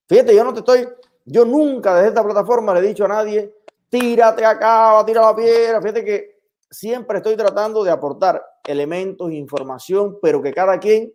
Fíjate, 0.08 0.36
yo 0.36 0.44
no 0.44 0.54
te 0.54 0.60
estoy, 0.60 0.88
yo 1.26 1.44
nunca 1.44 1.96
desde 1.96 2.10
esta 2.10 2.24
plataforma 2.24 2.74
le 2.74 2.80
he 2.80 2.88
dicho 2.90 3.06
a 3.06 3.10
nadie, 3.10 3.54
tírate 3.90 4.46
acá, 4.46 5.04
tira 5.06 5.22
la 5.22 5.36
piedra. 5.36 5.82
Fíjate 5.82 6.06
que 6.06 6.40
siempre 6.70 7.18
estoy 7.18 7.36
tratando 7.36 7.84
de 7.84 7.92
aportar 7.92 8.44
elementos, 8.66 9.32
información, 9.32 10.18
pero 10.22 10.42
que 10.42 10.54
cada 10.54 10.80
quien 10.80 11.14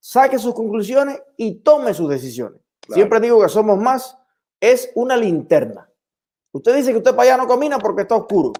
saque 0.00 0.38
sus 0.38 0.54
conclusiones 0.54 1.22
y 1.36 1.56
tome 1.56 1.94
sus 1.94 2.08
decisiones. 2.08 2.60
Siempre 2.88 3.20
digo 3.20 3.40
que 3.40 3.48
somos 3.48 3.78
más, 3.78 4.18
es 4.58 4.90
una 4.94 5.16
linterna. 5.16 5.88
Usted 6.52 6.74
dice 6.74 6.90
que 6.90 6.98
usted 6.98 7.14
para 7.14 7.34
allá 7.34 7.42
no 7.42 7.48
camina 7.48 7.78
porque 7.78 8.02
está 8.02 8.16
oscuro. 8.16 8.52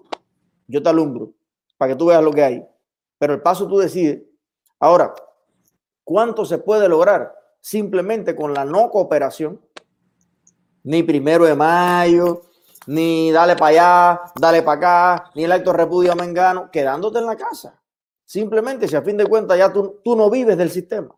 Yo 0.67 0.81
te 0.81 0.89
alumbro 0.89 1.33
para 1.77 1.91
que 1.91 1.97
tú 1.97 2.05
veas 2.05 2.23
lo 2.23 2.31
que 2.31 2.43
hay. 2.43 2.65
Pero 3.17 3.33
el 3.33 3.41
paso 3.41 3.67
tú 3.67 3.77
decides. 3.77 4.21
Ahora, 4.79 5.13
¿cuánto 6.03 6.45
se 6.45 6.59
puede 6.59 6.87
lograr 6.87 7.35
simplemente 7.59 8.35
con 8.35 8.53
la 8.53 8.63
no 8.63 8.89
cooperación? 8.89 9.59
Ni 10.83 11.03
primero 11.03 11.45
de 11.45 11.55
mayo, 11.55 12.41
ni 12.87 13.31
dale 13.31 13.55
para 13.55 13.67
allá, 13.67 14.21
dale 14.39 14.63
para 14.63 14.77
acá, 14.77 15.31
ni 15.35 15.43
el 15.43 15.51
acto 15.51 15.73
repudio 15.73 16.13
a 16.13 16.15
Mengano, 16.15 16.71
quedándote 16.71 17.19
en 17.19 17.25
la 17.25 17.35
casa. 17.35 17.79
Simplemente 18.25 18.87
si 18.87 18.95
a 18.95 19.01
fin 19.01 19.17
de 19.17 19.25
cuentas 19.25 19.57
ya 19.57 19.71
tú, 19.71 19.99
tú 20.03 20.15
no 20.15 20.29
vives 20.29 20.57
del 20.57 20.71
sistema. 20.71 21.13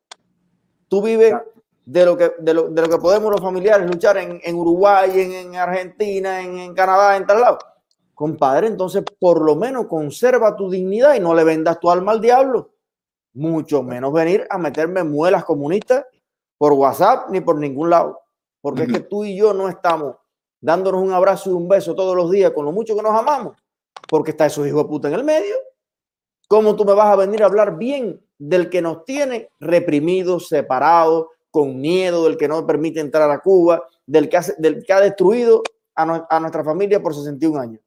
Tú 0.94 1.02
vives 1.02 1.34
de 1.86 2.06
lo 2.06 2.16
que, 2.16 2.34
de 2.38 2.54
lo, 2.54 2.70
de 2.70 2.82
lo 2.84 2.88
que 2.88 3.00
podemos 3.00 3.32
los 3.32 3.42
familiares 3.42 3.90
luchar 3.90 4.16
en, 4.18 4.40
en 4.44 4.56
Uruguay, 4.56 5.10
en, 5.20 5.32
en 5.32 5.56
Argentina, 5.56 6.40
en, 6.40 6.60
en, 6.60 6.76
Canadá, 6.76 7.18
en 7.18 7.26
tal 7.26 7.42
lado. 7.42 7.58
Compadre, 8.14 8.68
entonces 8.68 9.04
por 9.20 9.42
lo 9.42 9.56
menos 9.56 9.88
conserva 9.88 10.56
tu 10.56 10.70
dignidad 10.70 11.16
y 11.16 11.20
no 11.20 11.34
le 11.34 11.44
vendas 11.44 11.80
tu 11.80 11.90
alma 11.90 12.12
al 12.12 12.22
diablo. 12.22 12.76
Mucho 13.34 13.82
menos 13.82 14.14
venir 14.14 14.46
a 14.52 14.60
meterme 14.60 15.04
muelas 15.04 15.46
comunistas 15.46 16.06
por 16.60 16.74
WhatsApp 16.74 17.32
ni 17.32 17.42
por 17.42 17.58
ningún 17.58 17.90
lado. 17.90 18.22
Porque 18.62 18.84
es 18.84 18.94
que 18.94 19.00
tú 19.00 19.26
y 19.26 19.36
yo 19.36 19.52
no 19.52 19.70
estamos 19.70 20.18
dándonos 20.62 21.02
un 21.02 21.12
abrazo 21.12 21.50
y 21.50 21.54
un 21.54 21.68
beso 21.68 21.96
todos 21.96 22.16
los 22.16 22.30
días 22.30 22.52
con 22.52 22.66
lo 22.66 22.72
mucho 22.72 22.96
que 22.96 23.02
nos 23.02 23.20
amamos, 23.20 23.58
porque 24.08 24.30
está 24.30 24.46
esos 24.46 24.68
hijos 24.68 24.84
de 24.84 24.90
puta 24.90 25.08
en 25.08 25.16
el 25.16 25.24
medio. 25.24 25.56
¿Cómo 26.48 26.76
tú 26.76 26.86
me 26.86 26.94
vas 26.94 27.08
a 27.08 27.16
venir 27.16 27.42
a 27.42 27.48
hablar 27.48 27.80
bien 27.80 28.24
del 28.48 28.70
que 28.70 28.82
nos 28.82 29.06
tiene 29.06 29.50
reprimidos, 29.60 30.48
separados, 30.48 31.28
con 31.50 31.80
miedo, 31.80 32.26
del 32.26 32.38
que 32.38 32.48
no 32.48 32.66
permite 32.66 33.00
entrar 33.00 33.30
a 33.30 33.40
Cuba, 33.40 33.88
del 34.06 34.28
que, 34.28 34.38
ha 34.38 35.00
destruido 35.00 35.64
a, 35.96 36.40
nuestra 36.40 36.64
familia 36.64 37.02
por 37.02 37.14
61 37.14 37.60
años? 37.60 37.82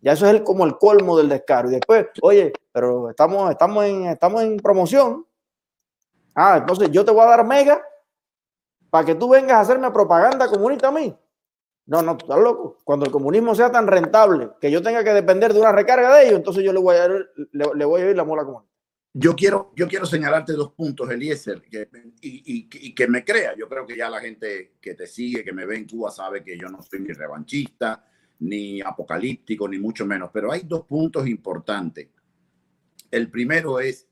Ya 0.00 0.12
eso 0.12 0.26
es 0.26 0.40
como 0.42 0.66
el 0.66 0.76
colmo 0.76 1.16
del 1.16 1.28
descaro. 1.28 1.70
Y 1.70 1.74
después, 1.74 2.06
oye, 2.20 2.52
pero 2.72 3.10
estamos, 3.10 3.54
en, 3.86 4.06
en 4.06 4.56
promoción. 4.58 5.24
Ah, 6.34 6.56
entonces 6.58 6.90
yo 6.90 7.04
te 7.04 7.12
voy 7.12 7.22
a 7.22 7.26
dar 7.26 7.46
mega 7.46 7.80
para 8.90 9.06
que 9.06 9.14
tú 9.14 9.28
vengas 9.28 9.52
a 9.52 9.60
hacerme 9.60 9.90
propaganda 9.92 10.48
comunista 10.48 10.88
a 10.88 10.92
mí. 10.92 11.16
No, 11.86 12.02
no, 12.02 12.12
estás 12.12 12.38
loco. 12.38 12.78
Cuando 12.84 13.06
el 13.06 13.12
comunismo 13.12 13.54
sea 13.54 13.70
tan 13.70 13.86
rentable 13.86 14.50
que 14.60 14.70
yo 14.70 14.82
tenga 14.82 15.02
que 15.02 15.14
depender 15.14 15.52
de 15.52 15.60
una 15.60 15.72
recarga 15.72 16.14
de 16.14 16.24
ellos, 16.24 16.36
entonces 16.36 16.62
yo 16.64 16.72
le 16.72 16.80
voy 16.80 16.96
a, 16.96 17.08
le, 17.08 17.84
voy 17.84 18.02
a 18.02 18.10
ir 18.10 18.16
la 18.16 18.24
mola 18.24 18.44
común. 18.44 18.64
Yo 19.14 19.36
quiero, 19.36 19.72
yo 19.76 19.86
quiero 19.88 20.06
señalarte 20.06 20.54
dos 20.54 20.72
puntos, 20.72 21.10
Eliezer, 21.10 21.60
que, 21.62 21.86
y, 22.22 22.94
que 22.94 23.08
me 23.08 23.24
crea. 23.24 23.54
Yo 23.54 23.68
creo 23.68 23.86
que 23.86 23.96
ya 23.96 24.08
la 24.08 24.20
gente 24.20 24.76
que 24.80 24.94
te 24.94 25.06
sigue, 25.06 25.44
que 25.44 25.52
me 25.52 25.66
ve 25.66 25.76
en 25.76 25.86
Cuba, 25.86 26.10
sabe 26.10 26.42
que 26.42 26.56
yo 26.56 26.68
no 26.68 26.80
soy 26.80 27.00
ni 27.00 27.12
revanchista, 27.12 28.06
ni 28.40 28.80
apocalíptico, 28.80 29.68
ni 29.68 29.78
mucho 29.78 30.06
menos. 30.06 30.30
Pero 30.32 30.50
hay 30.50 30.62
dos 30.64 30.86
puntos 30.86 31.26
importantes. 31.26 32.08
El 33.10 33.30
primero 33.30 33.80
es 33.80 34.08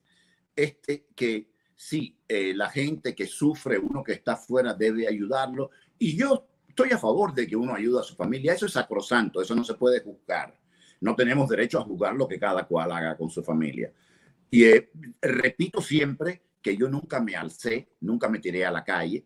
este 0.55 1.07
que 1.17 1.51
sí, 1.75 2.19
eh, 2.29 2.53
la 2.55 2.69
gente 2.69 3.15
que 3.15 3.27
sufre, 3.27 3.79
uno 3.79 4.05
que 4.05 4.13
está 4.13 4.35
afuera, 4.35 4.75
debe 4.75 5.09
ayudarlo. 5.09 5.71
Y 5.99 6.15
yo 6.15 6.47
estoy 6.69 6.91
a 6.91 6.99
favor 6.99 7.33
de 7.33 7.47
que 7.47 7.57
uno 7.57 7.75
ayude 7.75 8.01
a 8.01 8.05
su 8.05 8.15
familia. 8.15 8.53
Eso 8.53 8.67
es 8.67 8.73
sacrosanto, 8.73 9.41
eso 9.41 9.55
no 9.55 9.65
se 9.65 9.75
puede 9.75 10.01
juzgar. 10.01 10.55
No 11.01 11.17
tenemos 11.17 11.49
derecho 11.49 11.79
a 11.79 11.85
juzgar 11.85 12.15
lo 12.15 12.29
que 12.29 12.39
cada 12.39 12.67
cual 12.67 12.93
haga 12.93 13.17
con 13.17 13.31
su 13.31 13.43
familia. 13.43 13.91
Y 14.51 14.65
eh, 14.65 14.91
repito 15.23 15.81
siempre 15.81 16.43
que 16.61 16.77
yo 16.77 16.89
nunca 16.89 17.21
me 17.21 17.37
alcé, 17.37 17.89
nunca 18.01 18.29
me 18.29 18.39
tiré 18.39 18.65
a 18.65 18.71
la 18.71 18.85
calle. 18.85 19.25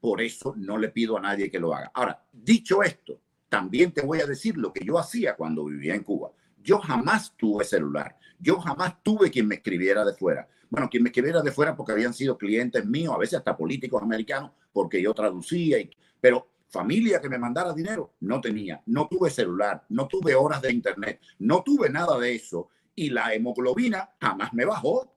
Por 0.00 0.22
eso 0.22 0.54
no 0.56 0.78
le 0.78 0.88
pido 0.88 1.18
a 1.18 1.20
nadie 1.20 1.50
que 1.50 1.58
lo 1.58 1.74
haga. 1.74 1.90
Ahora, 1.92 2.24
dicho 2.32 2.82
esto, 2.82 3.20
también 3.48 3.92
te 3.92 4.02
voy 4.02 4.20
a 4.20 4.26
decir 4.26 4.56
lo 4.56 4.72
que 4.72 4.84
yo 4.84 4.98
hacía 4.98 5.34
cuando 5.36 5.64
vivía 5.64 5.94
en 5.94 6.04
Cuba. 6.04 6.30
Yo 6.62 6.78
jamás 6.78 7.34
tuve 7.36 7.64
celular. 7.64 8.16
Yo 8.38 8.58
jamás 8.60 9.02
tuve 9.02 9.30
quien 9.30 9.46
me 9.46 9.56
escribiera 9.56 10.04
de 10.04 10.14
fuera. 10.14 10.48
Bueno, 10.70 10.88
quien 10.88 11.02
me 11.02 11.08
escribiera 11.08 11.42
de 11.42 11.50
fuera 11.50 11.76
porque 11.76 11.92
habían 11.92 12.14
sido 12.14 12.38
clientes 12.38 12.86
míos, 12.86 13.12
a 13.14 13.18
veces 13.18 13.38
hasta 13.38 13.56
políticos 13.56 14.02
americanos, 14.02 14.52
porque 14.72 15.02
yo 15.02 15.12
traducía. 15.12 15.80
Y, 15.80 15.90
pero 16.20 16.48
familia 16.68 17.20
que 17.20 17.28
me 17.28 17.38
mandara 17.38 17.74
dinero, 17.74 18.14
no 18.20 18.40
tenía, 18.40 18.80
no 18.86 19.08
tuve 19.08 19.28
celular, 19.30 19.84
no 19.88 20.06
tuve 20.06 20.34
horas 20.34 20.62
de 20.62 20.72
internet, 20.72 21.20
no 21.40 21.62
tuve 21.64 21.90
nada 21.90 22.16
de 22.18 22.36
eso 22.36 22.68
y 22.94 23.10
la 23.10 23.34
hemoglobina 23.34 24.10
jamás 24.20 24.52
me 24.52 24.64
bajó. 24.64 25.12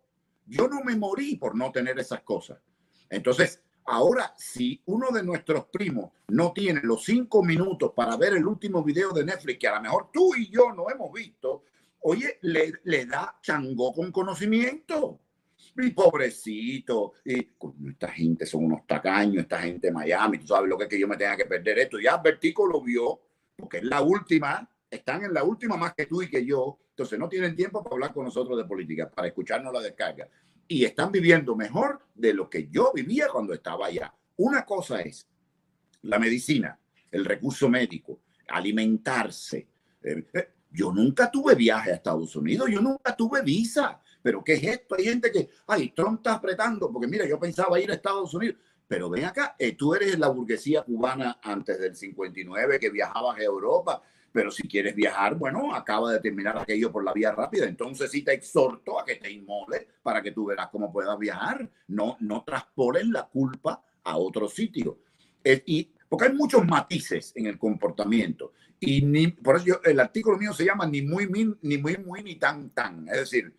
Yo 0.46 0.68
no 0.68 0.82
me 0.84 0.96
morí 0.96 1.36
por 1.36 1.56
no 1.56 1.72
tener 1.72 1.98
esas 2.00 2.22
cosas. 2.22 2.60
Entonces, 3.10 3.62
ahora, 3.86 4.34
si 4.38 4.82
uno 4.86 5.12
de 5.12 5.24
nuestros 5.24 5.66
primos 5.66 6.12
no 6.30 6.52
tiene 6.54 6.82
los 6.84 7.04
cinco 7.04 7.44
minutos 7.44 7.92
para 7.96 8.18
ver 8.18 8.34
el 8.34 8.46
último 8.46 8.84
video 8.84 9.12
de 9.12 9.26
Netflix, 9.26 9.60
que 9.60 9.68
a 9.68 9.76
lo 9.76 9.82
mejor 9.82 10.10
tú 10.12 10.36
y 10.36 10.50
yo 10.50 10.74
no 10.74 10.90
hemos 10.90 11.12
visto, 11.12 11.64
oye, 12.02 12.40
le, 12.42 12.74
le 12.84 13.06
da 13.06 13.38
chango 13.42 13.94
con 13.94 14.12
conocimiento 14.12 15.20
mi 15.76 15.90
pobrecito, 15.92 17.14
y 17.26 17.50
esta 17.90 18.10
gente 18.10 18.46
son 18.46 18.66
unos 18.66 18.86
tacaños, 18.86 19.44
esta 19.44 19.60
gente 19.60 19.88
de 19.88 19.94
Miami, 19.94 20.40
tú 20.40 20.48
sabes 20.48 20.70
lo 20.70 20.78
que 20.78 20.84
es 20.84 20.90
que 20.90 21.00
yo 21.00 21.08
me 21.08 21.18
tenga 21.18 21.36
que 21.36 21.46
perder 21.46 21.80
esto. 21.80 22.00
Ya 22.00 22.18
Vertico 22.18 22.68
lo 22.68 22.82
vio, 22.82 23.22
porque 23.56 23.78
es 23.78 23.84
la 23.84 24.02
última, 24.02 24.70
están 24.94 25.24
en 25.24 25.34
la 25.34 25.44
última 25.44 25.76
más 25.78 25.94
que 25.94 26.06
tú 26.06 26.22
y 26.22 26.30
que 26.30 26.46
yo, 26.46 26.80
entonces 26.89 27.18
no 27.18 27.28
tienen 27.28 27.56
tiempo 27.56 27.84
para 27.84 27.96
hablar 27.96 28.14
con 28.14 28.26
nosotros 28.26 28.58
de 28.58 28.66
política, 28.66 29.10
para 29.10 29.28
escucharnos 29.28 29.74
la 29.74 29.82
descarga. 29.82 30.28
Y 30.68 30.86
están 30.86 31.12
viviendo 31.12 31.56
mejor 31.56 32.00
de 32.14 32.34
lo 32.34 32.50
que 32.50 32.68
yo 32.70 32.91
vivía 32.94 33.28
cuando 33.30 33.54
estaba 33.54 33.88
allá. 33.88 34.14
Una 34.38 34.66
cosa 34.66 35.02
es 35.02 35.28
la 36.04 36.20
medicina, 36.20 36.80
el 37.12 37.26
recurso 37.26 37.70
médico, 37.70 38.22
alimentarse. 38.48 39.68
Eh, 40.02 40.26
eh, 40.34 40.50
yo 40.72 40.91
nunca 40.91 41.30
tuve 41.30 41.56
viaje 41.56 41.91
a 41.91 41.96
Estados 41.96 42.36
Unidos, 42.36 42.70
yo 42.72 42.82
nunca 42.82 43.16
tuve 43.16 43.41
visa. 43.41 44.02
Pero 44.22 44.44
¿qué 44.44 44.54
es 44.54 44.64
esto? 44.64 44.96
Hay 44.96 45.06
gente 45.06 45.32
que, 45.32 45.50
ay, 45.68 45.89
Trump 45.89 46.20
está 46.20 46.36
apretando, 46.36 46.91
porque 46.91 47.08
mira, 47.08 47.28
yo 47.28 47.39
pensaba 47.39 47.80
ir 47.80 47.91
a 47.91 47.96
Estados 47.96 48.34
Unidos. 48.34 48.58
Pero 48.88 49.10
ven 49.10 49.26
acá, 49.26 49.56
eh, 49.58 49.74
tú 49.76 49.94
eres 49.96 50.18
la 50.20 50.28
burguesía 50.30 50.84
cubana 50.84 51.39
antes 51.41 51.80
del 51.80 51.96
59 51.96 52.80
que 52.80 52.89
viajabas 52.89 53.38
a 53.38 53.44
Europa, 53.44 54.02
pero 54.34 54.50
si 54.52 54.68
quieres 54.68 54.96
viajar, 54.96 55.36
bueno, 55.36 55.74
acaba 55.76 56.12
de 56.12 56.20
terminar 56.20 56.58
aquello 56.58 56.92
por 56.92 57.04
la 57.04 57.14
vía 57.14 57.32
rápida, 57.32 57.66
entonces 57.66 58.10
sí 58.10 58.24
te 58.24 58.34
exhorto 58.34 59.00
a 59.00 59.06
que 59.06 59.16
te 59.16 59.32
inmoles 59.32 59.86
para 60.02 60.22
que 60.24 60.32
tú 60.32 60.48
verás 60.48 60.70
cómo 60.72 60.92
puedas 60.92 61.18
viajar. 61.20 61.70
No, 61.88 62.18
no 62.20 62.44
traspolen 62.44 63.14
la 63.14 63.28
culpa 63.28 63.82
a 64.04 64.18
otro 64.18 64.50
sitio. 64.50 65.00
y, 65.46 65.92
porque 66.10 66.26
hay 66.26 66.34
muchos 66.34 66.66
matices 66.66 67.32
en 67.36 67.46
el 67.46 67.58
comportamiento. 67.58 68.54
Y 68.80 69.04
ni, 69.04 69.28
por 69.28 69.56
eso 69.56 69.82
el 69.84 70.00
artículo 70.00 70.38
mío 70.38 70.52
se 70.52 70.66
llama 70.66 70.86
ni 70.88 71.04
muy, 71.04 71.28
ni 71.62 71.78
muy, 71.78 71.98
muy, 71.98 72.24
ni 72.24 72.36
tan, 72.36 72.72
tan. 72.72 73.08
Es 73.08 73.18
decir, 73.18 73.56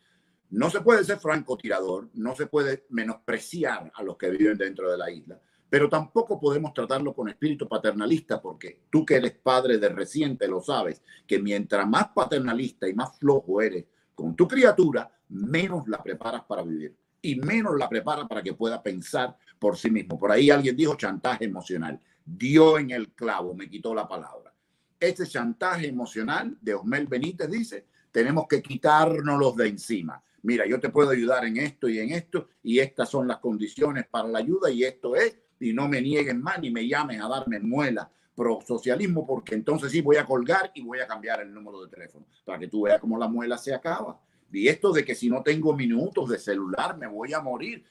no 0.51 0.71
se 0.71 0.81
puede 0.81 1.05
ser 1.05 1.19
francotirador, 1.19 2.11
no 2.15 2.35
se 2.35 2.47
puede 2.47 2.85
menospreciar 2.91 3.91
a 3.95 4.03
los 4.03 4.17
que 4.17 4.31
viven 4.31 4.59
dentro 4.59 4.91
de 4.91 4.99
la 4.99 5.11
isla, 5.11 5.41
pero 5.69 5.89
tampoco 5.89 6.39
podemos 6.39 6.73
tratarlo 6.73 7.15
con 7.15 7.29
espíritu 7.29 7.69
paternalista, 7.69 8.41
porque 8.41 8.83
tú 8.91 9.05
que 9.05 9.17
eres 9.17 9.33
padre 9.33 9.79
de 9.79 9.89
reciente 9.89 10.47
lo 10.47 10.61
sabes, 10.61 11.03
que 11.27 11.39
mientras 11.39 11.89
más 11.89 12.09
paternalista 12.15 12.89
y 12.89 12.95
más 12.95 13.19
flojo 13.19 13.61
eres 13.61 13.85
con 14.15 14.37
tu 14.37 14.47
criatura, 14.47 15.11
menos 15.29 15.89
la 15.89 16.03
preparas 16.03 16.45
para 16.45 16.63
vivir 16.63 16.95
y 17.23 17.37
menos 17.37 17.77
la 17.77 17.89
preparas 17.89 18.29
para 18.29 18.43
que 18.43 18.53
pueda 18.53 18.83
pensar 18.83 19.37
por 19.59 19.77
sí 19.77 19.91
mismo. 19.91 20.19
Por 20.19 20.31
ahí 20.31 20.51
alguien 20.51 20.77
dijo 20.77 20.95
chantaje 20.95 21.47
emocional. 21.47 21.99
Dio 22.25 22.79
en 22.79 22.91
el 22.91 23.13
clavo, 23.13 23.55
me 23.55 23.69
quitó 23.69 23.95
la 23.95 24.07
palabra. 24.07 24.53
Este 25.01 25.27
chantaje 25.27 25.89
emocional 25.89 26.57
de 26.61 26.75
Osmel 26.75 27.07
Benítez 27.07 27.51
dice, 27.51 27.87
tenemos 28.13 28.47
que 28.49 28.63
quitárnoslos 28.63 29.57
de 29.57 29.69
encima 29.69 30.23
mira, 30.45 30.67
yo 30.67 30.79
te 30.79 30.91
puedo 30.91 31.11
ayudar 31.11 31.45
en 31.47 31.57
esto 31.57 31.89
y 31.89 31.99
en 31.99 32.13
esto, 32.13 32.49
y 32.63 32.79
estas 32.79 33.09
son 33.09 33.27
las 33.27 33.39
condiciones 33.39 34.07
para 34.07 34.29
la 34.29 34.39
ayuda, 34.39 34.71
y 34.71 34.85
esto 34.85 35.17
es, 35.17 35.39
y 35.65 35.73
no 35.73 35.89
me 35.89 36.01
nieguen 36.01 36.43
más 36.43 36.61
ni 36.61 36.71
me 36.71 36.87
llamen 36.87 37.21
a 37.21 37.29
darme 37.29 37.59
muela 37.61 38.11
pro 38.35 38.61
socialismo, 38.67 39.27
porque 39.27 39.55
entonces 39.55 39.93
sí 39.93 40.01
voy 40.01 40.17
a 40.17 40.27
colgar 40.27 40.73
y 40.75 40.83
voy 40.83 40.99
a 40.99 41.07
cambiar 41.07 41.41
el 41.41 41.55
número 41.55 41.85
de 41.85 41.91
teléfono, 41.91 42.27
para 42.45 42.59
que 42.59 42.69
tú 42.69 42.83
veas 42.83 43.01
cómo 43.01 43.17
la 43.17 43.29
muela 43.29 43.57
se 43.57 43.73
acaba. 43.73 44.21
Y 44.53 44.69
esto 44.69 44.93
de 44.93 45.05
que 45.05 45.15
si 45.15 45.29
no 45.29 45.43
tengo 45.43 45.75
minutos 45.75 46.29
de 46.29 46.39
celular 46.39 46.97
me 46.97 47.07
voy 47.07 47.33
a 47.33 47.41
morir. 47.41 47.85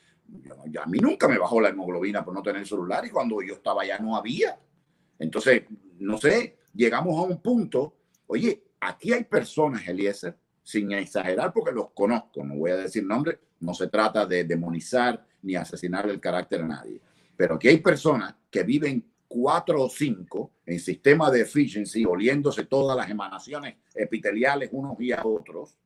a 0.81 0.85
mí 0.85 0.99
nunca 0.99 1.27
me 1.27 1.37
bajó 1.37 1.59
la 1.61 1.69
hemoglobina 1.69 2.23
por 2.23 2.33
no 2.33 2.41
tener 2.41 2.65
celular 2.67 3.05
y 3.05 3.09
cuando 3.09 3.41
yo 3.41 3.55
estaba 3.55 3.83
allá 3.83 3.99
no 3.99 4.15
había. 4.15 4.57
Entonces, 5.19 5.63
no 5.99 6.17
sé, 6.17 6.57
llegamos 6.73 7.17
a 7.17 7.23
un 7.23 7.41
punto, 7.41 7.95
oye, 8.27 8.63
aquí 8.79 9.13
hay 9.13 9.23
personas, 9.23 9.87
Eliezer, 9.87 10.37
sin 10.61 10.91
exagerar 10.91 11.51
porque 11.53 11.71
los 11.71 11.91
conozco, 11.91 12.43
no 12.43 12.55
voy 12.55 12.71
a 12.71 12.77
decir 12.77 13.05
nombres, 13.05 13.39
no 13.59 13.73
se 13.73 13.87
trata 13.87 14.25
de 14.25 14.43
demonizar 14.43 15.25
ni 15.41 15.55
asesinar 15.55 16.09
el 16.09 16.19
carácter 16.19 16.61
a 16.61 16.67
nadie, 16.67 17.01
pero 17.43 17.55
aquí 17.55 17.67
hay 17.67 17.79
personas 17.79 18.33
que 18.49 18.63
viven 18.63 19.05
cuatro 19.27 19.83
o 19.83 19.89
cinco 19.89 20.53
en 20.65 20.79
sistema 20.79 21.29
de 21.29 21.41
efficiency, 21.41 22.05
oliéndose 22.05 22.63
todas 22.63 22.95
las 22.95 23.09
emanaciones 23.09 23.75
epiteliales 23.93 24.69
unos 24.71 24.97
y 25.01 25.11
a 25.11 25.21
otros, 25.25 25.77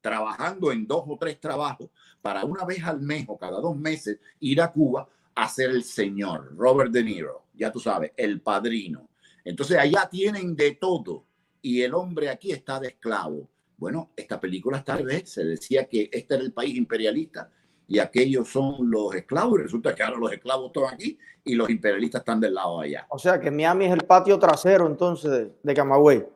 trabajando 0.00 0.72
en 0.72 0.84
dos 0.84 1.04
o 1.06 1.16
tres 1.16 1.38
trabajos 1.38 1.90
para 2.20 2.44
una 2.44 2.64
vez 2.64 2.82
al 2.82 3.00
mes 3.00 3.24
o 3.28 3.38
cada 3.38 3.60
dos 3.60 3.76
meses 3.76 4.18
ir 4.40 4.60
a 4.60 4.72
Cuba 4.72 5.08
a 5.32 5.48
ser 5.48 5.70
el 5.70 5.84
señor 5.84 6.52
Robert 6.56 6.90
De 6.90 7.04
Niro, 7.04 7.44
ya 7.54 7.70
tú 7.70 7.78
sabes, 7.78 8.10
el 8.16 8.40
padrino. 8.40 9.10
Entonces 9.44 9.78
allá 9.78 10.08
tienen 10.10 10.56
de 10.56 10.72
todo 10.72 11.24
y 11.62 11.82
el 11.82 11.94
hombre 11.94 12.30
aquí 12.30 12.50
está 12.50 12.80
de 12.80 12.88
esclavo 12.88 13.48
bueno, 13.78 14.10
esta 14.16 14.40
película 14.40 14.82
tal 14.82 15.04
vez 15.04 15.30
se 15.30 15.44
decía 15.44 15.84
que 15.84 16.10
este 16.12 16.34
era 16.34 16.42
el 16.42 16.52
país 16.52 16.76
imperialista 16.76 17.48
y 17.88 17.98
aquellos 17.98 18.48
son 18.48 18.90
los 18.90 19.14
esclavos 19.14 19.58
y 19.58 19.62
resulta 19.62 19.94
que 19.94 20.02
ahora 20.02 20.18
los 20.18 20.30
esclavos 20.30 20.66
están 20.66 20.94
aquí 20.94 21.18
y 21.42 21.54
los 21.54 21.70
imperialistas 21.70 22.20
están 22.20 22.38
del 22.38 22.54
lado 22.54 22.80
allá. 22.80 23.06
O 23.08 23.18
sea 23.18 23.40
que 23.40 23.50
Miami 23.50 23.86
es 23.86 23.92
el 23.92 24.04
patio 24.04 24.38
trasero 24.38 24.86
entonces 24.86 25.48
de, 25.62 25.74
Camagüey. 25.74 26.26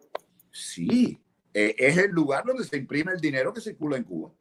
Sí, 0.51 1.21
eh, 1.53 1.75
es 1.77 1.99
el 1.99 2.11
lugar 2.11 2.45
donde 2.47 2.65
se 2.65 2.79
imprime 2.79 3.13
el 3.13 3.21
dinero 3.21 3.53
que 3.53 3.61
circula 3.61 3.99
en 3.99 4.05
Cuba. 4.05 4.33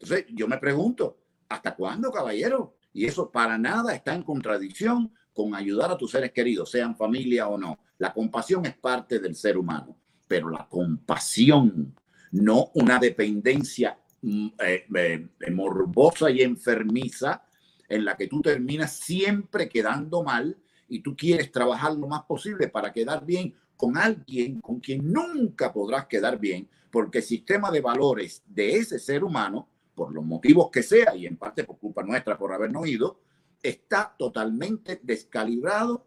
Entonces 0.00 0.24
yo 0.30 0.48
me 0.48 0.56
pregunto, 0.56 1.18
¿hasta 1.50 1.76
cuándo, 1.76 2.10
caballero? 2.10 2.76
Y 2.94 3.04
eso 3.04 3.30
para 3.30 3.58
nada 3.58 3.94
está 3.94 4.14
en 4.14 4.22
contradicción 4.22 5.12
con 5.34 5.54
ayudar 5.54 5.90
a 5.90 5.98
tus 5.98 6.12
seres 6.12 6.32
queridos, 6.32 6.70
sean 6.70 6.96
familia 6.96 7.46
o 7.46 7.58
no. 7.58 7.78
La 7.98 8.14
compasión 8.14 8.64
es 8.64 8.76
parte 8.76 9.18
del 9.18 9.36
ser 9.36 9.58
humano, 9.58 9.98
pero 10.26 10.48
la 10.48 10.66
compasión, 10.66 11.94
no 12.30 12.70
una 12.74 12.98
dependencia 12.98 13.98
eh, 14.22 14.86
eh, 14.94 15.50
morbosa 15.50 16.30
y 16.30 16.42
enfermiza 16.42 17.44
en 17.88 18.04
la 18.04 18.16
que 18.16 18.26
tú 18.26 18.40
terminas 18.42 18.92
siempre 18.92 19.68
quedando 19.68 20.22
mal 20.22 20.56
y 20.88 21.00
tú 21.00 21.16
quieres 21.16 21.52
trabajar 21.52 21.94
lo 21.94 22.06
más 22.06 22.24
posible 22.24 22.68
para 22.68 22.92
quedar 22.92 23.24
bien 23.24 23.54
con 23.76 23.96
alguien 23.96 24.60
con 24.60 24.80
quien 24.80 25.10
nunca 25.10 25.72
podrás 25.72 26.06
quedar 26.06 26.38
bien, 26.38 26.68
porque 26.90 27.18
el 27.18 27.24
sistema 27.24 27.70
de 27.70 27.80
valores 27.80 28.42
de 28.46 28.76
ese 28.76 28.98
ser 28.98 29.22
humano, 29.22 29.68
por 29.94 30.12
los 30.12 30.24
motivos 30.24 30.68
que 30.70 30.82
sea, 30.82 31.14
y 31.14 31.26
en 31.26 31.36
parte 31.36 31.64
por 31.64 31.78
culpa 31.78 32.02
nuestra 32.02 32.36
por 32.36 32.52
habernos 32.52 32.86
ido, 32.88 33.20
está 33.62 34.14
totalmente 34.18 34.98
descalibrado 35.02 36.04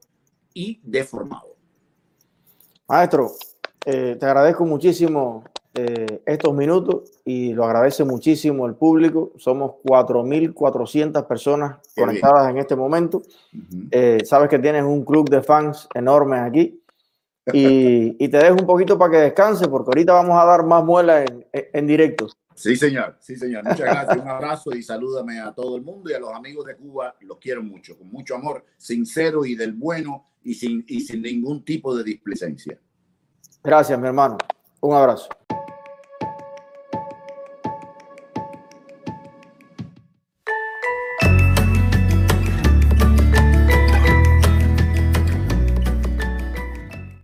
y 0.53 0.81
deformado. 0.83 1.55
Maestro, 2.87 3.31
eh, 3.85 4.17
te 4.19 4.25
agradezco 4.25 4.65
muchísimo 4.65 5.45
eh, 5.73 6.21
estos 6.25 6.53
minutos 6.53 7.11
y 7.23 7.53
lo 7.53 7.63
agradece 7.63 8.03
muchísimo 8.03 8.65
el 8.65 8.75
público. 8.75 9.31
Somos 9.37 9.73
4.400 9.83 11.25
personas 11.27 11.77
conectadas 11.95 12.49
en 12.49 12.57
este 12.57 12.75
momento. 12.75 13.21
Eh, 13.89 14.19
sabes 14.25 14.49
que 14.49 14.59
tienes 14.59 14.83
un 14.83 15.05
club 15.05 15.29
de 15.29 15.41
fans 15.41 15.87
enorme 15.93 16.39
aquí. 16.39 16.77
Y, 17.53 18.29
te 18.29 18.37
dejo 18.37 18.53
un 18.53 18.67
poquito 18.67 18.99
para 18.99 19.11
que 19.11 19.17
descanse, 19.17 19.67
porque 19.67 19.89
ahorita 19.89 20.13
vamos 20.13 20.39
a 20.39 20.45
dar 20.45 20.63
más 20.63 20.85
muela 20.85 21.23
en, 21.23 21.43
en 21.51 21.87
directo. 21.87 22.27
Sí, 22.55 22.75
señor, 22.75 23.17
sí, 23.19 23.35
señor. 23.35 23.63
Muchas 23.63 23.79
gracias. 23.79 24.17
Un 24.17 24.29
abrazo 24.29 24.71
y 24.73 24.83
salúdame 24.83 25.39
a 25.39 25.51
todo 25.51 25.75
el 25.75 25.81
mundo 25.81 26.11
y 26.11 26.13
a 26.13 26.19
los 26.19 26.31
amigos 26.31 26.67
de 26.67 26.75
Cuba. 26.75 27.15
Los 27.21 27.39
quiero 27.39 27.63
mucho, 27.63 27.97
con 27.97 28.09
mucho 28.09 28.35
amor, 28.35 28.63
sincero 28.77 29.43
y 29.43 29.55
del 29.55 29.73
bueno 29.73 30.27
y 30.43 30.53
sin, 30.53 30.85
y 30.87 31.01
sin 31.01 31.23
ningún 31.23 31.65
tipo 31.65 31.95
de 31.95 32.03
displicencia. 32.03 32.79
Gracias, 33.63 33.99
mi 33.99 34.07
hermano. 34.07 34.37
Un 34.81 34.95
abrazo. 34.95 35.29